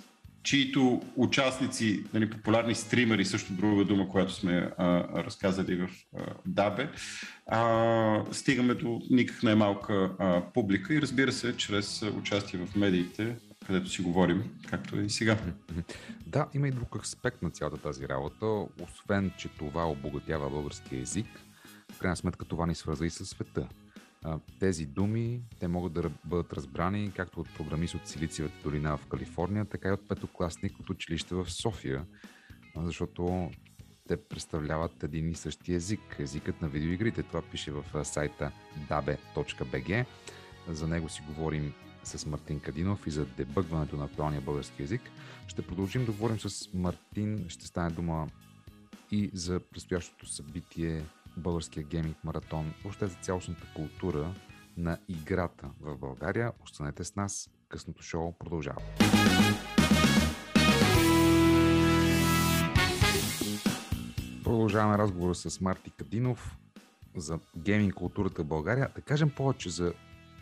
чието 0.49 1.03
участници, 1.16 2.05
нали, 2.14 2.30
популярни 2.30 2.74
стримери, 2.74 3.24
също 3.24 3.53
друга 3.53 3.84
дума, 3.84 4.09
която 4.09 4.32
сме 4.32 4.70
а, 4.78 5.05
разказали 5.24 5.76
в 5.76 5.88
а, 6.16 6.20
Дабе, 6.46 6.90
а, 7.46 8.24
стигаме 8.32 8.74
до 8.74 9.01
никак 9.11 9.42
най-малка 9.42 10.11
а, 10.18 10.42
публика 10.55 10.94
и 10.94 11.03
разбира 11.03 11.32
се, 11.32 11.57
чрез 11.57 12.03
участие 12.03 12.61
в 12.66 12.76
медиите, 12.76 13.36
където 13.66 13.88
си 13.88 14.03
говорим, 14.03 14.44
както 14.70 15.01
и 15.01 15.11
сега. 15.11 15.38
Да, 16.26 16.46
има 16.55 16.68
и 16.68 16.70
друг 16.70 16.96
аспект 16.96 17.42
на 17.42 17.51
цялата 17.51 17.76
тази 17.76 18.09
работа. 18.09 18.46
Освен, 18.82 19.30
че 19.38 19.49
това 19.49 19.90
обогатява 19.90 20.51
българския 20.51 21.01
език, 21.03 21.26
в 21.92 21.99
крайна 21.99 22.16
сметка 22.16 22.44
това 22.44 22.66
ни 22.66 22.74
свърза 22.74 23.07
и 23.07 23.11
със 23.11 23.28
света 23.28 23.68
тези 24.61 24.87
думи, 24.87 25.43
те 25.61 25.69
могат 25.69 25.93
да 25.93 26.11
бъдат 26.25 26.53
разбрани 26.53 27.12
както 27.16 27.41
от 27.41 27.55
програмист 27.57 27.95
от 27.95 28.09
Силициевата 28.09 28.57
долина 28.62 28.97
в 28.97 29.07
Калифорния, 29.07 29.64
така 29.64 29.89
и 29.89 29.93
от 29.93 30.09
петокласник 30.09 30.79
от 30.81 30.91
училище 30.91 31.35
в 31.35 31.51
София, 31.51 32.07
защото 32.77 33.51
те 34.09 34.16
представляват 34.16 35.03
един 35.03 35.31
и 35.31 35.35
същи 35.35 35.75
език, 35.75 36.16
езикът 36.19 36.62
на 36.62 36.69
видеоигрите. 36.69 37.23
Това 37.23 37.43
пише 37.43 37.73
в 37.73 38.05
сайта 38.05 38.53
dabe.bg. 38.91 40.07
За 40.69 40.89
него 40.89 41.09
си 41.09 41.23
говорим 41.27 41.73
с 42.05 42.27
Мартин 42.27 42.61
Кадинов 42.61 43.07
и 43.07 43.11
за 43.11 43.27
дебъгването 43.27 43.97
на 43.97 44.05
актуалния 44.05 44.41
български 44.41 44.83
язик. 44.83 45.01
Ще 45.47 45.62
продължим 45.62 46.05
да 46.05 46.12
говорим 46.12 46.41
с 46.41 46.75
Мартин. 46.75 47.45
Ще 47.49 47.66
стане 47.66 47.91
дума 47.91 48.29
и 49.11 49.31
за 49.35 49.61
предстоящото 49.61 50.27
събитие 50.27 51.05
българския 51.39 51.82
гейминг 51.82 52.24
маратон, 52.24 52.74
въобще 52.82 53.07
за 53.07 53.14
цялостната 53.14 53.66
култура 53.74 54.34
на 54.76 54.99
играта 55.09 55.70
в 55.80 55.97
България. 55.97 56.53
Останете 56.64 57.05
с 57.05 57.16
нас, 57.16 57.51
късното 57.68 58.03
шоу 58.03 58.32
продължава. 58.32 58.80
Продължаваме 64.45 64.99
разговора 64.99 65.34
с 65.34 65.61
Марти 65.61 65.91
Кадинов 65.91 66.59
за 67.16 67.39
гейминг 67.57 67.95
културата 67.95 68.43
в 68.43 68.47
България. 68.47 68.89
Да 68.95 69.01
кажем 69.01 69.30
повече 69.30 69.70
за 69.70 69.93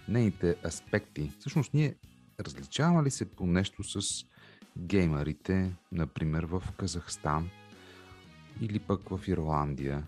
нейните 0.09 0.57
аспекти. 0.65 1.33
Всъщност 1.39 1.75
ние 1.75 1.95
различаваме 2.41 3.03
ли 3.03 3.11
се 3.11 3.25
по 3.31 3.47
нещо 3.47 3.83
с 3.85 4.25
геймерите, 4.79 5.73
например 5.93 6.45
в 6.45 6.63
Казахстан 6.77 7.51
или 8.61 8.79
пък 8.79 9.09
в 9.09 9.29
Ирландия 9.29 10.07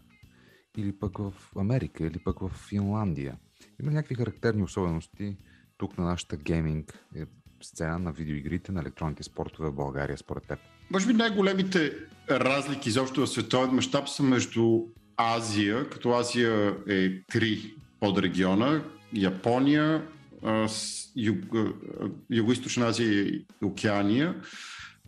или 0.79 0.93
пък 0.93 1.19
в 1.19 1.33
Америка, 1.57 2.07
или 2.07 2.19
пък 2.19 2.41
в 2.41 2.51
Финландия. 2.69 3.37
Има 3.83 3.91
някакви 3.91 4.15
характерни 4.15 4.63
особености 4.63 5.37
тук 5.79 5.99
на 5.99 6.05
нашата 6.05 6.37
гейминг 6.37 6.99
е, 7.17 7.25
сцена 7.63 7.99
на 7.99 8.13
видеоигрите, 8.13 8.73
на 8.73 8.81
електронните 8.81 9.23
спортове 9.23 9.69
в 9.69 9.75
България, 9.75 10.19
според 10.19 10.43
теб? 10.43 10.59
Може 10.91 11.07
би 11.07 11.13
най-големите 11.13 11.93
разлики 12.31 12.89
изобщо 12.89 13.21
в 13.21 13.27
световен 13.27 13.75
мащаб 13.75 14.09
са 14.09 14.23
между 14.23 14.81
Азия, 15.17 15.91
като 15.91 16.11
Азия 16.11 16.77
е 16.89 17.23
три 17.23 17.75
подрегиона, 18.01 18.85
Япония, 19.13 20.07
Юг, 21.17 21.45
Юго-Источна 22.31 22.89
Азия 22.89 23.13
и 23.13 23.45
Океания 23.63 24.35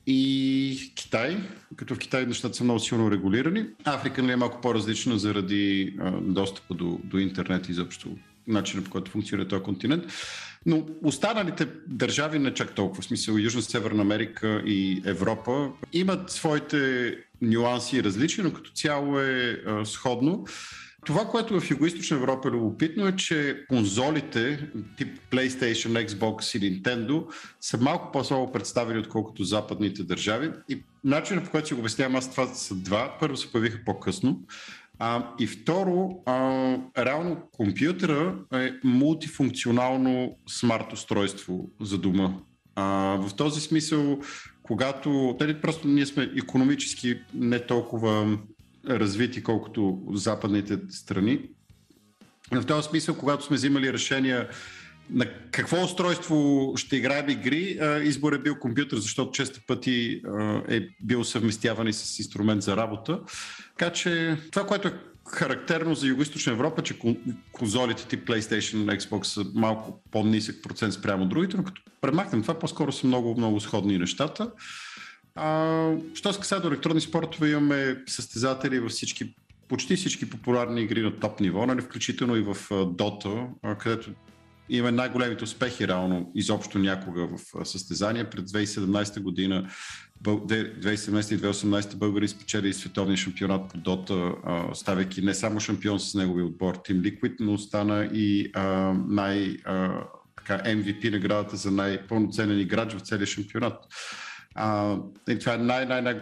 и 0.07 0.93
Китай, 0.95 1.37
като 1.77 1.95
в 1.95 1.99
Китай 1.99 2.27
нещата 2.27 2.55
са 2.55 2.65
много 2.65 2.81
силно 2.81 3.11
регулирани. 3.11 3.67
Африка 3.85 4.23
нали, 4.23 4.33
е 4.33 4.37
малко 4.37 4.61
по-различна 4.61 5.19
заради 5.19 5.95
а, 6.01 6.11
достъпа 6.11 6.75
до, 6.75 7.01
до 7.05 7.19
интернет 7.19 7.69
и 7.69 7.73
заобщо 7.73 8.09
начинът 8.47 8.85
по 8.85 8.91
който 8.91 9.11
функционира 9.11 9.49
този 9.49 9.63
континент. 9.63 10.05
Но 10.67 10.87
останалите 11.05 11.69
държави 11.87 12.39
не 12.39 12.55
чак 12.55 12.75
толкова, 12.75 13.03
в 13.03 13.05
смисъл 13.05 13.35
Южна 13.35 13.63
Северна 13.63 14.03
Америка 14.03 14.63
и 14.67 15.03
Европа, 15.05 15.71
имат 15.93 16.31
своите 16.31 17.17
нюанси 17.43 17.97
и 17.97 18.03
различия, 18.03 18.45
но 18.45 18.53
като 18.53 18.71
цяло 18.71 19.21
е 19.21 19.63
а, 19.67 19.85
сходно. 19.87 20.45
Това, 21.07 21.25
което 21.25 21.61
в 21.61 21.71
Юго-Источна 21.71 22.17
Европа 22.17 22.49
е 22.49 22.51
любопитно 22.51 23.07
е, 23.07 23.17
че 23.17 23.65
конзолите 23.69 24.69
тип 24.97 25.19
PlayStation, 25.31 26.07
Xbox 26.07 26.59
и 26.59 26.83
Nintendo 26.83 27.27
са 27.61 27.79
малко 27.79 28.13
по-слабо 28.13 28.53
представени, 28.53 28.99
отколкото 28.99 29.45
западните 29.45 30.03
държави. 30.03 30.51
И 30.69 30.83
начинът 31.05 31.45
по 31.45 31.51
който 31.51 31.69
си 31.69 31.75
го 31.75 31.81
обяснявам 31.81 32.17
аз, 32.17 32.31
това 32.31 32.47
са 32.47 32.75
два. 32.75 33.17
Първо 33.21 33.37
се 33.37 33.53
появиха 33.53 33.79
по-късно. 33.87 34.41
А, 34.99 35.35
и 35.39 35.47
второ, 35.47 36.23
а, 36.27 36.77
реално 36.99 37.37
компютъра 37.53 38.35
е 38.55 38.73
мултифункционално 38.85 40.37
смарт 40.49 40.93
устройство 40.93 41.71
за 41.81 41.99
дома. 41.99 42.35
А, 42.75 42.85
в 43.17 43.37
този 43.37 43.61
смисъл, 43.61 44.21
когато... 44.63 45.37
Тали 45.39 45.61
просто 45.61 45.89
ние 45.89 46.07
сме 46.07 46.31
економически 46.37 47.21
не 47.35 47.67
толкова 47.67 48.39
развити, 48.89 49.43
колкото 49.43 50.03
западните 50.13 50.79
страни. 50.91 51.41
В 52.53 52.67
този 52.67 52.89
смисъл, 52.89 53.15
когато 53.15 53.45
сме 53.45 53.57
взимали 53.57 53.93
решения 53.93 54.49
на 55.11 55.27
какво 55.51 55.85
устройство 55.85 56.73
ще 56.77 56.97
играем 56.97 57.29
игри, 57.29 57.79
избор 58.03 58.33
е 58.33 58.39
бил 58.39 58.59
компютър, 58.59 58.99
защото 58.99 59.33
често 59.33 59.61
пъти 59.67 60.23
е 60.69 60.89
бил 61.03 61.25
съвместяван 61.25 61.89
и 61.89 61.93
с 61.93 62.19
инструмент 62.19 62.63
за 62.63 62.77
работа. 62.77 63.21
Така 63.79 63.93
че 63.93 64.37
това, 64.51 64.67
което 64.67 64.89
е 64.89 64.95
характерно 65.29 65.95
за 65.95 66.07
Юго-Источна 66.07 66.51
Европа, 66.51 66.83
че 66.83 66.99
конзолите 67.53 68.07
тип 68.07 68.29
PlayStation 68.29 68.95
и 68.95 68.99
Xbox 68.99 69.23
са 69.23 69.45
малко 69.55 70.03
по-нисък 70.11 70.63
процент 70.63 70.95
спрямо 70.95 71.27
другите, 71.27 71.57
но 71.57 71.65
като 71.65 71.83
премахнем 72.01 72.43
това, 72.43 72.59
по-скоро 72.59 72.93
са 72.93 73.07
много, 73.07 73.35
много 73.37 73.61
сходни 73.61 73.99
нещата. 73.99 74.51
А, 75.35 75.93
що 76.15 76.33
се 76.33 76.41
касае 76.41 76.61
до 76.61 76.69
електронни 76.69 77.01
спортове, 77.01 77.51
имаме 77.51 78.03
състезатели 78.07 78.81
във 78.81 78.91
всички 78.91 79.35
почти 79.71 79.97
всички 79.97 80.31
популярни 80.31 80.81
игри 80.81 81.03
на 81.03 81.21
топ 81.21 81.41
ниво, 81.41 81.67
нали, 81.67 81.81
включително 81.81 82.37
и 82.37 82.43
в 82.43 82.55
Dota, 82.71 83.49
където 83.79 84.11
имаме 84.69 84.93
най-големите 84.93 85.45
успехи 85.45 85.89
реално 85.89 86.33
изобщо 86.35 86.79
някога 86.79 87.27
в 87.27 87.67
състезания. 87.67 88.31
Пред 88.31 88.49
2017 88.49 89.21
година, 89.21 89.71
2017 90.23 91.35
и 91.35 91.39
2018 91.39 91.97
българи 91.97 92.29
спечели 92.29 92.73
световния 92.73 93.17
шампионат 93.17 93.73
по 93.73 93.79
Дота, 93.79 94.33
ставайки 94.75 95.23
не 95.23 95.35
само 95.35 95.61
шампион 95.61 96.01
с 96.01 96.15
неговия 96.15 96.47
отбор 96.47 96.77
Team 96.77 97.01
Liquid, 97.01 97.35
но 97.41 97.59
стана 97.59 98.11
и 98.13 98.51
а, 98.55 98.95
най- 99.09 99.57
а, 99.65 100.05
така, 100.37 100.71
MVP 100.71 101.11
наградата 101.11 101.57
за 101.57 101.71
най-пълноценен 101.71 102.61
играч 102.61 102.95
в 102.95 103.01
целия 103.01 103.27
шампионат. 103.27 103.87
А, 104.55 104.97
и 105.29 105.39
това 105.39 105.55
е 105.55 105.59
най-най-най 105.59 106.21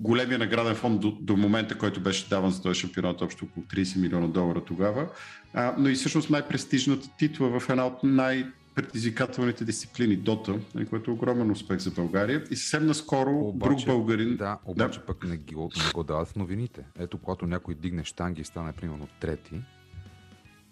големия 0.00 0.38
награден 0.38 0.74
фонд 0.74 1.00
до, 1.00 1.10
до 1.20 1.36
момента, 1.36 1.78
който 1.78 2.00
беше 2.00 2.28
даван 2.28 2.50
за 2.50 2.62
този 2.62 2.80
шампионат, 2.80 3.22
общо 3.22 3.44
около 3.44 3.66
30 3.66 4.00
милиона 4.00 4.26
долара 4.26 4.64
тогава. 4.64 5.08
А, 5.54 5.74
но 5.78 5.88
и 5.88 5.94
всъщност 5.94 6.30
най-престижната 6.30 7.08
титла 7.18 7.60
в 7.60 7.70
една 7.70 7.86
от 7.86 8.02
най- 8.02 8.46
предизвикателните 8.74 9.64
дисциплини 9.64 10.16
Дота, 10.16 10.54
нали, 10.74 10.86
което 10.86 11.10
е 11.10 11.14
огромен 11.14 11.50
успех 11.50 11.78
за 11.78 11.90
България. 11.90 12.44
И 12.50 12.56
съвсем 12.56 12.86
наскоро 12.86 13.30
Обаче, 13.30 13.84
друг 13.84 13.86
българин... 13.86 14.36
Да, 14.36 14.58
обаче 14.64 14.98
да. 14.98 15.06
пък 15.06 15.24
не, 15.24 15.36
ги, 15.36 15.54
не 15.54 15.92
го 15.94 16.04
дават 16.04 16.28
в 16.28 16.36
новините. 16.36 16.84
Ето, 16.98 17.18
когато 17.18 17.46
някой 17.46 17.74
дигне 17.74 18.04
штанги 18.04 18.40
и 18.40 18.44
стане 18.44 18.72
примерно 18.72 19.08
трети, 19.20 19.60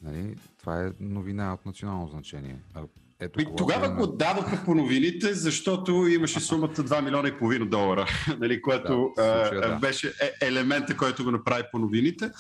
нали, 0.03 0.37
това 0.59 0.87
е 0.87 0.91
новина 1.01 1.55
от 1.55 1.67
национално 1.67 2.09
значение. 2.09 2.57
А 2.75 2.83
ето, 3.23 3.41
и 3.41 3.47
тогава 3.57 3.89
го 3.89 4.07
дадоха 4.07 4.63
по 4.65 4.75
новините, 4.75 5.35
защото 5.35 6.07
имаше 6.07 6.41
сумата 6.41 6.69
2 6.69 7.05
милиона 7.05 7.29
и 7.29 7.39
половина 7.39 7.67
долара, 7.67 8.07
нали, 8.41 8.63
което 8.63 9.13
да, 9.17 9.45
случая, 9.45 9.69
да. 9.69 9.77
беше 9.77 10.09
е, 10.09 10.47
елемента, 10.47 10.97
който 10.97 11.25
го 11.25 11.31
направи 11.31 11.63
по 11.73 11.79
новините. 11.79 12.31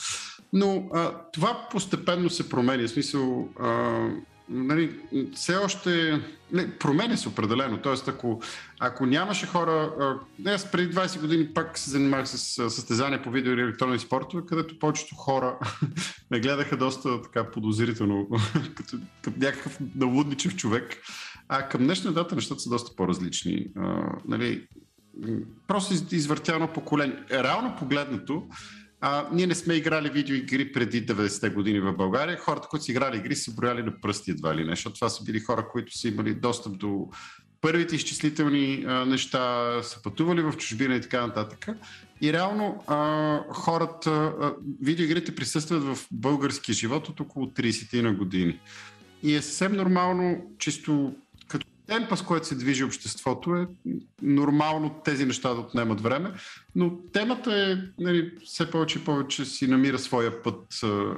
Но 0.53 0.89
а, 0.95 1.11
това 1.33 1.66
постепенно 1.70 2.30
се 2.30 2.49
променя. 2.49 2.87
В 2.87 2.91
смисъл, 2.91 3.49
а, 3.61 4.09
нали, 4.49 5.01
все 5.34 5.57
още 5.57 6.20
не, 6.53 6.78
променя 6.78 7.16
се 7.16 7.28
определено. 7.28 7.78
Тоест, 7.78 8.09
ако, 8.09 8.40
ако 8.80 9.07
нямаше 9.07 9.47
хора... 9.47 9.93
Аз 10.47 10.70
преди 10.70 10.95
20 10.95 11.20
години 11.20 11.55
пак 11.55 11.78
се 11.78 11.90
занимавах 11.90 12.28
с 12.28 12.70
състезания 12.70 13.22
по 13.22 13.30
видео 13.30 13.53
или 13.53 13.61
електронни 13.61 13.99
спортове, 13.99 14.43
където 14.47 14.78
повечето 14.78 15.14
хора 15.14 15.59
ме 16.30 16.40
гледаха 16.40 16.76
доста 16.76 17.22
така 17.22 17.51
подозрително, 17.51 18.28
като, 18.74 18.97
като 19.22 19.38
някакъв 19.38 19.78
налудничев 19.97 20.57
човек. 20.57 20.97
А 21.49 21.68
към 21.68 21.84
днешна 21.84 22.12
дата 22.12 22.34
нещата 22.34 22.61
са 22.61 22.70
доста 22.70 22.97
по-различни. 22.97 23.66
А, 23.76 24.05
нали, 24.28 24.66
просто 25.66 26.14
извъртяно 26.14 26.68
поколение. 26.68 27.16
Реално 27.30 27.76
погледнато, 27.78 28.47
а, 29.05 29.29
ние 29.33 29.47
не 29.47 29.55
сме 29.55 29.75
играли 29.75 30.11
видеоигри 30.11 30.73
преди 30.73 31.07
90-те 31.07 31.51
години 31.51 31.81
в 31.81 31.93
България. 31.93 32.39
Хората, 32.39 32.69
които 32.69 32.85
са 32.85 32.93
играли 32.93 33.17
игри, 33.17 33.37
са 33.37 33.55
брояли 33.55 33.83
на 33.83 34.01
пръсти 34.01 34.31
едва 34.31 34.57
ли 34.57 34.65
не, 34.65 34.71
защото 34.71 34.95
това 34.95 35.09
са 35.09 35.25
били 35.25 35.41
хора, 35.41 35.69
които 35.73 35.99
са 35.99 36.09
имали 36.09 36.35
достъп 36.35 36.79
до 36.79 37.09
първите 37.61 37.97
изчислителни 37.97 38.85
а, 38.89 39.05
неща, 39.05 39.73
са 39.83 40.03
пътували 40.03 40.43
в 40.43 40.53
чужбина 40.57 40.97
и 40.97 41.01
така 41.01 41.27
нататък. 41.27 41.67
И 42.21 42.33
реално 42.33 42.85
а, 42.87 43.39
хората, 43.53 44.11
а, 44.11 44.53
видеоигрите 44.83 45.35
присъстват 45.35 45.83
в 45.83 45.99
българския 46.13 46.75
живот 46.75 47.09
от 47.09 47.21
около 47.21 47.47
30 47.47 48.03
на 48.03 48.13
години. 48.13 48.61
И 49.23 49.35
е 49.35 49.43
съвсем 49.43 49.73
нормално, 49.73 50.51
чисто 50.59 51.15
темпа, 51.87 52.16
с 52.16 52.22
който 52.22 52.47
се 52.47 52.55
движи 52.55 52.85
обществото 52.85 53.57
е 53.57 53.66
нормално 54.22 55.01
тези 55.05 55.26
неща 55.26 55.55
да 55.55 55.61
отнемат 55.61 56.01
време, 56.01 56.33
но 56.74 56.99
темата 57.12 57.57
е 57.57 57.76
нали, 58.03 58.35
все 58.45 58.70
повече 58.70 58.99
и 58.99 59.05
повече 59.05 59.45
си 59.45 59.66
намира 59.66 59.99
своя 59.99 60.43
път 60.43 60.80
а, 60.83 61.16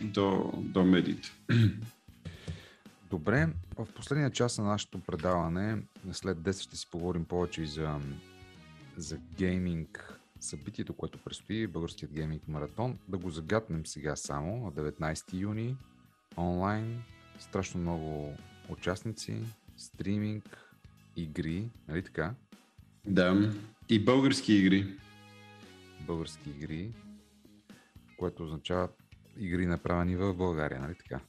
до, 0.00 0.52
до 0.56 0.84
медиите. 0.84 1.32
Добре, 3.10 3.48
в 3.78 3.86
последния 3.94 4.30
час 4.30 4.58
на 4.58 4.64
нашето 4.64 4.98
предаване, 4.98 5.82
след 6.12 6.38
10 6.38 6.62
ще 6.62 6.76
си 6.76 6.86
поговорим 6.90 7.24
повече 7.24 7.62
и 7.62 7.66
за, 7.66 7.98
за 8.96 9.18
гейминг 9.36 10.20
събитието, 10.40 10.92
което 10.92 11.18
предстои, 11.18 11.66
българският 11.66 12.12
гейминг 12.12 12.48
маратон. 12.48 12.98
Да 13.08 13.18
го 13.18 13.30
загатнем 13.30 13.86
сега 13.86 14.16
само 14.16 14.56
на 14.64 14.72
19 14.72 15.40
юни, 15.40 15.76
онлайн, 16.36 17.02
страшно 17.38 17.80
много 17.80 18.34
участници, 18.68 19.42
стриминг, 19.80 20.58
игри, 21.16 21.68
нали 21.88 22.02
така? 22.02 22.34
Да, 23.06 23.52
и 23.88 23.98
български 23.98 24.54
игри. 24.54 24.86
Български 26.00 26.50
игри, 26.50 26.92
което 28.18 28.44
означава 28.44 28.88
игри 29.38 29.66
направени 29.66 30.16
в 30.16 30.34
България, 30.34 30.80
нали 30.80 30.94
така? 30.94 31.20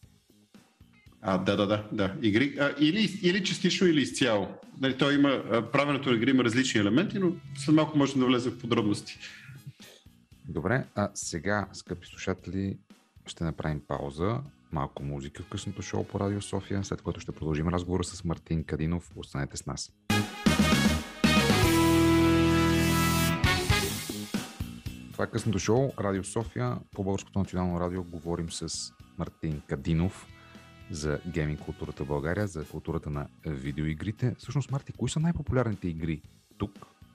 А, 1.22 1.38
да, 1.38 1.56
да, 1.58 1.68
да. 1.68 1.88
да. 1.92 2.16
Игри, 2.22 2.58
а, 2.60 2.76
или, 2.80 3.20
или 3.22 3.44
частично, 3.44 3.88
или 3.88 4.02
изцяло. 4.02 4.48
Нали, 4.82 4.98
той 4.98 5.16
има, 5.16 5.44
правенето 5.72 6.10
на 6.10 6.16
игри 6.16 6.30
има 6.30 6.44
различни 6.44 6.82
елементи, 6.82 7.20
но 7.20 7.34
след 7.58 7.76
малко 7.76 7.98
може 7.98 8.20
да 8.20 8.26
влезе 8.26 8.50
в 8.50 8.60
подробности. 8.60 9.20
Добре, 10.50 10.86
а 10.96 11.10
сега, 11.14 11.68
скъпи 11.74 12.08
слушатели, 12.08 12.78
ще 13.26 13.44
направим 13.44 13.82
пауза 13.88 14.42
малко 14.72 15.04
музика 15.04 15.44
в 15.44 15.50
късното 15.50 15.82
шоу 15.82 16.04
по 16.04 16.20
Радио 16.20 16.42
София, 16.42 16.84
след 16.84 17.02
което 17.02 17.20
ще 17.20 17.32
продължим 17.32 17.68
разговора 17.68 18.04
с 18.04 18.24
Мартин 18.24 18.64
Кадинов. 18.64 19.12
Останете 19.16 19.58
с 19.58 19.66
нас. 19.66 19.92
Това 25.12 25.24
е 25.24 25.32
късното 25.32 25.60
шоу 25.60 25.92
Радио 26.00 26.24
София. 26.24 26.78
По 26.92 27.04
Българското 27.04 27.40
национално 27.40 27.80
радио 27.80 28.04
говорим 28.04 28.52
с 28.52 28.94
Мартин 29.18 29.62
Кадинов 29.68 30.28
за 30.92 31.20
гейминг 31.28 31.60
културата 31.60 32.04
в 32.04 32.08
България, 32.08 32.48
за 32.48 32.66
културата 32.66 33.10
на 33.10 33.28
видеоигрите. 33.46 34.36
Всъщност, 34.38 34.72
Марти, 34.72 34.94
кои 34.94 35.10
са 35.10 35.20
най-популярните 35.20 35.88
игри 35.88 36.22
тук 36.58 36.72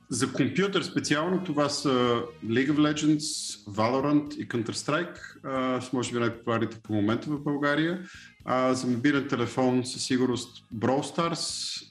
за 0.08 0.32
компютър 0.32 0.82
специално 0.82 1.44
това 1.44 1.68
са 1.68 2.22
League 2.44 2.70
of 2.70 2.76
Legends, 2.76 3.20
Valorant 3.68 4.36
и 4.36 4.48
Counter-Strike. 4.48 5.80
с 5.80 5.92
може 5.92 6.12
би 6.12 6.18
най-популярните 6.18 6.76
по 6.82 6.92
момента 6.92 7.30
в 7.30 7.40
България. 7.40 8.02
А, 8.44 8.74
за 8.74 8.86
мобилен 8.86 9.28
телефон 9.28 9.84
със 9.84 10.04
сигурност 10.04 10.64
Brawl 10.74 11.16
Stars, 11.16 11.82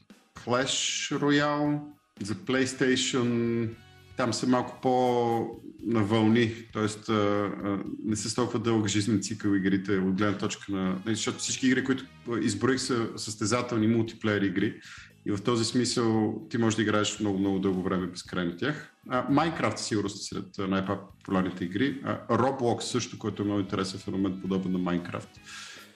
Clash 0.45 1.18
Royale, 1.20 1.80
за 2.22 2.36
PlayStation 2.36 3.70
там 4.18 4.34
са 4.34 4.47
малко 4.47 4.80
по 4.82 5.61
на 5.86 6.03
вълни, 6.03 6.53
т.е. 6.74 7.11
не 8.03 8.16
са 8.16 8.36
толкова 8.36 8.59
дълъг 8.59 8.88
жизнен 8.88 9.22
цикъл 9.22 9.53
игрите 9.53 9.97
от 9.97 10.13
гледна 10.16 10.38
точка 10.38 10.72
на... 10.72 11.01
Защото 11.05 11.38
всички 11.38 11.68
игри, 11.68 11.84
които 11.84 12.05
изброих 12.41 12.80
са 12.80 13.07
състезателни 13.16 13.88
мултиплеер 13.88 14.41
игри 14.41 14.80
и 15.26 15.32
в 15.32 15.43
този 15.43 15.65
смисъл 15.65 16.41
ти 16.49 16.57
можеш 16.57 16.76
да 16.76 16.82
играеш 16.82 17.19
много-много 17.19 17.59
дълго 17.59 17.84
време 17.84 18.07
безкрайно 18.07 18.57
тях. 18.57 18.93
Майнкрафт 19.30 19.80
сигурно 19.80 20.09
са 20.09 20.17
сред 20.17 20.69
най-популярните 20.69 21.65
игри. 21.65 22.01
Roblox 22.30 22.80
също, 22.82 23.19
който 23.19 23.41
е 23.41 23.45
много 23.45 23.59
интересен 23.59 23.99
феномен, 23.99 24.41
подобен 24.41 24.71
на 24.71 24.78
Майнкрафт. 24.78 25.30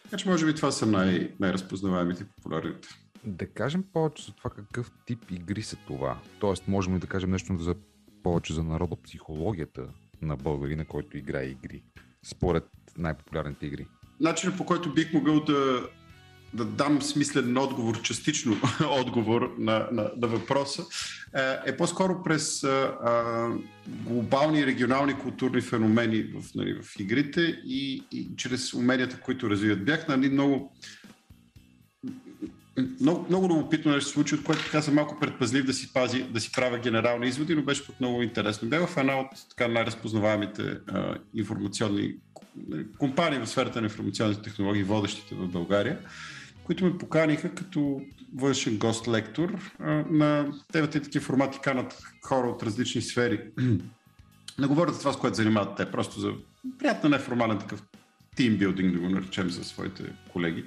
Така 0.03 0.17
че 0.17 0.29
може 0.29 0.45
би 0.45 0.55
това 0.55 0.71
са 0.71 0.85
най- 0.85 1.31
най-разпознаваемите 1.39 2.23
и 2.23 2.25
популярните. 2.25 2.87
Да 3.23 3.47
кажем 3.47 3.83
повече 3.93 4.25
за 4.25 4.31
това 4.31 4.49
какъв 4.49 4.91
тип 5.05 5.31
игри 5.31 5.61
са 5.61 5.77
това. 5.87 6.17
Тоест, 6.39 6.67
можем 6.67 6.95
ли 6.95 6.99
да 6.99 7.07
кажем 7.07 7.31
нещо 7.31 7.57
за 7.57 7.75
повече 8.23 8.53
за 8.53 8.63
народопсихологията 8.63 9.87
на 10.21 10.35
българина, 10.35 10.85
който 10.85 11.17
играе 11.17 11.45
игри, 11.45 11.83
според 12.23 12.63
най-популярните 12.97 13.65
игри? 13.65 13.87
Начинът 14.19 14.57
по 14.57 14.65
който 14.65 14.93
бих 14.93 15.13
могъл 15.13 15.43
да 15.43 15.89
да 16.53 16.65
дам 16.65 17.01
смислен 17.01 17.57
отговор, 17.57 18.01
частично 18.01 18.57
отговор 18.89 19.55
на, 19.59 19.87
на, 19.91 20.11
на 20.17 20.27
въпроса, 20.27 20.83
е, 21.35 21.71
е 21.71 21.77
по-скоро 21.77 22.23
през 22.23 22.63
а, 22.63 22.97
а, 23.03 23.47
глобални 23.87 24.65
регионални 24.65 25.13
културни 25.13 25.61
феномени 25.61 26.23
в, 26.23 26.55
нали, 26.55 26.73
в 26.81 26.99
игрите 26.99 27.41
и, 27.65 28.03
и 28.11 28.29
чрез 28.37 28.73
уменията, 28.73 29.19
които 29.19 29.49
развиват. 29.49 29.85
Бях 29.85 30.07
нали, 30.07 30.29
много, 30.29 30.73
много 33.29 33.49
любопитно 33.49 33.91
нещо 33.91 34.07
се 34.07 34.13
случи, 34.13 34.35
от 34.35 34.43
което 34.43 34.63
така 34.63 34.81
съм 34.81 34.95
малко 34.95 35.19
предпазлив 35.19 35.65
да 35.65 35.73
си, 35.73 35.93
пази, 35.93 36.23
да 36.23 36.39
си 36.39 36.51
правя 36.51 36.79
генерални 36.79 37.27
изводи, 37.27 37.55
но 37.55 37.61
беше 37.61 37.87
пък 37.87 37.99
много 37.99 38.23
интересно. 38.23 38.69
Бях 38.69 38.87
в 38.87 38.97
една 38.97 39.19
от 39.19 39.27
така 39.49 39.67
най-разпознаваемите 39.67 40.77
а, 40.87 41.15
информационни 41.35 42.15
нали, 42.67 42.85
компании 42.97 43.39
в 43.39 43.47
сферата 43.47 43.81
на 43.81 43.87
информационните 43.87 44.41
технологии, 44.41 44.83
водещите 44.83 45.35
в 45.35 45.47
България, 45.47 45.99
които 46.69 46.85
ме 46.85 46.97
поканиха 46.97 47.55
като 47.55 48.01
външен 48.35 48.77
гост-лектор 48.77 49.57
на 50.09 50.53
и 50.75 50.89
такива 50.89 51.25
формати 51.25 51.59
канат 51.63 52.01
хора 52.25 52.47
от 52.47 52.63
различни 52.63 53.01
сфери. 53.01 53.41
Не 54.59 54.67
говоря 54.67 54.93
за 54.93 54.99
това, 54.99 55.13
с 55.13 55.17
което 55.17 55.35
занимават 55.35 55.77
те, 55.77 55.91
просто 55.91 56.19
за 56.19 56.31
приятно 56.79 57.09
неформален 57.09 57.59
такъв 57.59 57.83
тимбилдинг, 58.35 58.93
да 58.93 58.99
го 58.99 59.09
наречем 59.09 59.49
за 59.49 59.63
своите 59.63 60.03
колеги. 60.33 60.65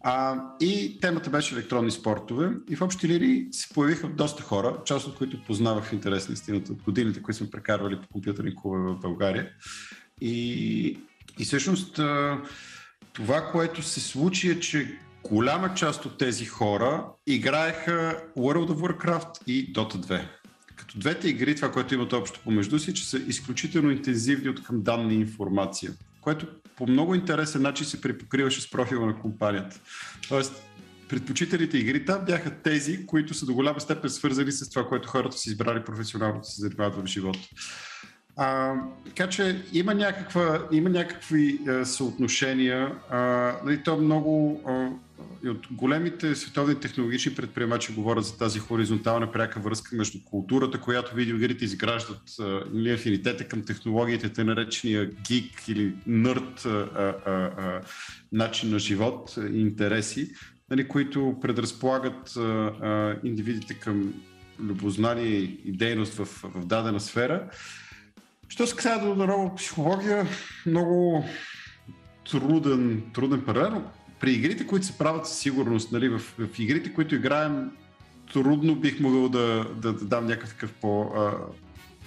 А, 0.00 0.42
и 0.60 0.98
темата 1.00 1.30
беше 1.30 1.54
електронни 1.54 1.90
спортове. 1.90 2.50
И 2.70 2.76
в 2.76 2.82
общи 2.82 3.08
линии 3.08 3.46
се 3.50 3.74
появиха 3.74 4.08
доста 4.08 4.42
хора, 4.42 4.76
част 4.84 5.06
от 5.06 5.14
които 5.14 5.44
познавах 5.44 5.84
в 5.84 5.92
интерес 5.92 6.28
на 6.28 6.32
истината 6.32 6.72
от 6.72 6.82
годините, 6.82 7.22
които 7.22 7.38
сме 7.38 7.50
прекарвали 7.50 8.00
по 8.00 8.08
компютърни 8.08 8.56
клубове 8.56 8.92
в 8.92 9.00
България. 9.00 9.48
И, 10.20 10.98
и 11.38 11.44
всъщност 11.44 12.00
това, 13.12 13.50
което 13.52 13.82
се 13.82 14.00
случи 14.00 14.50
е, 14.50 14.60
че 14.60 14.98
голяма 15.24 15.74
част 15.74 16.04
от 16.04 16.18
тези 16.18 16.44
хора 16.44 17.04
играеха 17.26 18.22
World 18.36 18.68
of 18.68 18.76
Warcraft 18.76 19.44
и 19.46 19.72
Dota 19.72 19.96
2. 19.96 20.28
Като 20.76 20.98
двете 20.98 21.28
игри, 21.28 21.56
това, 21.56 21.72
което 21.72 21.94
имат 21.94 22.12
общо 22.12 22.40
помежду 22.44 22.78
си, 22.78 22.94
че 22.94 23.08
са 23.08 23.18
изключително 23.18 23.90
интензивни 23.90 24.48
от 24.48 24.62
към 24.62 24.82
данни 24.82 25.14
информация, 25.14 25.92
което 26.20 26.46
по 26.76 26.86
много 26.86 27.14
интересен 27.14 27.62
начин 27.62 27.86
се 27.86 28.00
припокриваше 28.00 28.60
с 28.60 28.70
профила 28.70 29.06
на 29.06 29.18
компанията. 29.20 29.80
Тоест, 30.28 30.62
предпочиталите 31.08 31.78
игри 31.78 32.04
там 32.04 32.24
бяха 32.24 32.50
тези, 32.62 33.06
които 33.06 33.34
са 33.34 33.46
до 33.46 33.54
голяма 33.54 33.80
степен 33.80 34.10
свързани 34.10 34.52
с 34.52 34.70
това, 34.70 34.88
което 34.88 35.08
хората 35.08 35.38
си 35.38 35.48
избрали 35.48 35.84
професионално 35.84 36.38
да 36.38 36.44
се 36.44 36.60
занимават 36.60 36.94
в 36.94 37.06
живота. 37.06 37.38
А, 38.36 38.74
така 39.04 39.28
че 39.28 39.64
има, 39.72 39.94
някаква, 39.94 40.66
има 40.72 40.88
някакви 40.88 41.58
а, 41.68 41.84
съотношения. 41.84 42.94
А, 43.10 43.18
нали, 43.64 43.82
то 43.82 43.96
много 43.96 44.62
а, 44.66 44.88
и 45.44 45.48
от 45.48 45.66
големите 45.70 46.34
световни 46.34 46.80
технологични 46.80 47.34
предприемачи 47.34 47.92
говорят 47.92 48.24
за 48.24 48.38
тази 48.38 48.58
хоризонтална 48.58 49.32
пряка 49.32 49.60
връзка 49.60 49.96
между 49.96 50.18
културата, 50.24 50.80
която 50.80 51.14
видеоигрите 51.14 51.64
изграждат, 51.64 52.22
нали, 52.72 52.90
афинитета 52.90 53.48
към 53.48 53.62
технологиите, 53.64 54.28
те 54.28 54.44
наречения 54.44 55.10
гик 55.28 55.68
или 55.68 55.94
нърд 56.06 56.66
начин 58.32 58.70
на 58.70 58.78
живот 58.78 59.34
и 59.52 59.60
интереси, 59.60 60.32
нали, 60.70 60.88
които 60.88 61.36
предразполагат 61.42 62.36
а, 62.36 62.40
а, 62.40 63.16
индивидите 63.24 63.74
към 63.74 64.14
любознание 64.60 65.36
и 65.64 65.72
дейност 65.72 66.14
в, 66.14 66.24
в 66.24 66.66
дадена 66.66 67.00
сфера. 67.00 67.48
Що 68.52 68.66
се 68.66 68.76
касае 68.76 68.98
до 68.98 69.14
нова 69.14 69.54
психология, 69.54 70.26
много 70.66 71.24
труден, 72.30 73.02
труден 73.14 73.44
паралел. 73.44 73.82
При 74.20 74.32
игрите, 74.32 74.66
които 74.66 74.86
се 74.86 74.98
правят 74.98 75.26
със 75.26 75.38
сигурност, 75.38 75.92
нали, 75.92 76.08
в, 76.08 76.18
в 76.18 76.58
игрите, 76.58 76.92
които 76.92 77.14
играем, 77.14 77.70
трудно 78.32 78.74
бих 78.74 79.00
могъл 79.00 79.28
да, 79.28 79.66
да, 79.76 79.92
да 79.92 80.04
дам 80.04 80.26
някакъв 80.26 80.72
по, 80.72 81.02
а, 81.02 81.38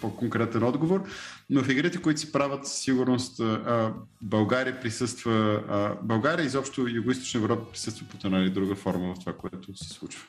по-конкретен 0.01 0.63
отговор, 0.63 1.03
но 1.49 1.63
в 1.63 1.69
игрите, 1.69 2.01
които 2.01 2.19
се 2.19 2.31
правят 2.31 2.67
със 2.67 2.77
сигурност, 2.77 3.39
а, 3.39 3.93
България 4.21 4.81
присъства, 4.81 5.63
а, 5.69 5.95
България 6.03 6.45
изобщо 6.45 6.81
Юго-Источна 6.81 7.37
Европа 7.37 7.71
присъства 7.71 8.05
по 8.07 8.27
една 8.27 8.39
или 8.39 8.49
друга 8.49 8.75
форма 8.75 9.13
в 9.13 9.19
това, 9.19 9.33
което 9.33 9.77
се 9.77 9.93
случва. 9.93 10.27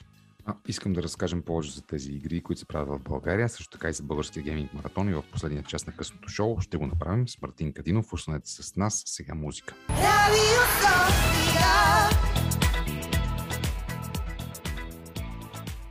А, 0.48 0.54
искам 0.68 0.92
да 0.92 1.02
разкажем 1.02 1.42
повече 1.42 1.72
за 1.72 1.82
тези 1.82 2.12
игри, 2.12 2.42
които 2.42 2.60
се 2.60 2.66
правят 2.66 2.88
в 2.88 3.02
България, 3.02 3.48
също 3.48 3.70
така 3.70 3.88
и 3.88 3.92
за 3.92 4.02
българския 4.02 4.42
гейминг 4.42 4.74
маратон 4.74 5.08
и 5.08 5.14
в 5.14 5.24
последния 5.32 5.62
част 5.62 5.86
на 5.86 5.92
късното 5.92 6.28
шоу 6.28 6.60
ще 6.60 6.76
го 6.76 6.86
направим 6.86 7.28
с 7.28 7.42
Мартин 7.42 7.72
Кадинов. 7.72 8.12
Останете 8.12 8.50
с 8.50 8.76
нас, 8.76 9.02
сега 9.06 9.34
музика. 9.34 9.74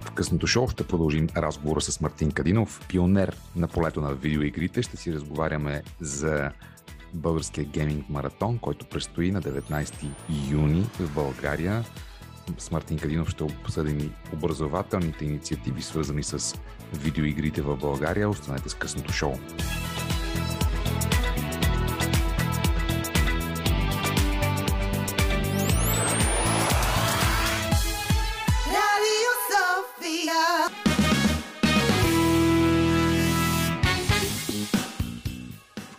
В 0.01 0.11
късното 0.15 0.47
шоу 0.47 0.67
ще 0.67 0.87
продължим 0.87 1.27
разговора 1.37 1.81
с 1.81 2.01
Мартин 2.01 2.31
Кадинов, 2.31 2.87
пионер 2.89 3.37
на 3.55 3.67
полето 3.67 4.01
на 4.01 4.13
видеоигрите. 4.13 4.81
Ще 4.81 4.97
си 4.97 5.13
разговаряме 5.13 5.83
за 5.99 6.51
българския 7.13 7.65
гейминг 7.65 8.09
маратон, 8.09 8.59
който 8.59 8.85
предстои 8.85 9.31
на 9.31 9.41
19 9.41 10.05
юни 10.51 10.81
в 10.99 11.13
България 11.13 11.83
с 12.57 12.71
Мартин 12.71 12.99
Кадинов 12.99 13.29
ще 13.29 13.43
обсъдим 13.43 14.13
образователните 14.33 15.25
инициативи, 15.25 15.81
свързани 15.81 16.23
с 16.23 16.59
видеоигрите 16.93 17.61
в 17.61 17.77
България. 17.77 18.29
Останете 18.29 18.69
с 18.69 18.73
късното 18.73 19.13
шоу. 19.13 19.33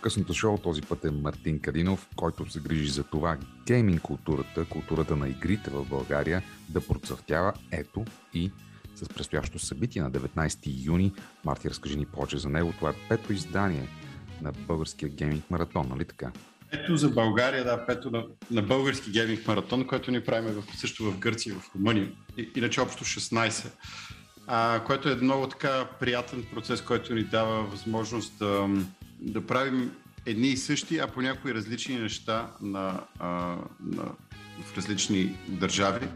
Късното 0.07 0.33
шоу 0.33 0.57
този 0.57 0.81
път 0.81 1.05
е 1.05 1.11
Мартин 1.11 1.59
Кадинов, 1.59 2.07
който 2.15 2.51
се 2.51 2.59
грижи 2.59 2.91
за 2.91 3.03
това 3.03 3.37
гейминг 3.65 4.01
културата, 4.01 4.65
културата 4.65 5.15
на 5.15 5.29
игрите 5.29 5.69
в 5.69 5.85
България 5.85 6.43
да 6.69 6.81
процъфтява 6.81 7.53
ето 7.71 8.05
и 8.33 8.51
с 8.95 9.09
предстоящото 9.09 9.59
събитие 9.59 10.01
на 10.01 10.11
19 10.11 10.85
юни. 10.85 11.13
Марти, 11.45 11.69
разкажи 11.69 11.97
ни 11.97 12.05
повече 12.05 12.37
за 12.37 12.49
него. 12.49 12.73
Това 12.77 12.89
е 12.89 12.93
пето 13.09 13.33
издание 13.33 13.87
на 14.41 14.51
българския 14.51 15.09
гейминг 15.09 15.51
маратон, 15.51 15.87
нали 15.89 16.05
така? 16.05 16.31
Ето 16.71 16.97
за 16.97 17.09
България, 17.09 17.63
да, 17.63 17.85
пето 17.85 18.11
на, 18.11 18.25
на 18.51 18.61
български 18.61 19.11
гейминг 19.11 19.47
маратон, 19.47 19.87
който 19.87 20.11
ни 20.11 20.23
правим 20.23 20.53
в, 20.53 20.77
също 20.77 21.11
в 21.11 21.19
Гърция 21.19 21.51
и 21.51 21.55
в 21.55 21.75
Румъния. 21.75 22.11
И, 22.37 22.49
иначе 22.55 22.81
общо 22.81 23.03
16. 23.03 23.71
А, 24.47 24.83
което 24.83 25.09
е 25.09 25.15
много 25.15 25.47
така 25.47 25.87
приятен 25.99 26.45
процес, 26.53 26.81
който 26.81 27.13
ни 27.13 27.23
дава 27.23 27.63
възможност 27.63 28.37
да, 28.39 28.67
да 29.19 29.45
правим 29.45 29.91
едни 30.25 30.47
и 30.47 30.57
същи, 30.57 30.97
а 30.97 31.07
по 31.07 31.21
някои 31.21 31.53
различни 31.53 31.95
неща 31.95 32.51
на, 32.61 33.03
а, 33.19 33.29
на, 33.85 34.03
в 34.63 34.77
различни 34.77 35.37
държави, 35.47 36.07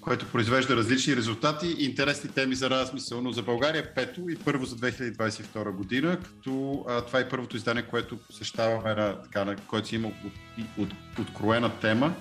което 0.00 0.26
произвежда 0.26 0.76
различни 0.76 1.16
резултати 1.16 1.66
и 1.66 1.84
интересни 1.84 2.30
теми 2.30 2.54
за 2.54 2.70
размисъл. 2.70 3.22
Но 3.22 3.32
за 3.32 3.42
България 3.42 3.80
е 3.80 3.94
пето 3.94 4.28
и 4.28 4.36
първо 4.36 4.64
за 4.64 4.76
2022 4.76 5.70
година, 5.70 6.18
като 6.20 6.84
а, 6.88 7.00
това 7.00 7.18
е 7.18 7.28
първото 7.28 7.56
издание, 7.56 7.82
което 7.82 8.16
посещаваме 8.16 8.94
на, 8.94 9.22
така, 9.22 9.44
на 9.44 9.56
който 9.56 9.88
си 9.88 9.94
има 9.94 10.08
от, 10.08 10.32
от, 10.78 10.94
откроена 11.18 11.70
тема, 11.80 12.14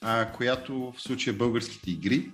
а, 0.00 0.26
която 0.32 0.92
в 0.96 1.02
случая 1.02 1.34
българските 1.34 1.90
игри. 1.90 2.30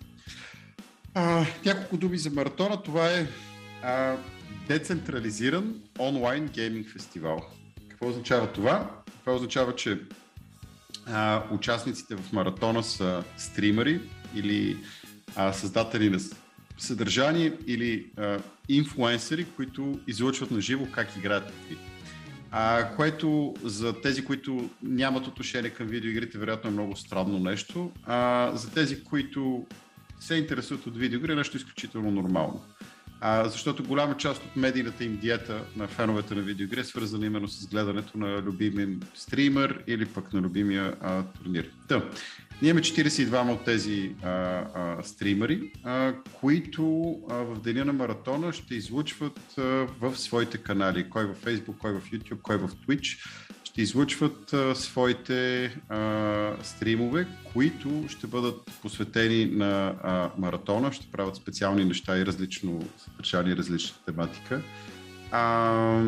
А, 1.15 1.47
няколко 1.65 1.97
думи 1.97 2.19
за 2.19 2.31
маратона. 2.31 2.83
Това 2.83 3.11
е 3.11 3.27
а, 3.83 4.17
децентрализиран 4.69 5.75
онлайн 5.99 6.49
гейминг 6.49 6.89
фестивал. 6.91 7.43
Какво 7.89 8.09
означава 8.09 8.53
това? 8.53 8.91
Това 9.21 9.37
означава, 9.37 9.75
че 9.75 10.01
а, 11.07 11.43
участниците 11.51 12.17
в 12.17 12.33
маратона 12.33 12.83
са 12.83 13.25
стримери 13.37 14.01
или 14.35 14.77
а, 15.37 15.53
създатели 15.53 16.11
на 16.11 16.19
съдържание 16.79 17.53
или 17.67 18.07
а, 18.17 18.39
инфлуенсери, 18.69 19.47
които 19.57 20.01
излъчват 20.07 20.51
на 20.51 20.61
живо 20.61 20.87
как 20.93 21.17
играят 21.17 21.53
игри. 21.65 21.79
А, 22.51 22.91
което 22.97 23.55
за 23.65 24.01
тези, 24.01 24.25
които 24.25 24.71
нямат 24.83 25.27
отношение 25.27 25.71
към 25.71 25.87
видеоигрите, 25.87 26.39
вероятно 26.39 26.71
е 26.71 26.73
много 26.73 26.97
странно 26.97 27.39
нещо. 27.39 27.93
А, 28.05 28.51
за 28.55 28.71
тези, 28.71 29.05
които 29.05 29.67
се 30.21 30.35
интересуват 30.35 30.87
от 30.87 30.97
видеоигри, 30.97 31.33
е 31.33 31.37
нещо 31.37 31.57
изключително 31.57 32.11
нормално 32.11 32.65
а, 33.29 33.49
защото 33.49 33.85
голяма 33.85 34.17
част 34.17 34.45
от 34.45 34.57
медийната 34.57 35.05
им 35.05 35.17
диета 35.17 35.61
на 35.77 35.89
феновете 35.89 36.35
на 36.35 36.43
видеоигри 36.43 36.81
е 36.81 36.85
свързана 36.85 37.27
именно 37.27 37.49
с 37.49 37.67
гледането 37.67 38.19
на 38.19 38.43
любимия 38.43 38.89
стример 39.15 39.83
или 39.87 40.07
пък 40.07 40.33
на 40.33 40.41
любимия 40.41 40.97
а, 41.01 41.23
турнир. 41.23 41.71
Та, 41.89 42.03
ние 42.63 42.71
имаме 42.71 42.83
42 42.83 43.53
от 43.53 43.65
тези 43.65 44.15
а, 44.23 44.29
а, 44.29 45.03
стримери, 45.03 45.73
а, 45.85 46.15
които 46.41 47.17
а, 47.31 47.35
в 47.35 47.61
деня 47.61 47.85
на 47.85 47.93
маратона 47.93 48.53
ще 48.53 48.75
излучват 48.75 49.41
а, 49.59 49.63
в 50.01 50.17
своите 50.17 50.59
канали. 50.59 51.11
Кой 51.11 51.25
в 51.25 51.35
Facebook, 51.45 51.79
кой 51.79 51.93
в 51.93 52.11
YouTube, 52.11 52.41
кой 52.43 52.57
в 52.57 52.69
Twitch 52.69 53.19
ще 53.77 53.83
излъчват 53.83 54.53
а, 54.53 54.75
своите 54.75 55.65
а, 55.89 56.53
стримове, 56.63 57.27
които 57.53 58.05
ще 58.09 58.27
бъдат 58.27 58.71
посветени 58.83 59.47
на 59.47 59.95
а, 60.03 60.31
маратона, 60.39 60.93
ще 60.93 61.07
правят 61.13 61.37
специални 61.37 61.85
неща 61.85 62.19
и 62.19 62.27
различно 62.27 62.89
съдържание, 62.99 63.53
и 63.53 63.57
различна 63.57 63.97
тематика. 64.07 64.63
А, 65.31 66.03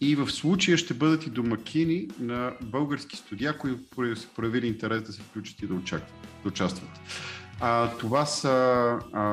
и 0.00 0.16
в 0.16 0.30
случая 0.30 0.78
ще 0.78 0.94
бъдат 0.94 1.26
и 1.26 1.30
домакини 1.30 2.08
на 2.20 2.52
български 2.62 3.16
студия, 3.16 3.58
които 3.58 4.16
са 4.16 4.28
проявили 4.36 4.66
интерес 4.66 5.02
да 5.02 5.12
се 5.12 5.22
включат 5.22 5.62
и 5.62 5.66
да, 5.66 5.74
очакват, 5.74 6.28
да 6.42 6.48
участват. 6.48 6.90
А, 7.60 7.90
това, 7.90 8.26
са, 8.26 8.48
а, 9.12 9.24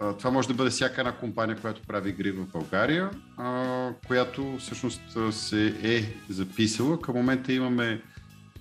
а, 0.00 0.12
това 0.12 0.30
може 0.30 0.48
да 0.48 0.54
бъде 0.54 0.70
всяка 0.70 1.00
една 1.00 1.12
компания, 1.12 1.56
която 1.60 1.82
прави 1.82 2.10
игри 2.10 2.30
в 2.30 2.46
България, 2.46 3.10
а, 3.36 3.88
която 4.06 4.56
всъщност 4.58 5.02
се 5.30 5.66
е 5.82 6.32
записала. 6.32 7.00
Към 7.00 7.14
момента 7.14 7.52
имаме 7.52 8.02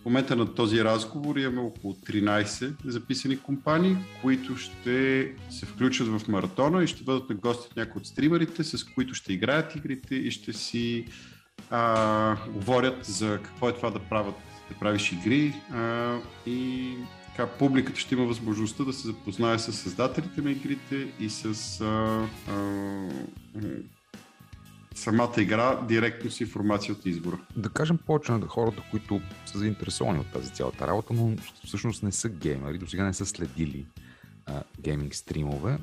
в 0.01 0.05
момента 0.05 0.35
на 0.35 0.55
този 0.55 0.83
разговор 0.83 1.35
имаме 1.35 1.61
около 1.61 1.93
13 1.93 2.73
записани 2.85 3.39
компании, 3.39 3.97
които 4.21 4.57
ще 4.57 5.31
се 5.49 5.65
включат 5.65 6.07
в 6.07 6.27
маратона 6.27 6.83
и 6.83 6.87
ще 6.87 7.03
бъдат 7.03 7.29
на 7.29 7.35
гости 7.35 7.67
от 7.71 7.75
някои 7.75 7.99
от 7.99 8.07
стримерите, 8.07 8.63
с 8.63 8.83
които 8.83 9.13
ще 9.13 9.33
играят 9.33 9.75
игрите 9.75 10.15
и 10.15 10.31
ще 10.31 10.53
си 10.53 11.05
а, 11.69 12.35
говорят 12.47 13.05
за 13.05 13.39
какво 13.43 13.69
е 13.69 13.73
това 13.73 13.89
да 13.89 13.99
правят, 13.99 14.35
да 14.69 14.75
правиш 14.79 15.11
игри 15.11 15.53
а, 15.73 16.17
и 16.45 16.93
така, 17.31 17.47
публиката 17.47 17.99
ще 17.99 18.15
има 18.15 18.25
възможността 18.25 18.83
да 18.83 18.93
се 18.93 19.07
запознае 19.07 19.59
с 19.59 19.73
създателите 19.73 20.41
на 20.41 20.51
игрите 20.51 21.13
и 21.19 21.29
с 21.29 21.45
а, 21.81 22.27
а, 22.51 22.57
самата 24.95 25.33
игра 25.37 25.81
директно 25.81 26.31
с 26.31 26.41
информация 26.41 26.93
от 26.93 27.05
избора. 27.05 27.37
Да 27.55 27.69
кажем 27.69 27.97
повече 27.97 28.31
на 28.31 28.47
хората, 28.47 28.83
които 28.91 29.21
са 29.45 29.57
заинтересовани 29.57 30.19
от 30.19 30.31
тази 30.31 30.53
цялата 30.53 30.87
работа, 30.87 31.13
но 31.13 31.35
всъщност 31.65 32.03
не 32.03 32.11
са 32.11 32.29
геймери, 32.29 32.77
до 32.77 32.87
сега 32.87 33.05
не 33.05 33.13
са 33.13 33.25
следили 33.25 33.85
а, 34.45 34.63
гейминг 34.79 35.15
стримове. 35.15 35.77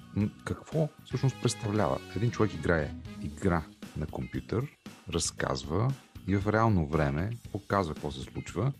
Какво 0.44 0.88
всъщност 1.04 1.36
представлява? 1.42 1.98
Един 2.16 2.30
човек 2.30 2.54
играе 2.54 2.94
игра 3.22 3.62
на 3.96 4.06
компютър, 4.06 4.66
разказва 5.12 5.92
и 6.26 6.36
в 6.36 6.52
реално 6.52 6.86
време 6.86 7.30
показва 7.52 7.94
какво 7.94 8.10
се 8.10 8.20
случва. 8.20 8.72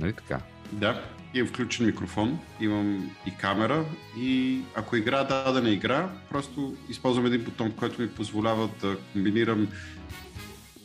Нали 0.00 0.12
така? 0.12 0.40
Да, 0.72 1.02
имам 1.34 1.48
включен 1.48 1.86
микрофон, 1.86 2.38
имам 2.60 3.10
и 3.26 3.30
камера 3.40 3.84
и 4.18 4.60
ако 4.74 4.96
игра 4.96 5.24
дадена 5.24 5.70
игра, 5.70 6.10
просто 6.30 6.76
използвам 6.88 7.26
един 7.26 7.44
бутон, 7.44 7.72
който 7.72 8.02
ми 8.02 8.08
позволява 8.08 8.68
да 8.80 8.96
комбинирам 9.12 9.68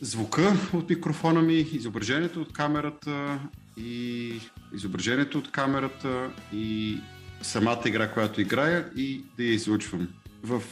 звука 0.00 0.56
от 0.72 0.90
микрофона 0.90 1.42
ми, 1.42 1.54
изображението 1.54 2.40
от 2.40 2.52
камерата 2.52 3.38
и 3.76 4.32
изображението 4.74 5.38
от 5.38 5.50
камерата 5.50 6.30
и 6.52 6.98
самата 7.42 7.82
игра, 7.86 8.12
която 8.12 8.40
играя 8.40 8.88
и 8.96 9.24
да 9.36 9.44
я 9.44 9.52
излучвам. 9.52 10.08
В 10.42 10.62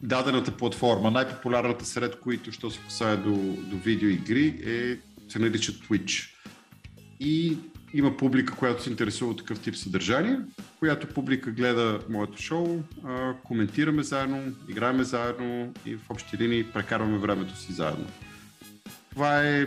дадената 0.00 0.52
платформа, 0.52 1.10
най-популярната 1.10 1.84
сред 1.84 2.20
които, 2.20 2.52
що 2.52 2.70
се 2.70 2.78
касае 2.78 3.16
до, 3.16 3.30
до 3.58 3.76
видеоигри, 3.76 4.46
е, 4.66 4.98
се 5.28 5.38
нарича 5.38 5.72
Twitch. 5.72 6.28
И 7.20 7.56
има 7.94 8.16
публика, 8.16 8.54
която 8.54 8.82
се 8.82 8.90
интересува 8.90 9.30
от 9.30 9.38
такъв 9.38 9.60
тип 9.60 9.76
съдържание, 9.76 10.38
която 10.78 11.06
публика 11.06 11.50
гледа 11.50 12.00
моето 12.08 12.42
шоу, 12.42 12.82
коментираме 13.44 14.02
заедно, 14.02 14.54
играеме 14.68 15.04
заедно 15.04 15.74
и 15.86 15.96
в 15.96 16.10
общи 16.10 16.36
линии 16.38 16.64
прекарваме 16.64 17.18
времето 17.18 17.58
си 17.58 17.72
заедно. 17.72 18.06
Това 19.10 19.42
е 19.42 19.66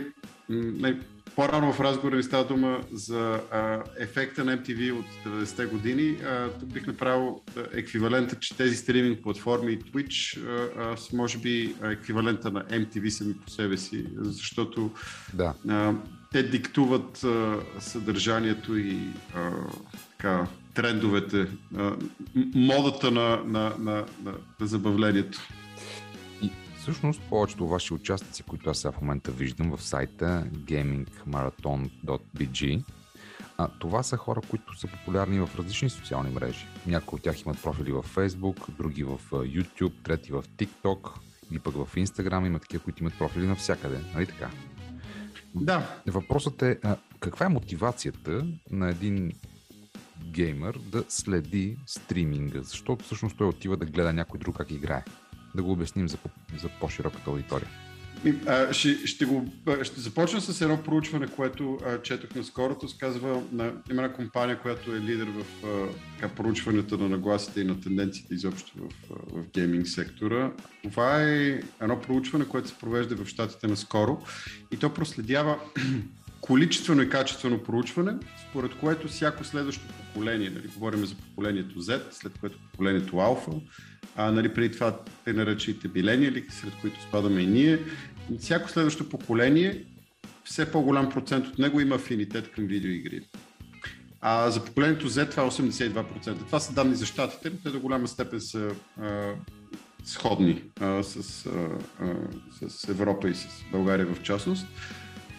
по-рано 1.40 1.72
в 1.72 1.80
разговора 1.80 2.16
ни 2.16 2.22
става 2.22 2.44
дума 2.44 2.80
за 2.92 3.40
а, 3.50 3.82
ефекта 3.98 4.44
на 4.44 4.58
MTV 4.58 4.98
от 4.98 5.06
90-те 5.26 5.66
години. 5.66 6.16
А, 6.24 6.48
тук 6.60 6.68
бих 6.68 6.86
направил 6.86 7.40
еквивалента, 7.72 8.38
че 8.38 8.56
тези 8.56 8.76
стриминг 8.76 9.22
платформи 9.22 9.72
и 9.72 9.78
Twitch 9.78 10.38
а, 10.46 10.82
а, 10.82 11.16
може 11.16 11.38
би 11.38 11.74
еквивалента 11.82 12.50
на 12.50 12.64
MTV 12.64 13.08
сами 13.08 13.34
по 13.34 13.50
себе 13.50 13.76
си, 13.76 14.06
защото 14.16 14.90
да. 15.34 15.54
а, 15.68 15.94
те 16.32 16.42
диктуват 16.42 17.24
а, 17.24 17.56
съдържанието 17.78 18.76
и 18.76 18.98
а, 19.34 19.50
така, 20.10 20.46
трендовете, 20.74 21.46
а, 21.76 21.92
модата 22.54 23.10
на, 23.10 23.40
на, 23.46 23.72
на, 23.78 24.04
на, 24.24 24.32
на 24.60 24.66
забавлението. 24.66 25.38
Всъщност 26.80 27.22
повечето 27.28 27.68
ваши 27.68 27.94
участници, 27.94 28.42
които 28.42 28.70
аз 28.70 28.78
сега 28.78 28.92
в 28.92 29.00
момента 29.00 29.30
виждам 29.30 29.76
в 29.76 29.82
сайта 29.82 30.46
gamingmarathon.bg, 30.54 32.82
а, 33.58 33.68
това 33.78 34.02
са 34.02 34.16
хора, 34.16 34.40
които 34.50 34.78
са 34.78 34.86
популярни 34.86 35.40
в 35.40 35.50
различни 35.58 35.90
социални 35.90 36.30
мрежи. 36.30 36.66
Някои 36.86 37.16
от 37.16 37.22
тях 37.22 37.42
имат 37.42 37.62
профили 37.62 37.92
в 37.92 38.02
Facebook, 38.02 38.70
други 38.70 39.04
в 39.04 39.20
YouTube, 39.30 40.04
трети 40.04 40.32
в 40.32 40.42
TikTok 40.42 41.10
или 41.50 41.58
пък 41.58 41.74
в 41.74 41.96
Instagram. 41.96 42.46
Има 42.46 42.58
такива, 42.58 42.84
които 42.84 43.02
имат 43.02 43.18
профили 43.18 43.46
навсякъде. 43.46 43.98
Нали 44.14 44.26
така? 44.26 44.50
Да. 45.54 46.00
Въпросът 46.06 46.62
е 46.62 46.78
а, 46.82 46.96
каква 47.20 47.46
е 47.46 47.48
мотивацията 47.48 48.46
на 48.70 48.90
един 48.90 49.32
геймер 50.24 50.78
да 50.78 51.04
следи 51.08 51.76
стриминга? 51.86 52.62
Защото 52.62 53.04
всъщност 53.04 53.36
той 53.36 53.46
отива 53.46 53.76
да 53.76 53.86
гледа 53.86 54.12
някой 54.12 54.40
друг 54.40 54.56
как 54.56 54.70
играе. 54.70 55.04
Да 55.54 55.62
го 55.62 55.72
обясним 55.72 56.08
за, 56.08 56.18
за 56.62 56.68
по-широката 56.80 57.30
аудитория. 57.30 57.68
А, 58.46 58.72
ще, 58.72 59.06
ще, 59.06 59.24
го, 59.24 59.52
ще 59.82 60.00
започна 60.00 60.40
с 60.40 60.60
едно 60.60 60.82
проучване, 60.82 61.26
което 61.26 61.78
а, 61.86 62.02
четох 62.02 62.34
наскоро. 62.34 62.74
То 62.74 62.86
казва, 62.98 63.42
на, 63.52 63.64
има 63.64 63.74
една 63.88 64.12
компания, 64.12 64.58
която 64.58 64.94
е 64.94 65.00
лидер 65.00 65.26
в 65.26 65.66
а, 65.66 65.88
така, 66.20 66.34
проучването 66.34 66.98
на 66.98 67.08
нагласите 67.08 67.60
и 67.60 67.64
на 67.64 67.80
тенденциите 67.80 68.34
изобщо 68.34 68.72
в, 68.78 68.88
в 69.10 69.44
гейминг 69.54 69.88
сектора. 69.88 70.52
Това 70.82 71.22
е 71.22 71.60
едно 71.80 72.00
проучване, 72.00 72.48
което 72.48 72.68
се 72.68 72.78
провежда 72.78 73.16
в 73.16 73.26
щатите 73.26 73.66
наскоро 73.66 74.22
и 74.70 74.76
то 74.76 74.94
проследява 74.94 75.58
количествено 76.40 77.02
и 77.02 77.08
качествено 77.08 77.62
проучване, 77.62 78.12
според 78.50 78.74
което 78.74 79.08
всяко 79.08 79.44
следващо 79.44 79.82
поколение, 79.88 80.50
нали, 80.50 80.68
говорим 80.68 81.06
за 81.06 81.14
поколението 81.14 81.80
Z, 81.80 82.02
след 82.10 82.38
което 82.38 82.58
поколението 82.70 83.16
Alpha, 83.16 83.60
а, 84.16 84.32
нали, 84.32 84.54
преди 84.54 84.74
това 84.74 84.98
те 85.24 85.32
наречените 85.32 85.88
билениали, 85.88 86.46
сред 86.50 86.72
които 86.80 87.02
спадаме 87.02 87.40
и 87.40 87.46
ние, 87.46 87.78
всяко 88.38 88.70
следващо 88.70 89.08
поколение, 89.08 89.84
все 90.44 90.72
по-голям 90.72 91.10
процент 91.10 91.46
от 91.46 91.58
него 91.58 91.80
има 91.80 91.94
афинитет 91.94 92.52
към 92.52 92.66
видеоигри. 92.66 93.20
А 94.20 94.50
за 94.50 94.64
поколението 94.64 95.10
Z 95.10 95.30
това 95.30 95.42
е 95.42 95.46
82%. 95.46 96.38
Това 96.46 96.60
са 96.60 96.72
данни 96.72 96.94
за 96.94 97.06
щатите, 97.06 97.50
но 97.50 97.56
те 97.62 97.70
до 97.70 97.80
голяма 97.80 98.08
степен 98.08 98.40
са 98.40 98.70
а, 99.00 99.32
сходни 100.04 100.62
а, 100.80 101.02
с, 101.02 101.46
а, 101.46 101.50
а, 102.00 102.68
с 102.68 102.88
Европа 102.88 103.28
и 103.28 103.34
с 103.34 103.48
България 103.72 104.06
в 104.06 104.22
частност. 104.22 104.66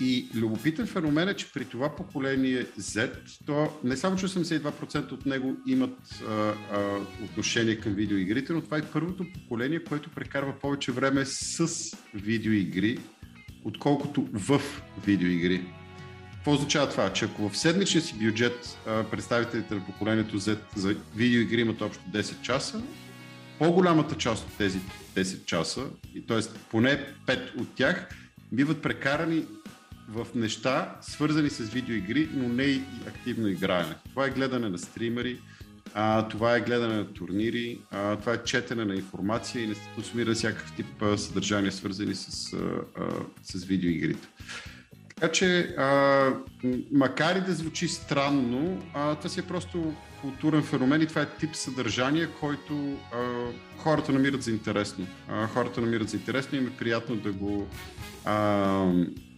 И 0.04 0.28
любопитен 0.36 0.88
феномен 0.88 1.30
е, 1.30 1.34
че 1.34 1.54
при 1.54 1.66
това 1.66 1.96
поколение 1.96 2.66
Z, 2.66 3.12
то 3.46 3.70
не 3.84 3.98
само, 3.98 4.16
че 4.16 4.26
82% 4.26 5.12
от 5.12 5.26
него 5.26 5.56
имат 5.68 5.98
а, 6.30 6.34
а, 6.34 7.00
отношение 7.24 7.76
към 7.76 7.94
видеоигрите, 7.94 8.54
но 8.54 8.62
това 8.62 8.78
е 8.78 8.82
първото 8.82 9.26
поколение, 9.34 9.84
което 9.84 10.10
прекарва 10.10 10.54
повече 10.62 10.92
време 10.92 11.26
с 11.26 11.68
видеоигри, 12.14 12.98
отколкото 13.64 14.28
в 14.34 14.62
видеоигри. 15.06 15.66
Какво 16.34 16.52
означава 16.52 16.90
това? 16.90 17.14
Че 17.14 17.26
ако 17.26 17.50
в 17.50 17.58
седмичния 17.58 18.02
си 18.02 18.16
бюджет 18.20 18.78
а, 18.88 19.04
представителите 19.04 19.76
на 19.76 19.86
поколението 19.86 20.40
Z 20.40 20.58
за 20.76 20.96
видеоигри 21.16 21.62
имат 21.62 21.82
общо 21.82 22.04
10 22.14 22.42
часа, 22.42 22.82
по-голямата 23.60 24.18
част 24.18 24.48
от 24.48 24.58
тези 24.58 24.80
10 25.16 25.46
часа, 25.46 25.86
т.е. 26.28 26.40
поне 26.70 27.06
5 27.28 27.56
от 27.62 27.76
тях, 27.76 28.10
биват 28.52 28.82
прекарани 28.82 29.46
в 30.12 30.28
неща, 30.36 30.96
свързани 31.02 31.50
с 31.50 31.70
видеоигри, 31.70 32.30
но 32.34 32.48
не 32.48 32.64
и 32.64 32.82
активно 33.08 33.48
играене. 33.48 33.96
Това 34.10 34.26
е 34.26 34.30
гледане 34.30 34.70
на 34.70 34.78
стримери, 34.78 35.40
а, 35.94 36.28
това 36.28 36.56
е 36.56 36.62
гледане 36.62 36.96
на 36.96 37.14
турнири, 37.14 37.80
а, 37.92 38.16
това 38.16 38.34
е 38.34 38.44
четене 38.44 38.86
на 38.86 38.96
информация 38.96 39.64
и 39.64 39.68
не 39.68 39.76
се 39.76 39.90
консумира 39.96 40.34
всякакъв 40.34 40.76
тип 40.76 41.02
а, 41.02 41.18
съдържание, 41.18 41.72
свързани 41.72 42.16
с, 42.16 42.54
а, 42.54 42.58
а, 43.00 43.06
с 43.44 43.64
видеоигрите. 43.64 44.28
Така 45.16 45.32
че, 45.32 45.76
а, 45.78 46.30
макар 46.92 47.36
и 47.36 47.42
да 47.42 47.54
звучи 47.54 47.88
странно, 47.88 48.84
а, 48.94 49.16
това 49.16 49.30
си 49.30 49.40
е 49.40 49.44
просто 49.44 49.94
културен 50.22 50.64
феномен 50.64 51.02
и 51.02 51.08
това 51.08 51.22
е 51.22 51.30
тип 51.40 51.56
съдържание, 51.56 52.28
който 52.40 52.98
а, 53.14 53.18
хората 53.78 54.12
намират 54.12 54.44
за 54.44 54.52
интересно. 54.52 55.08
А, 55.28 55.48
хората 55.48 55.82
намират 55.82 56.10
за 56.10 56.18
интересно 56.18 56.58
и 56.58 56.62
им 56.62 56.68
е 56.68 56.78
приятно 56.78 57.16
да 57.16 57.32
го, 57.32 57.68
а, 58.26 58.36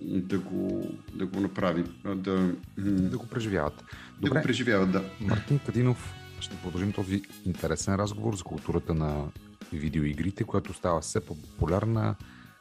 да 0.02 0.40
го, 0.40 0.88
да 1.14 1.26
го 1.26 1.40
направи. 1.40 1.84
Да, 2.16 2.54
да 2.78 3.18
го 3.18 3.28
преживяват. 3.28 3.84
Добре. 4.22 4.30
Да 4.30 4.40
го 4.40 4.44
преживяват, 4.44 4.92
да. 4.92 5.04
Мартин 5.22 5.60
Кадинов, 5.66 6.14
ще 6.40 6.56
продължим 6.56 6.92
този 6.92 7.22
интересен 7.46 7.96
разговор 7.96 8.36
за 8.36 8.44
културата 8.44 8.94
на 8.94 9.26
видеоигрите, 9.74 10.44
която 10.44 10.74
става 10.74 11.02
все 11.02 11.20
по-популярна. 11.20 12.16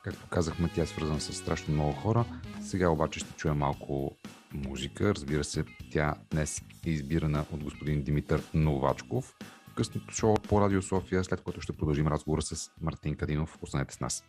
Както 0.05 0.27
казахме, 0.31 0.71
тя 0.75 0.83
е 0.83 0.87
свързана 0.87 1.21
с 1.21 1.33
страшно 1.33 1.75
много 1.75 1.93
хора. 1.93 2.25
Сега 2.63 2.89
обаче 2.89 3.21
ще 3.21 3.33
чуем 3.37 3.57
малко 3.57 4.17
музика. 4.53 5.15
Разбира 5.15 5.45
се, 5.45 5.65
тя 5.93 6.15
днес 6.31 6.63
е 6.87 6.91
избирана 6.91 7.45
от 7.53 7.65
господин 7.65 8.03
Димитър 8.03 8.43
Новачков. 8.55 9.35
Късното 9.77 10.15
шоу 10.15 10.35
по 10.35 10.61
Радио 10.61 10.83
София, 10.83 11.25
след 11.25 11.41
което 11.41 11.61
ще 11.61 11.73
продължим 11.73 12.07
разговора 12.07 12.43
с 12.43 12.71
Мартин 12.81 13.17
Кадинов. 13.17 13.59
Останете 13.63 13.95
с 13.95 14.01
нас. 14.01 14.25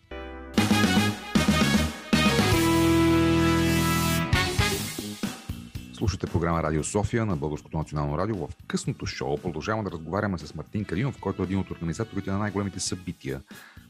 Слушате 6.04 6.28
програма 6.28 6.64
Радио 6.64 6.84
София 6.84 7.26
на 7.26 7.36
Българското 7.36 7.78
национално 7.78 8.18
радио. 8.18 8.36
В 8.36 8.49
късното 8.68 9.06
шоу 9.06 9.38
продължаваме 9.38 9.84
да 9.84 9.91
разговаряме 9.91 10.38
с 10.38 10.56
Мартин 10.56 10.86
Калинов, 10.86 11.20
който 11.20 11.41
е 11.41 11.45
един 11.45 11.60
от 11.60 11.72
организаторите 11.72 12.32
на 12.32 12.38
най-големите 12.38 12.80
събития, 12.80 13.41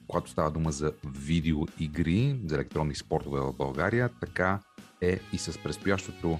когато 0.07 0.29
става 0.31 0.51
дума 0.51 0.71
за 0.71 0.93
видеоигри, 1.05 2.39
за 2.45 2.55
електронни 2.55 2.95
спортове 2.95 3.39
в 3.39 3.53
България. 3.53 4.09
Така 4.21 4.59
е 5.01 5.19
и 5.33 5.37
с 5.37 5.63
предстоящото 5.63 6.39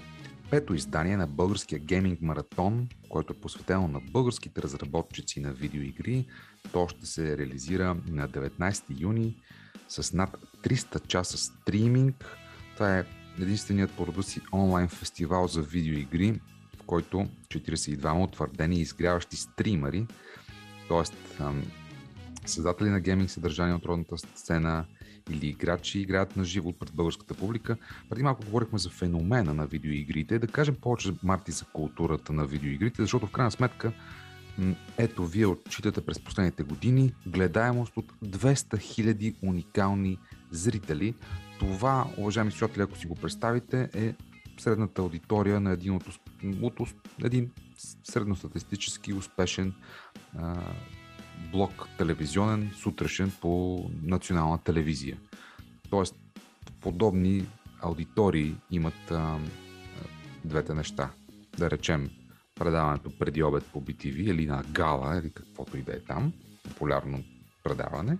пето 0.50 0.74
издание 0.74 1.18
на 1.18 1.28
българския 1.28 1.80
гейминг 1.80 2.22
маратон, 2.22 2.88
който 3.10 3.34
е 3.34 3.42
посветено 3.42 3.88
на 3.88 4.00
българските 4.12 4.62
разработчици 4.62 5.40
на 5.40 5.54
видеоигри. 5.54 6.26
То 6.72 6.88
ще 6.88 7.06
се 7.06 7.38
реализира 7.38 7.98
на 8.08 8.30
19 8.30 8.84
юни 9.00 9.36
с 9.88 10.14
над 10.14 10.38
300 10.64 11.08
часа 11.08 11.38
стриминг. 11.38 12.38
Това 12.76 12.98
е 12.98 13.06
единственият 13.42 13.92
по 13.92 14.08
рода 14.08 14.24
си 14.24 14.42
онлайн 14.54 14.88
фестивал 14.88 15.48
за 15.48 15.62
видеоигри, 15.62 16.40
в 16.80 16.84
който 16.86 17.28
42 17.48 18.24
утвърдени 18.24 18.76
и 18.76 18.82
изгряващи 18.82 19.36
стримари, 19.36 20.08
т.е. 20.90 21.44
създатели 22.46 22.90
на 22.90 23.00
гейминг 23.00 23.30
съдържание 23.30 23.74
от 23.74 23.86
родната 23.86 24.18
сцена 24.18 24.86
или 25.30 25.48
играчи 25.48 26.00
играят 26.00 26.38
на 26.38 26.44
живо 26.44 26.74
пред 26.74 26.92
българската 26.94 27.34
публика. 27.34 27.78
Преди 28.10 28.24
малко 28.24 28.46
говорихме 28.46 28.80
за 28.80 28.90
феномена 28.90 29.54
на 29.54 29.66
видеоигрите. 29.68 30.40
Да 30.40 30.48
кажем 30.48 30.76
повече, 30.76 31.14
Марти, 31.24 31.52
за 31.52 31.66
културата 31.66 32.34
на 32.34 32.46
видеоигрите, 32.46 33.02
защото 33.02 33.28
в 33.28 33.32
крайна 33.32 33.52
сметка 33.52 33.94
ето, 34.98 35.26
вие 35.26 35.46
отчитате 35.46 36.06
през 36.06 36.20
последните 36.20 36.64
години 36.64 37.14
гледаемост 37.28 37.98
от 37.98 38.14
200 38.26 38.56
000 38.56 39.36
уникални 39.42 40.18
зрители. 40.52 41.14
Това, 41.60 42.08
уважаеми 42.18 42.52
слушатели, 42.52 42.82
ако 42.82 42.98
си 42.98 43.08
го 43.08 43.16
представите, 43.16 43.90
е 43.94 44.14
средната 44.60 45.02
аудитория 45.02 45.60
на 45.60 45.72
един, 45.72 45.96
от, 45.96 46.04
от, 46.80 46.94
един 47.24 47.52
средностатистически 48.04 49.14
успешен 49.14 49.74
а, 50.38 50.56
блок 51.52 51.88
телевизионен 51.98 52.72
сутрешен 52.76 53.32
по 53.42 53.84
национална 54.04 54.58
телевизия. 54.58 55.18
Тоест, 55.90 56.16
подобни 56.82 57.46
аудитории 57.82 58.56
имат 58.72 59.12
а, 59.12 59.40
двете 60.46 60.74
неща. 60.74 61.10
Да 61.58 61.72
речем, 61.72 62.10
предаването 62.56 63.18
преди 63.20 63.44
обед 63.44 63.64
по 63.74 63.82
BTV 63.82 64.16
или 64.16 64.46
на 64.46 64.64
Гала 64.70 65.20
или 65.20 65.30
каквото 65.30 65.78
и 65.78 65.82
да 65.82 65.94
е 65.94 66.00
там, 66.00 66.34
популярно 66.64 67.24
предаване, 67.64 68.18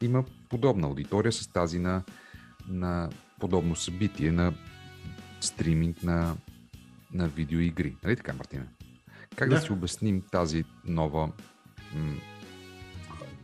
има 0.00 0.24
подобна 0.50 0.86
аудитория 0.86 1.32
с 1.32 1.48
тази 1.48 1.78
на, 1.78 2.02
на 2.68 3.10
подобно 3.40 3.76
събитие, 3.76 4.32
на 4.32 4.52
стриминг 5.40 6.02
на, 6.02 6.36
на 7.12 7.28
видеоигри. 7.28 7.96
Нали 8.04 8.16
така, 8.16 8.32
Мартина? 8.32 8.66
Как 9.36 9.48
да, 9.48 9.54
да 9.54 9.60
си 9.60 9.72
обясним 9.72 10.22
тази 10.30 10.64
нова 10.84 11.26
м- 11.94 12.14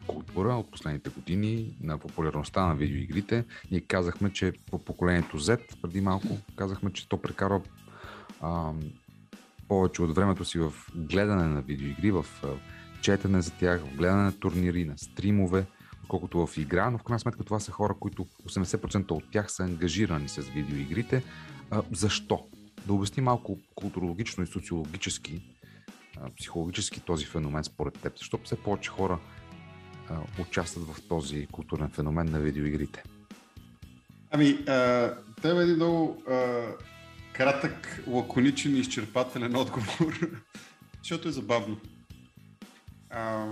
култура 0.06 0.54
от 0.54 0.70
последните 0.70 1.10
години 1.10 1.76
на 1.80 1.98
популярността 1.98 2.66
на 2.66 2.74
видеоигрите? 2.74 3.44
Ние 3.70 3.80
казахме, 3.80 4.32
че 4.32 4.52
по 4.70 4.84
поколението 4.84 5.38
Z, 5.38 5.80
преди 5.82 6.00
малко, 6.00 6.38
казахме, 6.56 6.92
че 6.92 7.08
то 7.08 7.22
прекарва 7.22 7.60
ам, 8.42 8.80
повече 9.68 10.02
от 10.02 10.14
времето 10.14 10.44
си 10.44 10.58
в 10.58 10.72
гледане 10.94 11.44
на 11.44 11.62
видеоигри, 11.62 12.10
в 12.10 12.26
четене 13.00 13.42
за 13.42 13.50
тях, 13.50 13.80
в 13.80 13.96
гледане 13.96 14.22
на 14.22 14.38
турнири, 14.38 14.84
на 14.84 14.98
стримове, 14.98 15.66
колкото 16.09 16.46
в 16.46 16.56
игра, 16.59 16.90
но 16.90 16.98
в 16.98 17.02
крайна 17.02 17.20
сметка 17.20 17.44
това 17.44 17.61
са 17.61 17.72
хора, 17.72 17.94
които 18.00 18.24
80% 18.24 19.11
от 19.11 19.30
тях 19.32 19.52
са 19.52 19.64
ангажирани 19.64 20.28
с 20.28 20.40
видеоигрите. 20.40 21.22
Защо? 21.92 22.46
Да 22.86 22.92
обясни 22.92 23.22
малко 23.22 23.59
културологично 23.74 24.44
и 24.44 24.46
социологически, 24.46 25.42
а, 26.20 26.30
психологически 26.38 27.00
този 27.00 27.24
феномен 27.24 27.64
според 27.64 28.00
теб. 28.00 28.18
Защо 28.18 28.38
все 28.44 28.56
повече 28.56 28.90
хора 28.90 29.18
участват 30.40 30.84
в 30.84 31.09
този 31.09 31.46
културен 31.46 31.88
феномен 31.88 32.30
на 32.30 32.40
видеоигрите? 32.40 33.02
Ами, 34.30 34.64
това 35.36 35.61
е 35.61 35.62
един 35.62 35.76
много 35.76 36.22
а, 36.30 36.64
кратък, 37.32 38.02
лаконичен 38.06 38.76
и 38.76 38.78
изчерпателен 38.78 39.56
отговор, 39.56 40.20
защото 40.98 41.28
е 41.28 41.32
забавно. 41.32 41.76
А, 43.11 43.46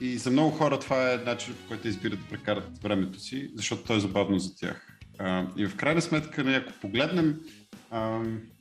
и 0.00 0.18
за 0.18 0.30
много 0.30 0.50
хора 0.50 0.80
това 0.80 1.12
е 1.12 1.16
начин, 1.16 1.54
по 1.54 1.68
който 1.68 1.88
избират 1.88 2.20
да 2.20 2.26
прекарат 2.26 2.78
времето 2.82 3.20
си, 3.20 3.50
защото 3.54 3.82
то 3.82 3.94
е 3.94 4.00
забавно 4.00 4.38
за 4.38 4.56
тях. 4.56 4.98
И 5.56 5.66
в 5.66 5.76
крайна 5.76 6.02
сметка, 6.02 6.44
нали, 6.44 6.54
ако 6.54 6.72
погледнем, 6.80 7.40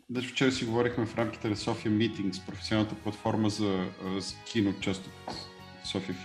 Днес 0.10 0.26
вчера 0.26 0.52
си 0.52 0.66
говорихме 0.66 1.06
в 1.06 1.18
рамките 1.18 1.50
на 1.50 1.56
София 1.56 1.92
Meetings, 1.92 2.46
професионалната 2.46 2.96
платформа 2.96 3.50
за, 3.50 3.86
за 4.18 4.36
кино, 4.52 4.74
част 4.82 5.08
от 5.08 5.36
София. 5.84 6.16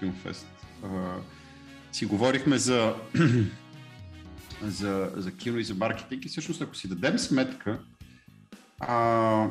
А, 0.85 1.17
си 1.93 2.07
говорихме 2.07 2.59
за, 2.59 2.95
за, 4.63 5.13
за 5.17 5.37
кино 5.37 5.59
и 5.59 5.65
за 5.65 5.75
маркетинг 5.75 6.25
и 6.25 6.29
всъщност 6.29 6.63
ако 6.63 6.75
си 6.75 6.89
дадем 6.89 7.19
сметка, 7.19 7.81
а, 8.81 9.49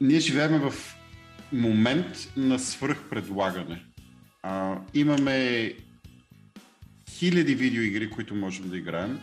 ние 0.00 0.20
живеем 0.20 0.60
в 0.60 0.74
момент 1.52 2.32
на 2.36 2.58
свръхпредлагане. 2.58 3.84
А, 4.50 4.78
имаме 4.94 5.72
хиляди 7.10 7.54
видеоигри, 7.54 8.10
които 8.10 8.34
можем 8.34 8.68
да 8.68 8.76
играем. 8.76 9.20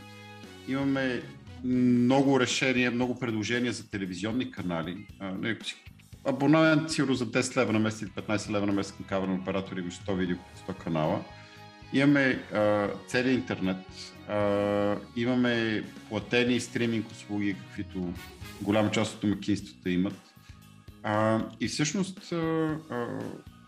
Имаме 0.67 1.21
много 1.63 2.39
решения, 2.39 2.91
много 2.91 3.19
предложения 3.19 3.73
за 3.73 3.89
телевизионни 3.89 4.51
канали. 4.51 4.97
А, 5.19 5.55
абонамент 6.25 6.91
сигурно 6.91 7.15
за 7.15 7.31
10 7.31 7.61
лева 7.61 7.73
на 7.73 7.79
месец 7.79 8.01
или 8.01 8.09
15 8.09 8.51
лева 8.51 8.65
на 8.65 8.73
месец 8.73 8.93
към 8.97 9.05
кабелен 9.05 9.35
оператор 9.35 9.77
имаш 9.77 9.93
100 9.93 10.15
видео, 10.15 10.37
100 10.67 10.83
канала. 10.83 11.23
Имаме 11.93 12.43
а, 12.53 12.89
целият 13.07 13.39
интернет, 13.39 13.77
а, 14.27 14.95
имаме 15.15 15.83
платени 16.09 16.59
стриминг 16.59 17.11
услуги, 17.11 17.55
каквито 17.55 18.13
голяма 18.61 18.91
част 18.91 19.15
от 19.15 19.21
домакинствата 19.21 19.89
имат. 19.89 20.21
А, 21.03 21.41
и 21.59 21.67
всъщност 21.67 22.31
а, 22.31 22.35
а, 22.89 23.19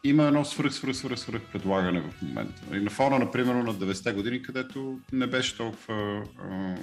има 0.09 0.23
едно 0.23 0.45
свръх, 0.45 0.73
свръх, 0.73 0.95
свръх, 0.95 1.19
свръх 1.19 1.41
предлагане 1.41 2.01
в 2.01 2.21
момента. 2.21 2.61
И 2.73 2.79
на 2.79 2.89
фона, 2.89 3.19
например, 3.19 3.53
на 3.53 3.73
90-те 3.73 4.13
години, 4.13 4.41
където 4.41 4.99
не 5.13 5.27
беше 5.27 5.57
толкова 5.57 6.23
а, 6.39 6.75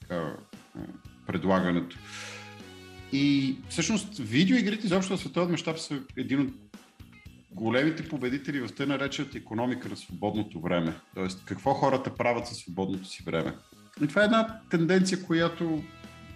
така, 0.00 0.36
предлагането. 1.26 1.96
И 3.12 3.56
всъщност 3.68 4.18
видеоигрите 4.18 4.86
изобщо 4.86 5.16
в 5.16 5.20
световен 5.20 5.50
мащаб 5.50 5.78
са 5.78 6.00
един 6.16 6.40
от 6.40 6.48
големите 7.50 8.08
победители 8.08 8.60
в 8.60 8.68
тъй 8.76 8.86
наречената 8.86 9.38
економика 9.38 9.88
на 9.88 9.96
свободното 9.96 10.60
време. 10.60 10.94
Тоест, 11.14 11.42
какво 11.44 11.74
хората 11.74 12.14
правят 12.14 12.46
със 12.46 12.58
свободното 12.58 13.08
си 13.08 13.22
време. 13.26 13.54
И 14.04 14.06
това 14.06 14.22
е 14.22 14.24
една 14.24 14.60
тенденция, 14.70 15.22
която 15.22 15.82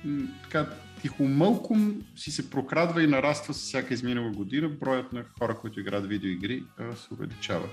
м- 0.05 0.27
така 0.43 0.67
тихомълком 1.05 2.03
си 2.17 2.31
се 2.31 2.51
прокрадва 2.51 3.03
и 3.03 3.07
нараства 3.07 3.55
с 3.55 3.59
всяка 3.59 3.95
изминала 3.95 4.31
година. 4.31 4.69
Броят 4.69 5.13
на 5.13 5.25
хора, 5.39 5.59
които 5.59 5.81
играят 5.81 6.07
видеоигри, 6.09 6.63
се 6.79 7.15
увеличава. 7.15 7.69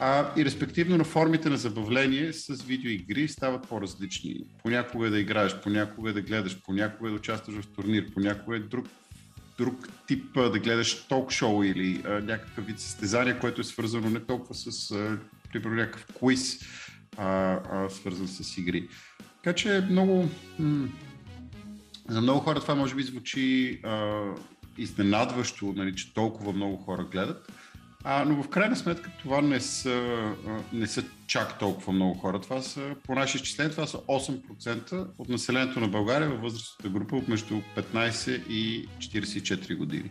А, 0.00 0.32
и 0.36 0.44
респективно 0.44 0.96
на 0.96 1.04
формите 1.04 1.50
на 1.50 1.56
забавление 1.56 2.32
с 2.32 2.62
видеоигри 2.62 3.28
стават 3.28 3.68
по-различни. 3.68 4.40
Понякога 4.62 5.06
е 5.06 5.10
да 5.10 5.18
играеш, 5.18 5.56
понякога 5.62 6.10
е 6.10 6.12
да 6.12 6.22
гледаш, 6.22 6.58
понякога 6.62 7.08
е 7.08 7.12
да 7.12 7.16
участваш 7.16 7.54
в 7.54 7.66
турнир, 7.66 8.14
понякога 8.14 8.56
е 8.56 8.60
друг, 8.60 8.86
друг 9.58 9.88
тип 10.06 10.34
да 10.34 10.58
гледаш 10.58 11.06
ток-шоу 11.06 11.64
или 11.64 12.02
а, 12.04 12.10
някакъв 12.10 12.66
вид 12.66 12.80
състезание, 12.80 13.38
което 13.38 13.60
е 13.60 13.64
свързано 13.64 14.10
не 14.10 14.20
толкова 14.20 14.54
с, 14.54 14.90
а, 14.90 15.18
примерно, 15.52 15.76
някакъв 15.76 16.06
квиз, 16.06 16.60
а, 17.16 17.58
а, 17.72 17.90
свързан 17.90 18.28
с 18.28 18.58
игри. 18.58 18.88
Така 19.42 19.54
че 19.54 19.76
е 19.76 19.80
много... 19.80 20.28
М- 20.58 20.88
за 22.08 22.20
много 22.20 22.40
хора 22.40 22.60
това 22.60 22.74
може 22.74 22.94
би 22.94 23.02
звучи 23.02 23.80
а, 23.84 24.22
изненадващо, 24.78 25.72
нали, 25.76 25.96
че 25.96 26.14
толкова 26.14 26.52
много 26.52 26.76
хора 26.76 27.04
гледат, 27.04 27.52
а, 28.04 28.24
но 28.24 28.42
в 28.42 28.48
крайна 28.48 28.76
сметка 28.76 29.10
това 29.22 29.40
не 29.40 29.60
са, 29.60 30.32
не 30.72 30.86
са 30.86 31.04
чак 31.26 31.58
толкова 31.58 31.92
много 31.92 32.14
хора. 32.14 32.40
Това 32.40 32.62
са, 32.62 32.94
по 33.04 33.14
наши 33.14 33.36
изчисления, 33.36 33.70
това 33.70 33.86
са 33.86 33.98
8% 33.98 35.06
от 35.18 35.28
населението 35.28 35.80
на 35.80 35.88
България 35.88 36.28
във 36.28 36.40
възрастната 36.40 36.88
група 36.88 37.16
от 37.16 37.28
между 37.28 37.60
15 37.76 38.46
и 38.48 38.88
44 38.98 39.76
години. 39.76 40.10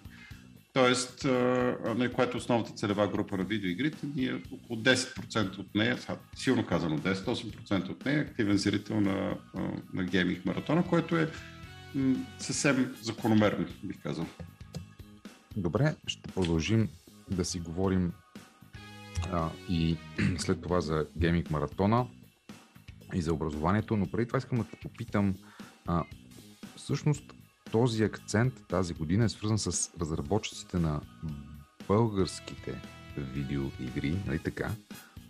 Тоест, 0.74 1.26
а, 1.26 1.76
нали, 1.98 2.14
което 2.14 2.38
е 2.38 2.40
основната 2.40 2.72
целева 2.72 3.08
група 3.08 3.38
на 3.38 3.44
видеоигрите, 3.44 4.08
ние 4.16 4.42
около 4.52 4.80
10% 4.80 5.60
от 5.60 5.76
нея, 5.76 5.98
силно 6.36 6.66
казано 6.66 6.98
10-8% 6.98 7.90
от 7.90 8.06
нея 8.06 8.18
е 8.18 8.22
активен 8.22 8.58
зрител 8.58 9.02
на, 9.02 9.38
а, 9.56 9.62
на 9.94 10.04
гейминг 10.04 10.46
маратона, 10.46 10.84
което 10.84 11.18
е 11.18 11.32
съвсем 12.40 12.96
закономерно, 13.02 13.66
бих 13.84 14.02
казал. 14.04 14.26
Добре, 15.58 15.96
ще 16.08 16.32
продължим 16.32 16.90
да 17.32 17.46
си 17.46 17.60
говорим 17.60 18.14
а, 19.32 19.50
и 19.70 19.98
след 20.38 20.62
това 20.62 20.82
за 20.82 21.06
гейминг 21.18 21.52
маратона 21.52 22.08
и 23.14 23.22
за 23.22 23.34
образованието, 23.34 23.98
но 23.98 24.12
преди 24.12 24.28
това 24.28 24.38
искам 24.38 24.58
да 24.58 24.64
те 24.64 24.76
попитам, 24.76 25.36
а, 25.86 26.04
всъщност 26.76 27.24
този 27.72 28.04
акцент 28.04 28.54
тази 28.68 28.94
година 28.94 29.26
е 29.26 29.30
свързан 29.30 29.60
с 29.60 29.92
разработчиците 30.02 30.80
на 30.80 31.02
българските 31.88 32.82
видеоигри, 33.18 34.18
нали 34.28 34.40
така? 34.40 34.72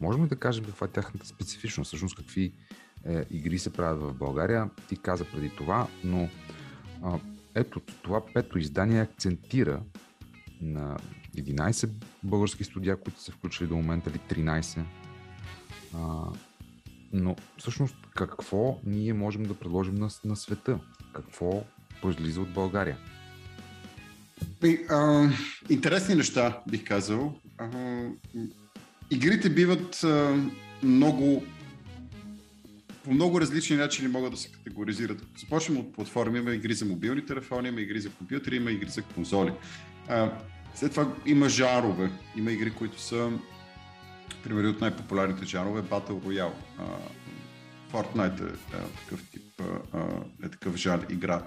Можем 0.01 0.23
ли 0.23 0.27
да 0.27 0.35
кажем 0.35 0.65
каква 0.65 0.87
е 0.87 0.89
тяхната 0.89 1.25
специфичност, 1.25 1.87
всъщност 1.87 2.15
какви 2.15 2.53
е, 3.07 3.25
игри 3.31 3.59
се 3.59 3.73
правят 3.73 4.01
в 4.01 4.13
България? 4.13 4.69
Ти 4.89 4.97
каза 4.97 5.25
преди 5.25 5.49
това, 5.49 5.87
но 6.03 6.29
а, 7.03 7.19
ето 7.55 7.79
това 7.79 8.25
пето 8.33 8.59
издание 8.59 9.01
акцентира 9.01 9.81
на 10.61 10.97
11 11.37 11.89
български 12.23 12.63
студия, 12.63 12.97
които 12.97 13.21
са 13.21 13.31
включили 13.31 13.67
до 13.67 13.75
момента, 13.75 14.09
или 14.09 14.45
13. 14.45 14.83
А, 15.95 16.23
но 17.13 17.35
всъщност 17.57 17.95
какво 18.15 18.79
ние 18.85 19.13
можем 19.13 19.43
да 19.43 19.53
предложим 19.53 19.95
на, 19.95 20.09
на 20.25 20.35
света? 20.35 20.79
Какво 21.13 21.63
произлиза 22.01 22.41
от 22.41 22.53
България? 22.53 22.97
И, 24.63 24.79
а, 24.89 25.29
интересни 25.69 26.15
неща, 26.15 26.61
бих 26.69 26.87
казал. 26.87 27.39
А, 27.57 27.69
игрите 29.11 29.49
биват 29.49 30.03
а, 30.03 30.35
много 30.83 31.43
по 33.07 33.13
много 33.13 33.41
различни 33.41 33.75
начини 33.75 34.07
могат 34.07 34.31
да 34.31 34.37
се 34.37 34.51
категоризират. 34.51 35.25
Започваме 35.37 35.79
от 35.79 35.93
платформи. 35.93 36.39
Има 36.39 36.51
игри 36.51 36.73
за 36.73 36.85
мобилни 36.85 37.25
телефони, 37.25 37.67
има 37.67 37.81
игри 37.81 38.01
за 38.01 38.09
компютри, 38.09 38.55
има 38.55 38.71
игри 38.71 38.89
за 38.89 39.01
конзоли. 39.01 39.53
След 40.75 40.91
това 40.91 41.15
има 41.25 41.49
жарове. 41.49 42.11
Има 42.35 42.51
игри, 42.51 42.71
които 42.71 43.01
са 43.01 43.31
примери 44.43 44.67
от 44.67 44.81
най-популярните 44.81 45.45
жанрове 45.45 45.81
Battle 45.81 46.09
Royale. 46.09 46.53
А, 46.79 46.83
Fortnite 47.93 48.41
е, 48.41 48.77
е 48.77 48.79
такъв 49.03 49.29
тип, 49.31 49.61
е 50.43 50.49
такъв 50.49 50.75
жар 50.75 51.05
игра. 51.09 51.43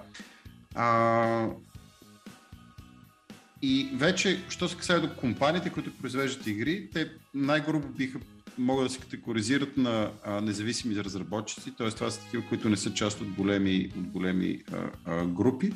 И 3.61 3.89
вече, 3.93 4.43
що 4.49 4.69
се 4.69 4.77
касае 4.77 4.99
до 4.99 5.15
компаниите, 5.15 5.69
които 5.69 5.97
произвеждат 5.97 6.47
игри, 6.47 6.89
те 6.93 7.11
най-грубо 7.33 7.87
биха 7.87 8.19
могат 8.61 8.87
да 8.87 8.93
се 8.93 8.99
категоризират 8.99 9.77
на 9.77 10.11
а, 10.23 10.41
независими 10.41 10.95
разработчици, 10.95 11.71
т.е. 11.77 11.89
това 11.89 12.11
са 12.11 12.21
такива, 12.21 12.43
които 12.49 12.69
не 12.69 12.77
са 12.77 12.93
част 12.93 13.21
от 13.21 13.27
големи, 13.27 13.89
от 13.97 14.07
големи 14.07 14.59
а, 14.73 14.89
а, 15.05 15.25
групи, 15.25 15.73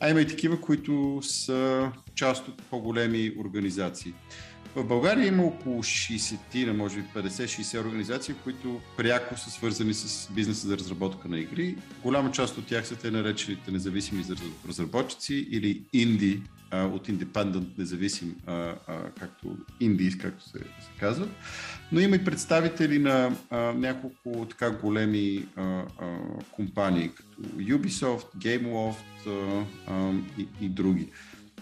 а 0.00 0.10
има 0.10 0.20
и 0.20 0.26
такива, 0.26 0.60
които 0.60 1.20
са 1.22 1.92
част 2.14 2.48
от 2.48 2.62
по-големи 2.62 3.32
организации. 3.38 4.12
В 4.76 4.84
България 4.84 5.26
има 5.26 5.44
около 5.44 5.82
60, 5.82 6.72
може 6.72 6.96
би 6.96 7.04
50-60 7.14 7.80
организации, 7.80 8.34
които 8.44 8.80
пряко 8.96 9.38
са 9.38 9.50
свързани 9.50 9.94
с 9.94 10.32
бизнеса 10.32 10.68
за 10.68 10.78
разработка 10.78 11.28
на 11.28 11.38
игри. 11.38 11.76
Голяма 12.02 12.32
част 12.32 12.58
от 12.58 12.66
тях 12.66 12.86
са 12.86 12.96
те 12.96 13.10
наречените 13.10 13.70
независими 13.70 14.24
разработчици 14.68 15.48
или 15.50 15.82
инди 15.92 16.42
от 16.72 17.08
Independent 17.08 17.78
независим, 17.78 18.36
а, 18.46 18.52
а, 18.86 19.10
както 19.18 19.56
Indies, 19.80 20.20
както 20.20 20.44
се, 20.44 20.58
се 20.58 20.90
казват. 21.00 21.30
Но 21.92 22.00
има 22.00 22.16
и 22.16 22.24
представители 22.24 22.98
на 22.98 23.36
а, 23.50 23.58
няколко 23.58 24.46
така 24.50 24.70
големи 24.70 25.46
а, 25.56 25.62
а, 25.62 25.86
компании, 26.52 27.08
като 27.08 27.40
Ubisoft, 27.58 28.26
GameLoft 28.36 29.26
а, 29.26 29.64
а, 29.86 30.12
и, 30.38 30.48
и 30.60 30.68
други. 30.68 31.08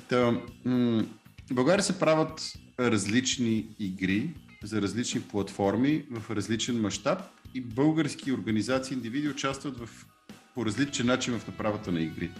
Та, 0.09 0.41
м- 0.65 1.05
в 1.51 1.55
България 1.55 1.83
се 1.83 1.99
правят 1.99 2.53
различни 2.81 3.67
игри 3.79 4.31
за 4.63 4.83
различни 4.83 5.21
платформи 5.21 6.05
в 6.11 6.31
различен 6.31 6.81
мащаб 6.81 7.19
и 7.55 7.61
български 7.61 8.33
организации, 8.33 8.95
индивиди 8.95 9.29
участват 9.29 9.79
в, 9.79 10.07
по 10.55 10.67
различен 10.67 11.07
начин 11.07 11.39
в 11.39 11.47
направата 11.47 11.93
на 11.93 12.01
игри. 12.01 12.31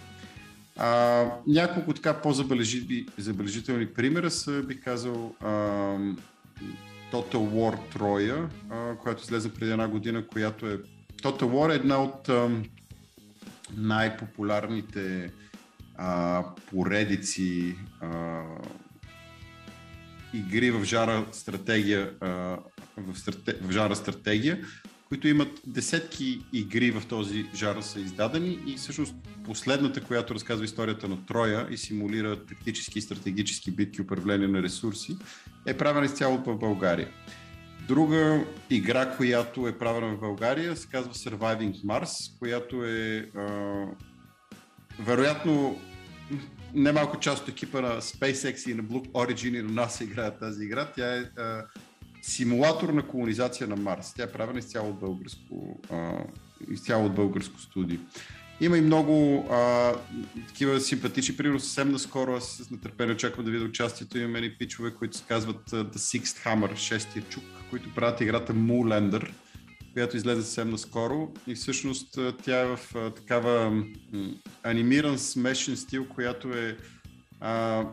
А, 0.77 1.25
няколко 1.47 1.93
така 1.93 2.13
по-забележителни 2.13 3.85
примера 3.85 4.31
са, 4.31 4.63
бих 4.63 4.83
казал, 4.83 5.35
а, 5.41 5.47
Total 7.11 7.35
War 7.35 8.49
а, 8.69 8.95
която 8.95 9.23
излезе 9.23 9.53
преди 9.53 9.71
една 9.71 9.87
година, 9.87 10.27
която 10.27 10.67
е... 10.67 10.77
Total 11.23 11.43
War 11.43 11.71
е 11.71 11.75
една 11.75 12.03
от 12.03 12.29
а, 12.29 12.49
най-популярните 13.77 15.31
а, 15.97 16.43
поредици 16.71 17.75
а, 18.01 18.41
игри 20.33 20.71
в 20.71 20.83
жара 20.83 21.25
стратегия, 21.31 22.11
а, 22.21 22.27
в, 22.97 23.15
страте, 23.15 23.55
в 23.61 23.71
жара 23.71 23.95
стратегия, 23.95 24.59
които 25.07 25.27
имат 25.27 25.61
десетки 25.65 26.45
игри 26.53 26.91
в 26.91 27.05
този 27.05 27.45
жар 27.55 27.81
са 27.81 27.99
издадени 27.99 28.59
и 28.67 28.75
всъщност 28.75 29.15
последната, 29.45 30.03
която 30.03 30.35
разказва 30.35 30.65
историята 30.65 31.07
на 31.07 31.25
Троя 31.25 31.67
и 31.71 31.77
симулира 31.77 32.45
тактически 32.45 32.99
и 32.99 33.01
стратегически 33.01 33.71
битки, 33.71 34.01
управление 34.01 34.47
на 34.47 34.61
ресурси, 34.61 35.17
е 35.65 35.77
правена 35.77 36.05
изцяло 36.05 36.37
в 36.37 36.57
България. 36.57 37.09
Друга 37.87 38.45
игра, 38.69 39.15
която 39.17 39.67
е 39.67 39.77
правена 39.77 40.15
в 40.15 40.19
България, 40.19 40.77
се 40.77 40.87
казва 40.87 41.13
Surviving 41.13 41.83
Mars, 41.83 42.39
която 42.39 42.85
е 42.85 43.29
а, 43.35 43.85
вероятно 44.99 45.79
немалко 46.73 47.19
част 47.19 47.43
от 47.43 47.49
екипа 47.49 47.81
на 47.81 48.01
SpaceX 48.01 48.71
и 48.71 48.73
на 48.73 48.83
Blue 48.83 49.11
Origin 49.11 49.59
и 49.59 49.61
на 49.61 49.69
NASA 49.69 50.03
играят 50.03 50.39
тази 50.39 50.63
игра. 50.63 50.85
Тя 50.95 51.15
е 51.15 51.19
а, 51.19 51.65
симулатор 52.27 52.89
на 52.89 53.07
колонизация 53.07 53.67
на 53.67 53.75
Марс. 53.75 54.13
Тя 54.13 54.23
е 54.23 54.31
правена 54.31 54.59
изцяло 54.59 54.89
от 54.89 54.99
българско, 54.99 55.79
а, 55.91 56.13
изцяло 56.71 57.05
от 57.05 57.15
българско 57.15 57.59
студио. 57.59 57.99
Има 58.61 58.77
и 58.77 58.81
много 58.81 59.45
а, 59.51 59.93
такива 60.47 60.79
симпатични. 60.79 61.37
Примерно 61.37 61.59
съвсем 61.59 61.91
наскоро 61.91 62.35
аз 62.35 62.43
с 62.43 62.71
нетърпение 62.71 63.13
очаквам 63.13 63.45
да 63.45 63.51
видя 63.51 63.65
участието. 63.65 64.17
Имаме 64.17 64.39
и 64.39 64.57
пичове, 64.57 64.93
които 64.93 65.17
се 65.17 65.23
казват 65.27 65.69
The 65.69 65.95
Sixth 65.95 66.45
Hammer, 66.45 66.75
шестия 66.75 67.23
чук, 67.29 67.43
които 67.69 67.93
правят 67.95 68.21
играта 68.21 68.53
Moolander, 68.53 69.31
която 69.93 70.17
излезе 70.17 70.41
съвсем 70.41 70.69
наскоро. 70.69 71.33
И 71.47 71.55
всъщност 71.55 72.19
тя 72.43 72.59
е 72.59 72.65
в 72.65 72.79
а, 72.95 73.09
такава 73.09 73.71
м- 73.71 73.85
анимиран 74.63 75.19
смешен 75.19 75.77
стил, 75.77 76.07
която 76.07 76.47
е 76.53 76.77
а, 77.39 77.85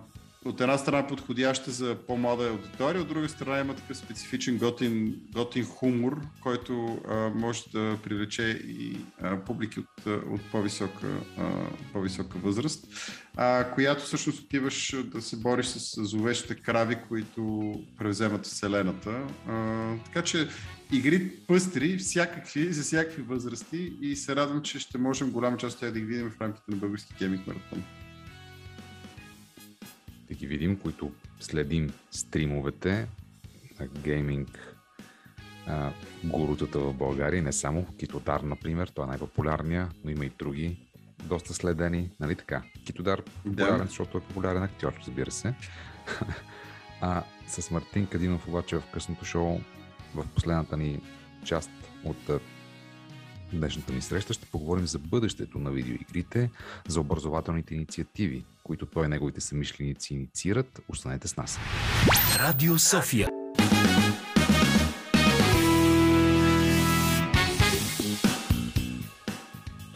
от 0.45 0.61
една 0.61 0.79
страна 0.79 1.07
подходяща 1.07 1.71
за 1.71 1.97
по-млада 2.07 2.49
аудитория, 2.49 3.03
от 3.03 3.09
друга 3.09 3.29
страна 3.29 3.61
има 3.61 3.75
такъв 3.75 3.97
специфичен 3.97 4.59
готин, 4.59 5.21
готин 5.33 5.65
хумор, 5.65 6.21
който 6.43 6.99
а, 7.09 7.31
може 7.35 7.63
да 7.73 7.99
привлече 8.03 8.43
и 8.67 8.97
а, 9.23 9.37
публики 9.37 9.81
от, 9.81 10.07
от 10.07 10.41
по-висока, 10.53 11.07
а, 11.39 11.51
по-висока 11.93 12.39
възраст, 12.39 12.87
а, 13.37 13.71
която 13.75 14.05
всъщност 14.05 14.41
отиваш 14.41 14.97
да 15.05 15.23
се 15.23 15.37
бориш 15.37 15.67
с 15.67 16.05
зловещите 16.05 16.55
крави, 16.55 16.97
които 17.09 17.73
превземат 17.99 18.47
Вселената. 18.47 19.23
А, 19.49 19.87
така 20.05 20.23
че 20.23 20.49
игри 20.93 21.31
пъстри, 21.47 21.99
всякакви, 21.99 22.73
за 22.73 22.83
всякакви 22.83 23.23
възрасти 23.23 23.93
и 24.01 24.17
се 24.17 24.37
радвам, 24.37 24.63
че 24.63 24.79
ще 24.79 24.99
можем 24.99 25.31
голяма 25.31 25.57
част 25.57 25.75
от 25.75 25.81
тях 25.81 25.93
да 25.93 26.01
ги 26.01 26.07
видим 26.07 26.31
в 26.31 26.41
рамките 26.41 26.65
на 26.71 26.77
български 26.77 27.15
гейминг 27.19 27.47
маратон 27.47 27.85
да 30.35 30.39
ги 30.39 30.47
видим, 30.47 30.78
които 30.78 31.12
следим 31.41 31.93
стримовете 32.11 33.07
на 33.80 33.87
гейминг 33.87 34.76
а, 35.66 35.93
гурутата 36.24 36.78
в 36.78 36.95
България, 36.95 37.43
не 37.43 37.53
само 37.53 37.87
Китодар, 37.99 38.41
например, 38.41 38.89
той 38.95 39.05
е 39.05 39.09
най-популярния, 39.09 39.89
но 40.05 40.11
има 40.11 40.24
и 40.26 40.32
други 40.39 40.76
доста 41.24 41.55
следени, 41.55 42.11
нали 42.20 42.37
така? 42.37 42.62
Китодар 42.87 43.22
популярен, 43.22 43.78
да. 43.78 43.85
защото 43.85 44.18
е 44.18 44.20
популярен 44.20 44.62
актьор, 44.62 44.93
разбира 44.99 45.30
се. 45.30 45.55
а 47.01 47.22
с 47.47 47.70
Мартин 47.70 48.07
Кадинов 48.07 48.49
обаче 48.49 48.76
в 48.76 48.82
късното 48.93 49.24
шоу, 49.24 49.61
в 50.14 50.26
последната 50.35 50.76
ни 50.76 51.01
част 51.45 51.70
от 52.05 52.30
днешната 53.59 53.93
ни 53.93 54.03
среща 54.03 54.33
ще 54.33 54.47
поговорим 54.47 54.87
за 54.87 54.99
бъдещето 54.99 55.59
на 55.59 55.71
видеоигрите, 55.71 56.51
за 56.89 57.01
образователните 57.01 57.75
инициативи, 57.75 58.45
които 58.63 58.87
той 58.87 59.05
и 59.05 59.09
неговите 59.09 59.41
самишленици 59.41 60.15
инициират. 60.15 60.81
Останете 60.89 61.29
с 61.29 61.37
нас. 61.37 61.59
Радио 62.39 62.79
София. 62.79 63.29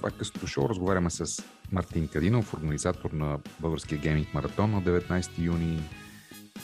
това 0.09 0.19
късното 0.19 0.47
шоу 0.47 0.69
разговаряме 0.69 1.11
с 1.11 1.43
Мартин 1.73 2.09
Кадинов, 2.09 2.55
организатор 2.55 3.11
на 3.11 3.39
Българския 3.61 3.99
гейминг 3.99 4.35
маратон 4.35 4.71
на 4.71 4.83
19 4.83 5.39
юни, 5.39 5.83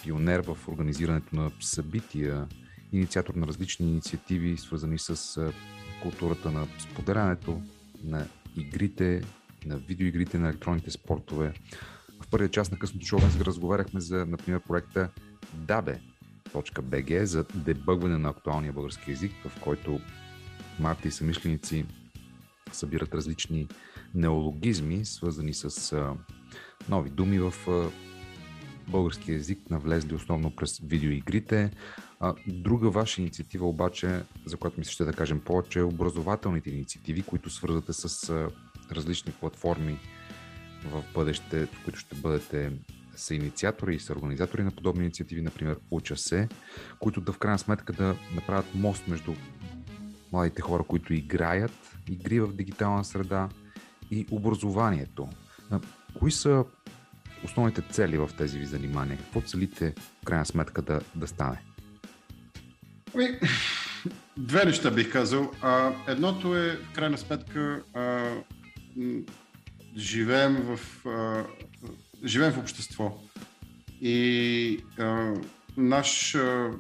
пионер 0.03 0.41
в 0.41 0.69
организирането 0.69 1.37
на 1.37 1.51
събития, 1.61 2.47
инициатор 2.93 3.35
на 3.35 3.47
различни 3.47 3.91
инициативи, 3.91 4.57
свързани 4.57 4.99
с 4.99 5.41
културата 6.05 6.51
на 6.51 6.67
споделянето, 6.79 7.63
на 8.05 8.27
игрите, 8.57 9.23
на 9.67 9.77
видеоигрите, 9.77 10.39
на 10.39 10.49
електронните 10.49 10.91
спортове. 10.91 11.55
В 12.23 12.29
първия 12.29 12.51
част 12.51 12.73
на 12.73 12.79
късното 12.79 13.07
шоу 13.07 13.21
днес 13.21 13.41
разговаряхме 13.41 14.01
за, 14.01 14.27
например, 14.27 14.61
проекта 14.61 15.09
dabe.bg 15.57 17.23
за 17.23 17.45
дебъгване 17.55 18.19
на 18.19 18.29
актуалния 18.29 18.73
български 18.73 19.11
язик, 19.11 19.33
в 19.49 19.61
който 19.61 20.01
Марти 20.81 21.09
и 21.09 21.11
самишленици 21.11 21.87
събират 22.73 23.15
различни 23.15 23.69
неологизми, 24.15 25.05
свързани 25.05 25.55
с 25.55 25.97
нови 26.89 27.11
думи 27.11 27.39
в 27.39 27.55
български 28.89 29.33
язик, 29.33 29.71
навлезли 29.71 30.15
основно 30.15 30.57
през 30.57 30.79
видеоигрите. 30.79 31.71
Друга 32.47 32.91
ваша 32.91 33.21
инициатива 33.21 33.69
обаче, 33.69 34.23
за 34.47 34.57
която 34.57 34.81
ми 34.81 34.85
се 34.85 34.93
ще 34.93 35.05
да 35.05 35.13
кажем 35.13 35.41
повече, 35.41 35.79
е 35.79 35.83
образователните 35.83 36.71
инициативи, 36.71 37.23
които 37.23 37.51
свързвате 37.51 37.93
с 37.93 38.33
различни 38.93 39.33
платформи 39.33 39.99
в 40.85 41.05
бъдеще, 41.15 41.67
в 41.67 41.85
които 41.85 41.99
ще 41.99 42.15
бъдете 42.15 42.73
са 43.17 43.35
инициатори 43.35 43.95
и 43.95 44.01
са 44.01 44.13
организатори 44.13 44.63
на 44.63 44.71
подобни 44.71 45.03
инициативи, 45.03 45.43
например 45.43 45.77
Уча 45.91 46.17
се, 46.17 46.49
които 47.01 47.21
да 47.21 47.33
в 47.33 47.39
крайна 47.39 47.59
сметка 47.59 47.93
да 47.93 48.17
направят 48.35 48.75
мост 48.75 49.09
между 49.09 49.33
младите 50.33 50.63
хора, 50.63 50.83
които 50.83 51.15
играят 51.15 51.97
игри 52.11 52.41
в 52.41 52.53
дигитална 52.53 53.05
среда 53.05 53.49
и 54.11 54.27
образованието. 54.31 55.29
Кои 56.19 56.33
са 56.33 56.65
основните 57.45 57.83
цели 57.83 58.19
в 58.19 58.31
тези 58.39 58.59
ви 58.59 58.67
занимания? 58.67 59.19
Какво 59.19 59.41
целите 59.41 59.95
в 60.23 60.25
крайна 60.25 60.47
сметка 60.47 60.83
да, 60.83 61.01
да 61.15 61.27
стане? 61.27 61.63
Ами, 63.15 63.39
две 64.37 64.65
неща 64.65 64.91
бих 64.91 65.13
казал. 65.13 65.51
А, 65.63 65.93
едното 66.09 66.57
е, 66.57 66.77
в 66.77 66.93
крайна 66.93 67.19
сметка, 67.19 67.83
а, 67.95 68.31
живеем 69.97 70.57
в, 70.57 71.07
а, 71.09 71.45
живеем 72.25 72.53
в 72.53 72.59
общество. 72.59 73.23
И 74.01 74.85
а, 74.99 75.35
наш 75.77 76.35
а, 76.35 76.71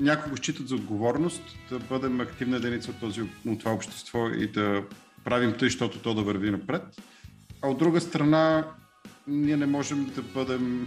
някои 0.00 0.36
считат 0.36 0.68
за 0.68 0.74
отговорност 0.74 1.42
да 1.70 1.78
бъдем 1.78 2.20
активна 2.20 2.56
единица 2.56 2.90
от, 2.90 3.00
този, 3.00 3.22
от 3.46 3.58
това 3.58 3.72
общество 3.72 4.28
и 4.28 4.52
да 4.52 4.84
правим 5.24 5.52
тъй, 5.58 5.68
защото 5.68 5.98
то 5.98 6.14
да 6.14 6.22
върви 6.22 6.50
напред. 6.50 6.82
А 7.62 7.68
от 7.68 7.78
друга 7.78 8.00
страна, 8.00 8.64
ние 9.28 9.56
не 9.56 9.66
можем 9.66 10.12
да 10.14 10.22
бъдем 10.22 10.86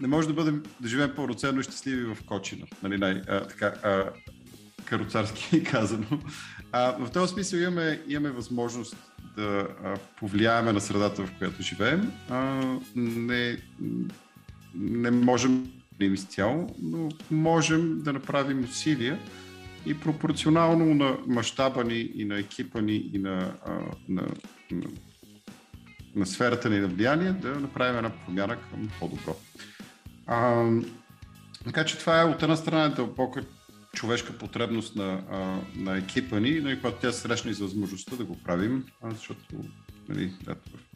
не 0.00 0.08
може 0.08 0.28
да 0.28 0.34
бъдем, 0.34 0.62
да 0.80 0.88
живеем 0.88 1.12
пълноценно 1.16 1.60
и 1.60 1.62
щастливи 1.62 2.04
в 2.04 2.18
Кочина. 2.26 2.66
Нали, 2.82 2.98
най, 2.98 3.22
а, 3.28 3.46
така, 3.46 3.66
а, 3.66 4.10
кароцарски 4.84 5.64
казано. 5.72 6.06
А, 6.72 7.04
в 7.04 7.10
този 7.10 7.32
смисъл 7.32 7.58
имаме, 7.58 8.02
имаме 8.08 8.30
възможност 8.30 8.96
да 9.36 9.68
а, 9.84 9.96
повлияеме 10.18 10.72
на 10.72 10.80
средата, 10.80 11.26
в 11.26 11.32
която 11.38 11.62
живеем. 11.62 12.12
А, 12.30 12.62
не, 12.96 13.58
не 14.74 15.10
можем 15.10 15.66
изцяло, 16.00 16.76
но 16.82 17.08
можем 17.30 18.02
да 18.02 18.12
направим 18.12 18.64
усилия 18.64 19.18
и 19.86 20.00
пропорционално 20.00 20.94
на 20.94 21.16
мащаба 21.26 21.84
ни 21.84 22.10
и 22.14 22.24
на 22.24 22.38
екипа 22.38 22.80
ни 22.80 23.10
и 23.14 23.18
на, 23.18 23.54
на, 24.08 24.22
на, 24.70 24.86
на 26.16 26.26
сферата 26.26 26.70
ни 26.70 26.78
на 26.78 26.88
влияние 26.88 27.32
да 27.32 27.48
направим 27.48 27.96
една 27.96 28.10
промяна 28.10 28.56
към 28.70 28.90
по-добро. 29.00 29.36
А, 30.26 30.70
така 31.64 31.84
че 31.84 31.98
това 31.98 32.20
е 32.20 32.24
от 32.24 32.42
една 32.42 32.56
страна 32.56 32.88
дълбока 32.88 33.44
човешка 33.94 34.32
потребност 34.32 34.96
на, 34.96 35.22
а, 35.30 35.58
на 35.76 35.96
екипа 35.96 36.40
ни, 36.40 36.60
но 36.60 36.70
и 36.70 36.76
когато 36.76 37.00
тя 37.00 37.12
срещна 37.12 37.50
и 37.50 37.54
за 37.54 37.64
възможността 37.64 38.16
да 38.16 38.24
го 38.24 38.42
правим, 38.42 38.84
а, 39.02 39.10
защото 39.10 39.44
нали, 40.08 40.32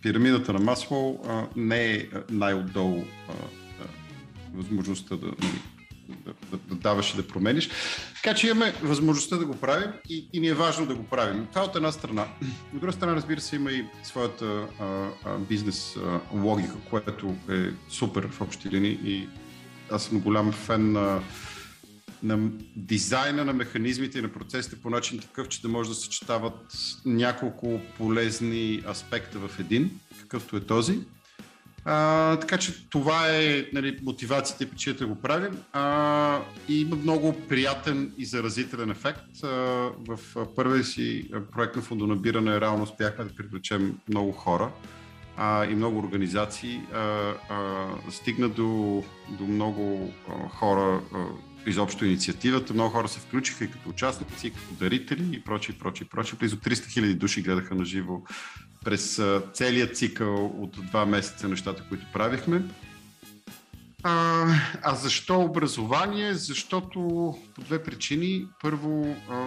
пирамидата 0.03 0.53
на 0.53 0.59
Маслоу 0.59 1.19
а, 1.29 1.47
не 1.57 1.95
е 1.95 2.09
най-отдолу 2.31 3.05
а, 3.29 3.33
възможността 4.55 5.17
да, 5.17 5.27
нали, 5.27 5.61
да, 6.09 6.33
да, 6.51 6.57
да 6.57 6.75
даваш 6.75 7.15
и 7.15 7.17
да 7.17 7.29
промениш. 7.29 7.71
Така 8.23 8.35
че 8.35 8.47
имаме 8.47 8.75
възможността 8.83 9.37
да 9.37 9.47
го 9.47 9.57
правим 9.57 9.91
и, 10.09 10.29
и 10.33 10.41
ни 10.41 10.49
е 10.49 10.55
важно 10.55 10.87
да 10.87 10.95
го 10.95 11.05
правим. 11.05 11.47
Това 11.53 11.65
от 11.65 11.77
една 11.77 11.93
страна. 11.93 12.27
От 12.75 12.81
друга 12.81 12.93
страна, 12.93 13.17
разбира 13.17 13.41
се, 13.41 13.57
има 13.57 13.73
и 13.73 13.85
своята 14.03 14.67
а, 14.81 14.85
а, 15.25 15.39
бизнес 15.39 15.97
а, 15.97 16.21
логика, 16.39 16.75
която 16.91 17.35
е 17.51 17.71
супер 17.89 18.29
в 18.31 18.41
общи 18.41 18.71
линии 18.71 18.99
и 19.05 19.29
аз 19.91 20.05
съм 20.05 20.21
голям 20.21 20.53
фен 20.53 20.93
на, 20.93 21.23
на 22.23 22.51
дизайна 22.77 23.45
на 23.45 23.53
механизмите 23.53 24.19
и 24.19 24.23
на 24.23 24.33
процесите 24.33 24.77
по 24.77 24.91
начин 24.91 25.19
такъв, 25.19 25.49
че 25.49 25.63
да 25.63 25.69
може 25.69 25.89
да 25.89 25.95
съчетават 25.95 26.77
няколко 27.05 27.81
полезни 27.97 28.83
аспекта 28.91 29.39
в 29.39 29.59
един, 29.59 29.91
какъвто 30.21 30.57
е 30.57 30.61
този. 30.61 30.99
А, 31.91 32.37
така 32.37 32.59
че 32.59 32.89
това 32.89 33.29
е 33.29 33.65
нали, 33.73 33.99
мотивацията 34.03 34.65
и 34.65 34.71
причината 34.71 35.05
да 35.05 35.15
го 35.15 35.21
правим. 35.21 35.59
А, 35.73 36.41
и 36.69 36.81
има 36.81 36.97
много 36.97 37.37
приятен 37.49 38.13
и 38.19 38.25
заразителен 38.25 38.91
ефект. 38.91 39.45
А, 39.45 39.49
в 40.09 40.19
първия 40.57 40.85
си 40.85 41.31
проект 41.53 41.77
на 41.77 41.83
фондонабиране 41.83 42.61
реално 42.61 42.83
успяхме 42.83 43.25
да 43.25 43.35
привлечем 43.35 43.99
много 44.09 44.33
хора 44.33 44.71
а, 45.37 45.65
и 45.65 45.75
много 45.75 45.99
организации. 45.99 46.81
А, 46.93 46.99
а, 46.99 47.87
стигна 48.11 48.49
до, 48.49 49.03
до 49.29 49.45
много 49.45 50.13
а, 50.29 50.49
хора 50.49 51.01
а, 51.15 51.25
изобщо 51.67 52.05
инициативата. 52.05 52.75
Много 52.75 52.91
хора 52.91 53.09
се 53.09 53.21
включиха 53.21 53.65
и 53.65 53.71
като 53.71 53.89
участници, 53.89 54.47
и 54.47 54.51
като 54.51 54.75
дарители 54.81 55.37
и 55.37 55.45
прочие, 55.45 55.75
прочие, 55.79 56.07
прочие. 56.11 56.39
Близо 56.39 56.57
300 56.57 56.93
хиляди 56.93 57.15
души 57.15 57.43
гледаха 57.43 57.75
на 57.75 57.85
живо 57.85 58.23
през 58.85 59.23
целият 59.53 59.97
цикъл 59.97 60.47
от 60.47 60.87
два 60.87 61.07
месеца 61.07 61.49
нещата, 61.49 61.85
които 61.89 62.07
правихме. 62.13 62.63
А, 64.03 64.47
а 64.83 64.95
защо 64.95 65.41
образование? 65.41 66.35
Защото 66.35 67.01
по 67.55 67.63
две 67.63 67.83
причини. 67.83 68.47
Първо, 68.63 69.17
а, 69.31 69.47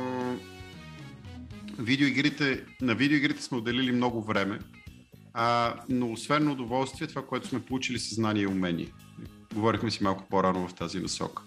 видеоигрите, 1.79 2.63
на 2.81 2.95
видеоигрите 2.95 3.43
сме 3.43 3.57
отделили 3.57 3.91
много 3.91 4.21
време, 4.21 4.59
а, 5.33 5.75
но 5.89 6.11
освен 6.11 6.49
удоволствие, 6.49 7.07
това, 7.07 7.25
което 7.25 7.47
сме 7.47 7.61
получили 7.61 7.99
съзнание 7.99 8.43
и 8.43 8.47
умение. 8.47 8.87
Говорихме 9.53 9.91
си 9.91 10.03
малко 10.03 10.23
по-рано 10.29 10.67
в 10.67 10.73
тази 10.73 10.99
насока. 10.99 11.43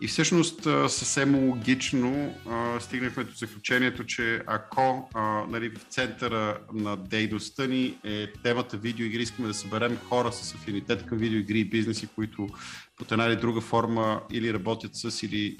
И 0.00 0.06
всъщност 0.06 0.62
съвсем 0.88 1.34
логично 1.34 2.34
стигнахме 2.80 3.24
до 3.24 3.32
заключението, 3.34 4.04
че 4.04 4.42
ако 4.46 5.10
нали, 5.48 5.68
в 5.68 5.82
центъра 5.82 6.58
на 6.72 6.96
дейността 6.96 7.66
ни 7.66 7.98
е 8.04 8.32
темата 8.42 8.76
видеоигри, 8.76 9.22
искаме 9.22 9.48
да 9.48 9.54
съберем 9.54 9.96
хора 9.96 10.32
с 10.32 10.54
афинитет 10.54 11.06
към 11.06 11.18
видеоигри 11.18 11.60
и 11.60 11.64
бизнеси, 11.64 12.08
които 12.14 12.48
под 12.96 13.12
една 13.12 13.26
или 13.26 13.36
друга 13.36 13.60
форма 13.60 14.20
или 14.32 14.54
работят 14.54 14.90
с 14.94 15.22
или 15.22 15.56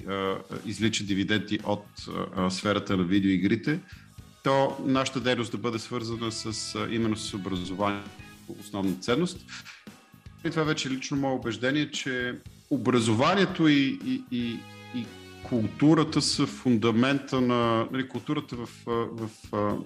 изличат 0.65 1.07
дивиденти 1.07 1.59
от 1.63 1.85
сферата 2.49 2.97
на 2.97 3.03
видеоигрите, 3.03 3.79
то 4.43 4.77
нашата 4.85 5.19
дейност 5.19 5.51
да 5.51 5.57
бъде 5.57 5.79
свързана 5.79 6.31
с, 6.31 6.75
именно 6.91 7.15
с 7.15 7.33
образование 7.33 8.03
основна 8.59 8.95
ценност. 8.95 9.45
И 10.45 10.49
това 10.49 10.63
вече 10.63 10.87
е 10.87 10.91
лично 10.91 11.17
мое 11.17 11.33
убеждение, 11.33 11.91
че 11.91 12.35
образованието 12.69 13.67
и, 13.67 13.99
и, 14.05 14.23
и, 14.31 14.59
и 14.95 15.05
културата 15.43 16.21
са 16.21 16.47
фундамента 16.47 17.41
на... 17.41 17.87
Нали, 17.91 18.07
културата 18.07 18.55
в, 18.55 18.69
в, 18.85 19.29
в 19.51 19.77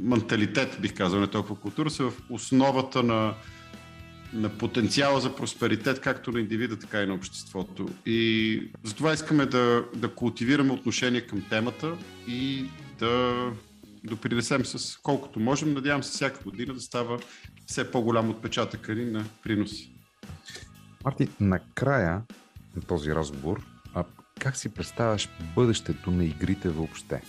менталитет, 0.00 0.78
бих 0.80 0.94
казал, 0.94 1.20
не 1.20 1.26
толкова 1.26 1.60
култура, 1.60 1.90
са 1.90 2.04
в 2.04 2.12
основата 2.30 3.02
на, 3.02 3.34
на 4.32 4.48
потенциала 4.48 5.20
за 5.20 5.36
просперитет, 5.36 6.00
както 6.00 6.32
на 6.32 6.40
индивида, 6.40 6.78
така 6.78 7.02
и 7.02 7.06
на 7.06 7.14
обществото. 7.14 7.88
И 8.06 8.62
затова 8.82 9.12
искаме 9.12 9.46
да, 9.46 9.84
да 9.94 10.08
култивираме 10.08 10.72
отношение 10.72 11.20
към 11.20 11.42
темата 11.50 11.96
и 12.28 12.64
да 12.98 13.46
допринесем 14.04 14.64
с 14.64 14.98
колкото 15.02 15.40
можем. 15.40 15.74
Надявам 15.74 16.02
се 16.02 16.10
всяка 16.10 16.44
година 16.44 16.74
да 16.74 16.80
става 16.80 17.18
все 17.66 17.90
по-голям 17.90 18.30
отпечатък 18.30 18.88
ни 18.88 19.04
на 19.04 19.24
приноси. 19.42 19.95
Марти, 21.06 21.28
накрая 21.40 22.22
на 22.76 22.82
този 22.82 23.14
разговор, 23.14 23.66
а 23.94 24.04
как 24.40 24.56
си 24.56 24.74
представяш 24.74 25.28
бъдещето 25.54 26.10
на 26.10 26.24
игрите 26.24 26.68
въобще? 26.68 27.22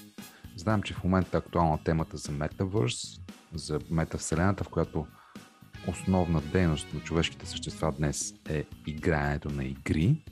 Знам, 0.56 0.82
че 0.82 0.94
в 0.94 1.04
момента 1.04 1.38
е 1.38 1.40
актуална 1.40 1.84
темата 1.84 2.18
за 2.18 2.32
Metaverse, 2.32 3.22
за 3.54 3.80
метавселената, 3.92 4.64
в 4.64 4.70
която 4.70 5.08
основна 5.88 6.42
дейност 6.42 6.94
на 6.94 7.00
човешките 7.00 7.46
същества 7.46 7.92
днес 7.98 8.34
е 8.50 8.66
играенето 8.88 9.50
на 9.50 9.66
игри. 9.66 10.24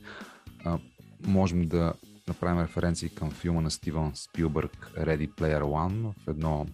А, 0.66 0.80
можем 1.28 1.68
да 1.68 1.94
направим 2.28 2.64
референции 2.64 3.10
към 3.10 3.32
филма 3.32 3.62
на 3.62 3.72
Стивън 3.72 4.12
Спилбърг 4.16 4.92
Ready 4.98 5.30
Player 5.30 5.62
One 5.62 6.14
в 6.14 6.28
едно 6.28 6.66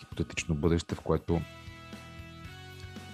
хипотетично 0.00 0.54
бъдеще, 0.54 0.94
в 0.94 1.00
което 1.00 1.40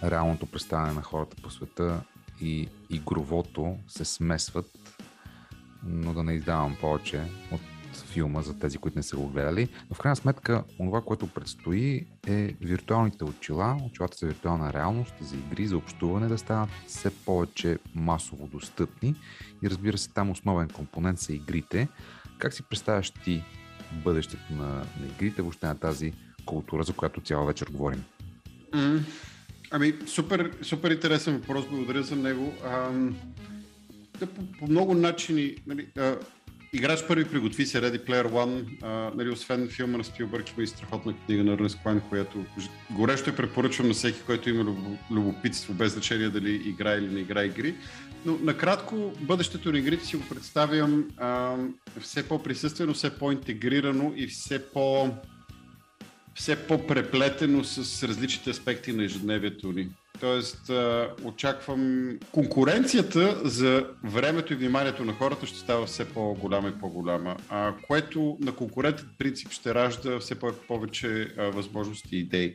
реалното 0.04 0.46
представяне 0.46 0.92
на 0.92 1.02
хората 1.02 1.36
по 1.42 1.50
света 1.50 2.02
и 2.42 2.68
игровото 2.90 3.76
се 3.88 4.04
смесват, 4.04 4.66
но 5.86 6.14
да 6.14 6.22
не 6.22 6.32
издавам 6.32 6.76
повече 6.80 7.24
от 7.52 7.60
филма 8.12 8.42
за 8.42 8.58
тези, 8.58 8.78
които 8.78 8.98
не 8.98 9.02
са 9.02 9.16
го 9.16 9.28
гледали. 9.28 9.68
Но 9.90 9.94
в 9.94 9.98
крайна 9.98 10.16
сметка, 10.16 10.64
това, 10.76 11.00
което 11.00 11.26
предстои 11.26 12.06
е 12.26 12.54
виртуалните 12.60 13.24
очила, 13.24 13.76
очилата 13.86 14.16
за 14.16 14.26
виртуална 14.26 14.72
реалност, 14.72 15.14
за 15.20 15.36
игри, 15.36 15.66
за 15.66 15.76
общуване 15.76 16.28
да 16.28 16.38
станат 16.38 16.70
все 16.86 17.10
повече 17.10 17.78
масово 17.94 18.46
достъпни 18.46 19.14
и 19.62 19.70
разбира 19.70 19.98
се, 19.98 20.12
там 20.12 20.30
основен 20.30 20.68
компонент 20.68 21.18
са 21.18 21.32
игрите. 21.32 21.88
Как 22.38 22.52
си 22.52 22.62
представяш 22.62 23.10
ти 23.10 23.44
бъдещето 23.92 24.52
на, 24.52 24.68
на 24.74 25.06
игрите, 25.14 25.42
въобще 25.42 25.66
на 25.66 25.78
тази 25.78 26.12
култура, 26.46 26.82
за 26.82 26.92
която 26.92 27.20
цяла 27.20 27.46
вечер 27.46 27.66
говорим? 27.72 28.04
Mm. 28.72 29.02
Ами, 29.74 29.94
супер, 30.06 30.50
супер 30.62 30.90
интересен 30.90 31.34
въпрос, 31.34 31.64
благодаря 31.70 32.02
за 32.02 32.16
него. 32.16 32.52
А, 32.64 32.90
да, 34.20 34.26
по, 34.26 34.42
по 34.58 34.66
много 34.66 34.94
начини, 34.94 35.54
нали, 35.66 35.86
а, 35.98 36.16
Играч 36.74 37.06
първи 37.08 37.24
приготви 37.24 37.66
се 37.66 37.82
Ready 37.82 38.08
Player 38.08 38.26
One, 38.26 38.82
а, 38.82 39.12
нали, 39.16 39.30
освен 39.30 39.68
филма 39.68 39.98
на 39.98 40.04
Спилбърг, 40.04 40.50
има 40.50 40.62
и 40.62 40.66
страхотна 40.66 41.14
книга 41.26 41.44
на 41.44 41.58
Рънс 41.58 41.76
Клайн, 41.76 42.00
която 42.08 42.44
горещо 42.90 43.30
я 43.30 43.36
препоръчвам 43.36 43.88
на 43.88 43.94
всеки, 43.94 44.20
който 44.26 44.50
има 44.50 44.76
любопитство, 45.10 45.74
без 45.74 45.92
значение 45.92 46.28
дали 46.28 46.54
игра 46.54 46.94
или 46.94 47.08
не 47.14 47.20
игра 47.20 47.44
игри. 47.44 47.74
Но 48.26 48.38
накратко, 48.42 49.12
бъдещето 49.20 49.72
на 49.72 49.78
игрите 49.78 50.06
си 50.06 50.16
го 50.16 50.22
представям 50.28 51.08
а, 51.16 51.56
все 52.00 52.28
по-присъствено, 52.28 52.94
все 52.94 53.18
по-интегрирано 53.18 54.12
и 54.16 54.26
все 54.26 54.66
по- 54.72 55.10
все 56.34 56.56
по-преплетено 56.56 57.64
с 57.64 58.08
различните 58.08 58.50
аспекти 58.50 58.92
на 58.92 59.04
ежедневието 59.04 59.72
ни. 59.72 59.88
Тоест, 60.20 60.70
очаквам 61.24 62.10
конкуренцията 62.32 63.40
за 63.44 63.86
времето 64.04 64.52
и 64.52 64.56
вниманието 64.56 65.04
на 65.04 65.12
хората 65.12 65.46
ще 65.46 65.58
става 65.58 65.86
все 65.86 66.04
по-голяма 66.04 66.68
и 66.68 66.80
по-голяма, 66.80 67.36
което 67.86 68.36
на 68.40 68.52
конкурентен 68.52 69.08
принцип 69.18 69.52
ще 69.52 69.74
ражда 69.74 70.18
все 70.18 70.34
повече 70.68 71.34
възможности 71.38 72.16
и 72.16 72.20
идеи. 72.20 72.54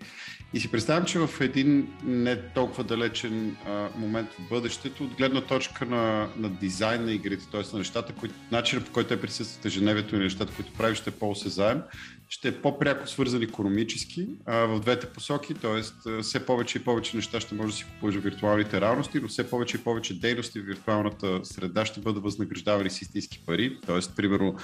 И 0.53 0.59
си 0.59 0.71
представям, 0.71 1.05
че 1.05 1.19
в 1.19 1.29
един 1.41 1.87
не 2.03 2.41
толкова 2.41 2.83
далечен 2.83 3.55
момент 3.95 4.29
в 4.29 4.49
бъдещето, 4.49 5.03
от 5.03 5.13
гледна 5.13 5.41
точка 5.41 5.85
на, 5.85 6.29
на 6.37 6.49
дизайн 6.49 7.05
на 7.05 7.11
игрите, 7.11 7.45
т.е. 7.51 7.61
на 7.73 7.79
нещата, 7.79 8.13
които, 8.13 8.35
начинът 8.51 8.85
по 8.85 8.91
който 8.91 9.09
те 9.09 9.21
присъстват 9.21 9.65
ежедневието 9.65 10.15
и 10.15 10.19
нещата, 10.19 10.53
които 10.55 10.73
правиш, 10.73 10.97
ще 10.97 11.09
е 11.09 11.13
по-осезаем, 11.13 11.81
ще 12.29 12.47
е 12.47 12.61
по-пряко 12.61 13.07
свързан 13.07 13.41
економически 13.41 14.27
а, 14.45 14.57
в 14.57 14.79
двете 14.79 15.07
посоки, 15.07 15.53
т.е. 15.53 15.81
все 16.21 16.45
повече 16.45 16.77
и 16.77 16.83
повече 16.83 17.15
неща 17.15 17.39
ще 17.39 17.55
може 17.55 17.71
да 17.71 17.77
си 17.77 17.85
купуваш 17.85 18.15
в 18.15 18.23
виртуалните 18.23 18.81
реалности, 18.81 19.19
но 19.21 19.27
все 19.27 19.49
повече 19.49 19.77
и 19.77 19.83
повече 19.83 20.19
дейности 20.19 20.59
в 20.59 20.65
виртуалната 20.65 21.39
среда 21.45 21.85
ще 21.85 21.99
бъдат 21.99 22.23
възнаграждавани 22.23 22.89
с 22.89 23.01
истински 23.01 23.43
пари. 23.45 23.77
Т.е. 23.85 24.15
примерно, 24.15 24.55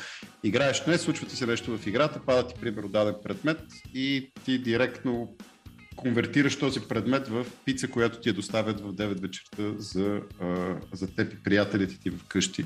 играеш 0.44 0.84
днес, 0.85 1.02
случва 1.02 1.27
ти 1.27 1.35
се 1.35 1.45
нещо 1.45 1.77
в 1.77 1.88
играта, 1.88 2.22
пада 2.26 2.48
ти, 2.48 2.56
примерно, 2.61 2.90
даден 2.90 3.15
предмет 3.23 3.61
и 3.94 4.31
ти 4.45 4.57
директно 4.57 5.35
конвертираш 5.95 6.59
този 6.59 6.79
предмет 6.79 7.27
в 7.27 7.45
пица, 7.65 7.87
която 7.87 8.19
ти 8.19 8.29
я 8.29 8.33
доставят 8.33 8.81
в 8.81 8.93
9 8.93 9.21
вечерта 9.21 9.63
за, 9.77 10.21
за 10.93 11.15
теб 11.15 11.33
и 11.33 11.43
приятелите 11.43 11.99
ти 11.99 12.11
вкъщи. 12.11 12.65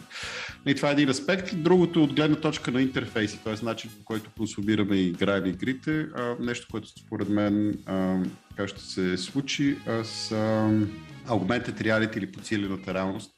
И 0.66 0.76
това 0.76 0.90
е 0.90 0.92
един 0.92 1.10
аспект. 1.10 1.56
Другото 1.56 2.04
от 2.04 2.14
гледна 2.14 2.36
точка 2.36 2.72
на 2.72 2.82
интерфейси, 2.82 3.40
т.е. 3.44 3.66
начин 3.66 3.92
по 3.98 4.06
който 4.06 4.32
консумираме 4.38 4.96
и 4.96 5.08
играем 5.08 5.46
игрите, 5.46 6.06
нещо, 6.40 6.68
което 6.72 6.88
според 6.88 7.30
мен 7.30 7.78
как 8.58 8.68
ще 8.68 8.82
се 8.82 9.18
случи 9.18 9.78
с 10.04 10.32
а, 10.32 10.72
augmented 11.28 11.82
reality 11.82 12.18
или 12.18 12.32
подсилената 12.32 12.94
реалност. 12.94 13.32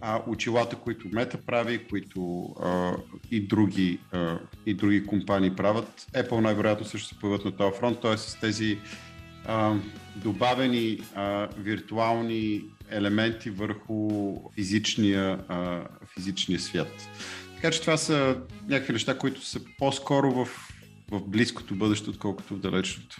А, 0.00 0.22
очилата, 0.26 0.76
които 0.76 1.08
Мета 1.12 1.38
прави, 1.46 1.84
които 1.90 2.42
а, 2.62 2.92
и, 3.30 3.40
други, 3.40 3.98
а, 4.12 4.38
и 4.66 4.74
други 4.74 5.06
компании 5.06 5.56
правят. 5.56 6.06
Apple 6.12 6.40
най-вероятно 6.40 6.86
също 6.86 7.08
се 7.08 7.20
появят 7.20 7.44
на 7.44 7.56
този 7.56 7.78
фронт, 7.78 8.00
т.е. 8.00 8.16
с 8.16 8.40
тези 8.40 8.78
добавени 10.16 11.00
а, 11.14 11.48
виртуални 11.58 12.64
елементи 12.90 13.50
върху 13.50 14.36
физичния, 14.54 15.44
а, 15.48 15.80
физичния 16.14 16.60
свят. 16.60 17.08
Така 17.54 17.70
че 17.70 17.80
това 17.80 17.96
са 17.96 18.36
някакви 18.68 18.92
неща, 18.92 19.18
които 19.18 19.44
са 19.44 19.60
по-скоро 19.78 20.32
в, 20.32 20.48
в 21.10 21.20
близкото 21.26 21.74
бъдеще, 21.74 22.10
отколкото 22.10 22.54
в 22.54 22.58
далечното. 22.58 23.16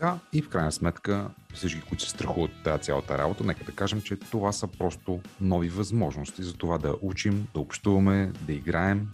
Да, 0.00 0.18
и 0.32 0.42
в 0.42 0.48
крайна 0.48 0.72
сметка 0.72 1.30
всички, 1.54 1.80
които 1.80 2.04
се 2.04 2.10
страхуват 2.10 2.50
от 2.50 2.62
тази 2.64 2.82
цялата 2.82 3.18
работа, 3.18 3.44
нека 3.44 3.64
да 3.64 3.72
кажем, 3.72 4.02
че 4.02 4.16
това 4.16 4.52
са 4.52 4.66
просто 4.66 5.20
нови 5.40 5.68
възможности 5.68 6.42
за 6.42 6.54
това 6.54 6.78
да 6.78 6.94
учим, 7.02 7.46
да 7.54 7.60
общуваме, 7.60 8.32
да 8.40 8.52
играем, 8.52 9.08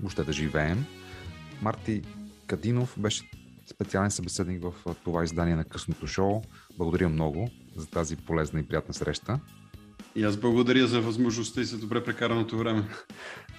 въобще 0.00 0.24
да 0.24 0.32
живеем. 0.32 0.84
Марти 1.62 2.02
Кадинов 2.46 2.94
беше 2.98 3.30
специален 3.66 4.10
събеседник 4.10 4.62
в 4.62 4.94
това 5.04 5.24
издание 5.24 5.56
на 5.56 5.64
късното 5.64 6.06
шоу. 6.06 6.42
Благодаря 6.78 7.08
много 7.08 7.50
за 7.76 7.86
тази 7.86 8.16
полезна 8.16 8.60
и 8.60 8.62
приятна 8.62 8.94
среща. 8.94 9.40
И 10.16 10.24
аз 10.24 10.36
благодаря 10.36 10.86
за 10.86 11.00
възможността 11.00 11.60
и 11.60 11.64
за 11.64 11.78
добре 11.78 12.04
прекараното 12.04 12.58
време. 12.58 12.88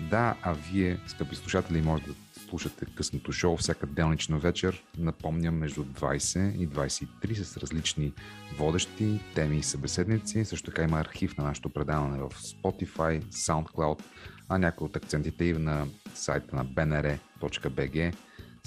Да, 0.09 0.35
а 0.41 0.53
вие, 0.53 0.99
скъпи 1.07 1.35
слушатели, 1.35 1.81
може 1.81 2.03
да 2.03 2.13
слушате 2.49 2.85
късното 2.95 3.31
шоу 3.31 3.57
всяка 3.57 3.87
делнична 3.87 4.37
вечер. 4.37 4.83
Напомням 4.97 5.55
между 5.55 5.83
20 5.83 6.57
и 6.57 6.69
23 6.69 7.43
с 7.43 7.57
различни 7.57 8.13
водещи, 8.57 9.19
теми 9.35 9.57
и 9.57 9.63
събеседници. 9.63 10.45
Също 10.45 10.71
така 10.71 10.83
има 10.83 10.99
архив 10.99 11.37
на 11.37 11.43
нашето 11.43 11.69
предаване 11.69 12.19
в 12.19 12.29
Spotify, 12.29 13.23
SoundCloud, 13.23 14.01
а 14.49 14.57
някои 14.57 14.85
от 14.85 14.95
акцентите 14.95 15.45
и 15.45 15.53
на 15.53 15.87
сайта 16.15 16.55
на 16.55 16.65
bnr.bg 16.65 18.13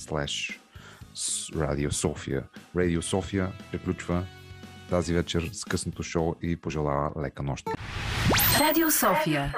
slash 0.01 0.59
Радио 1.57 1.91
София. 1.91 2.43
Радио 2.77 3.03
София 3.03 3.53
приключва 3.73 4.25
тази 4.91 5.15
вечер 5.15 5.51
с 5.53 5.65
късното 5.65 6.03
шоу 6.03 6.35
и 6.43 6.57
пожелава 6.57 7.23
лека 7.23 7.43
нощ. 7.43 7.67
Радио 8.61 8.91
София. 8.91 9.55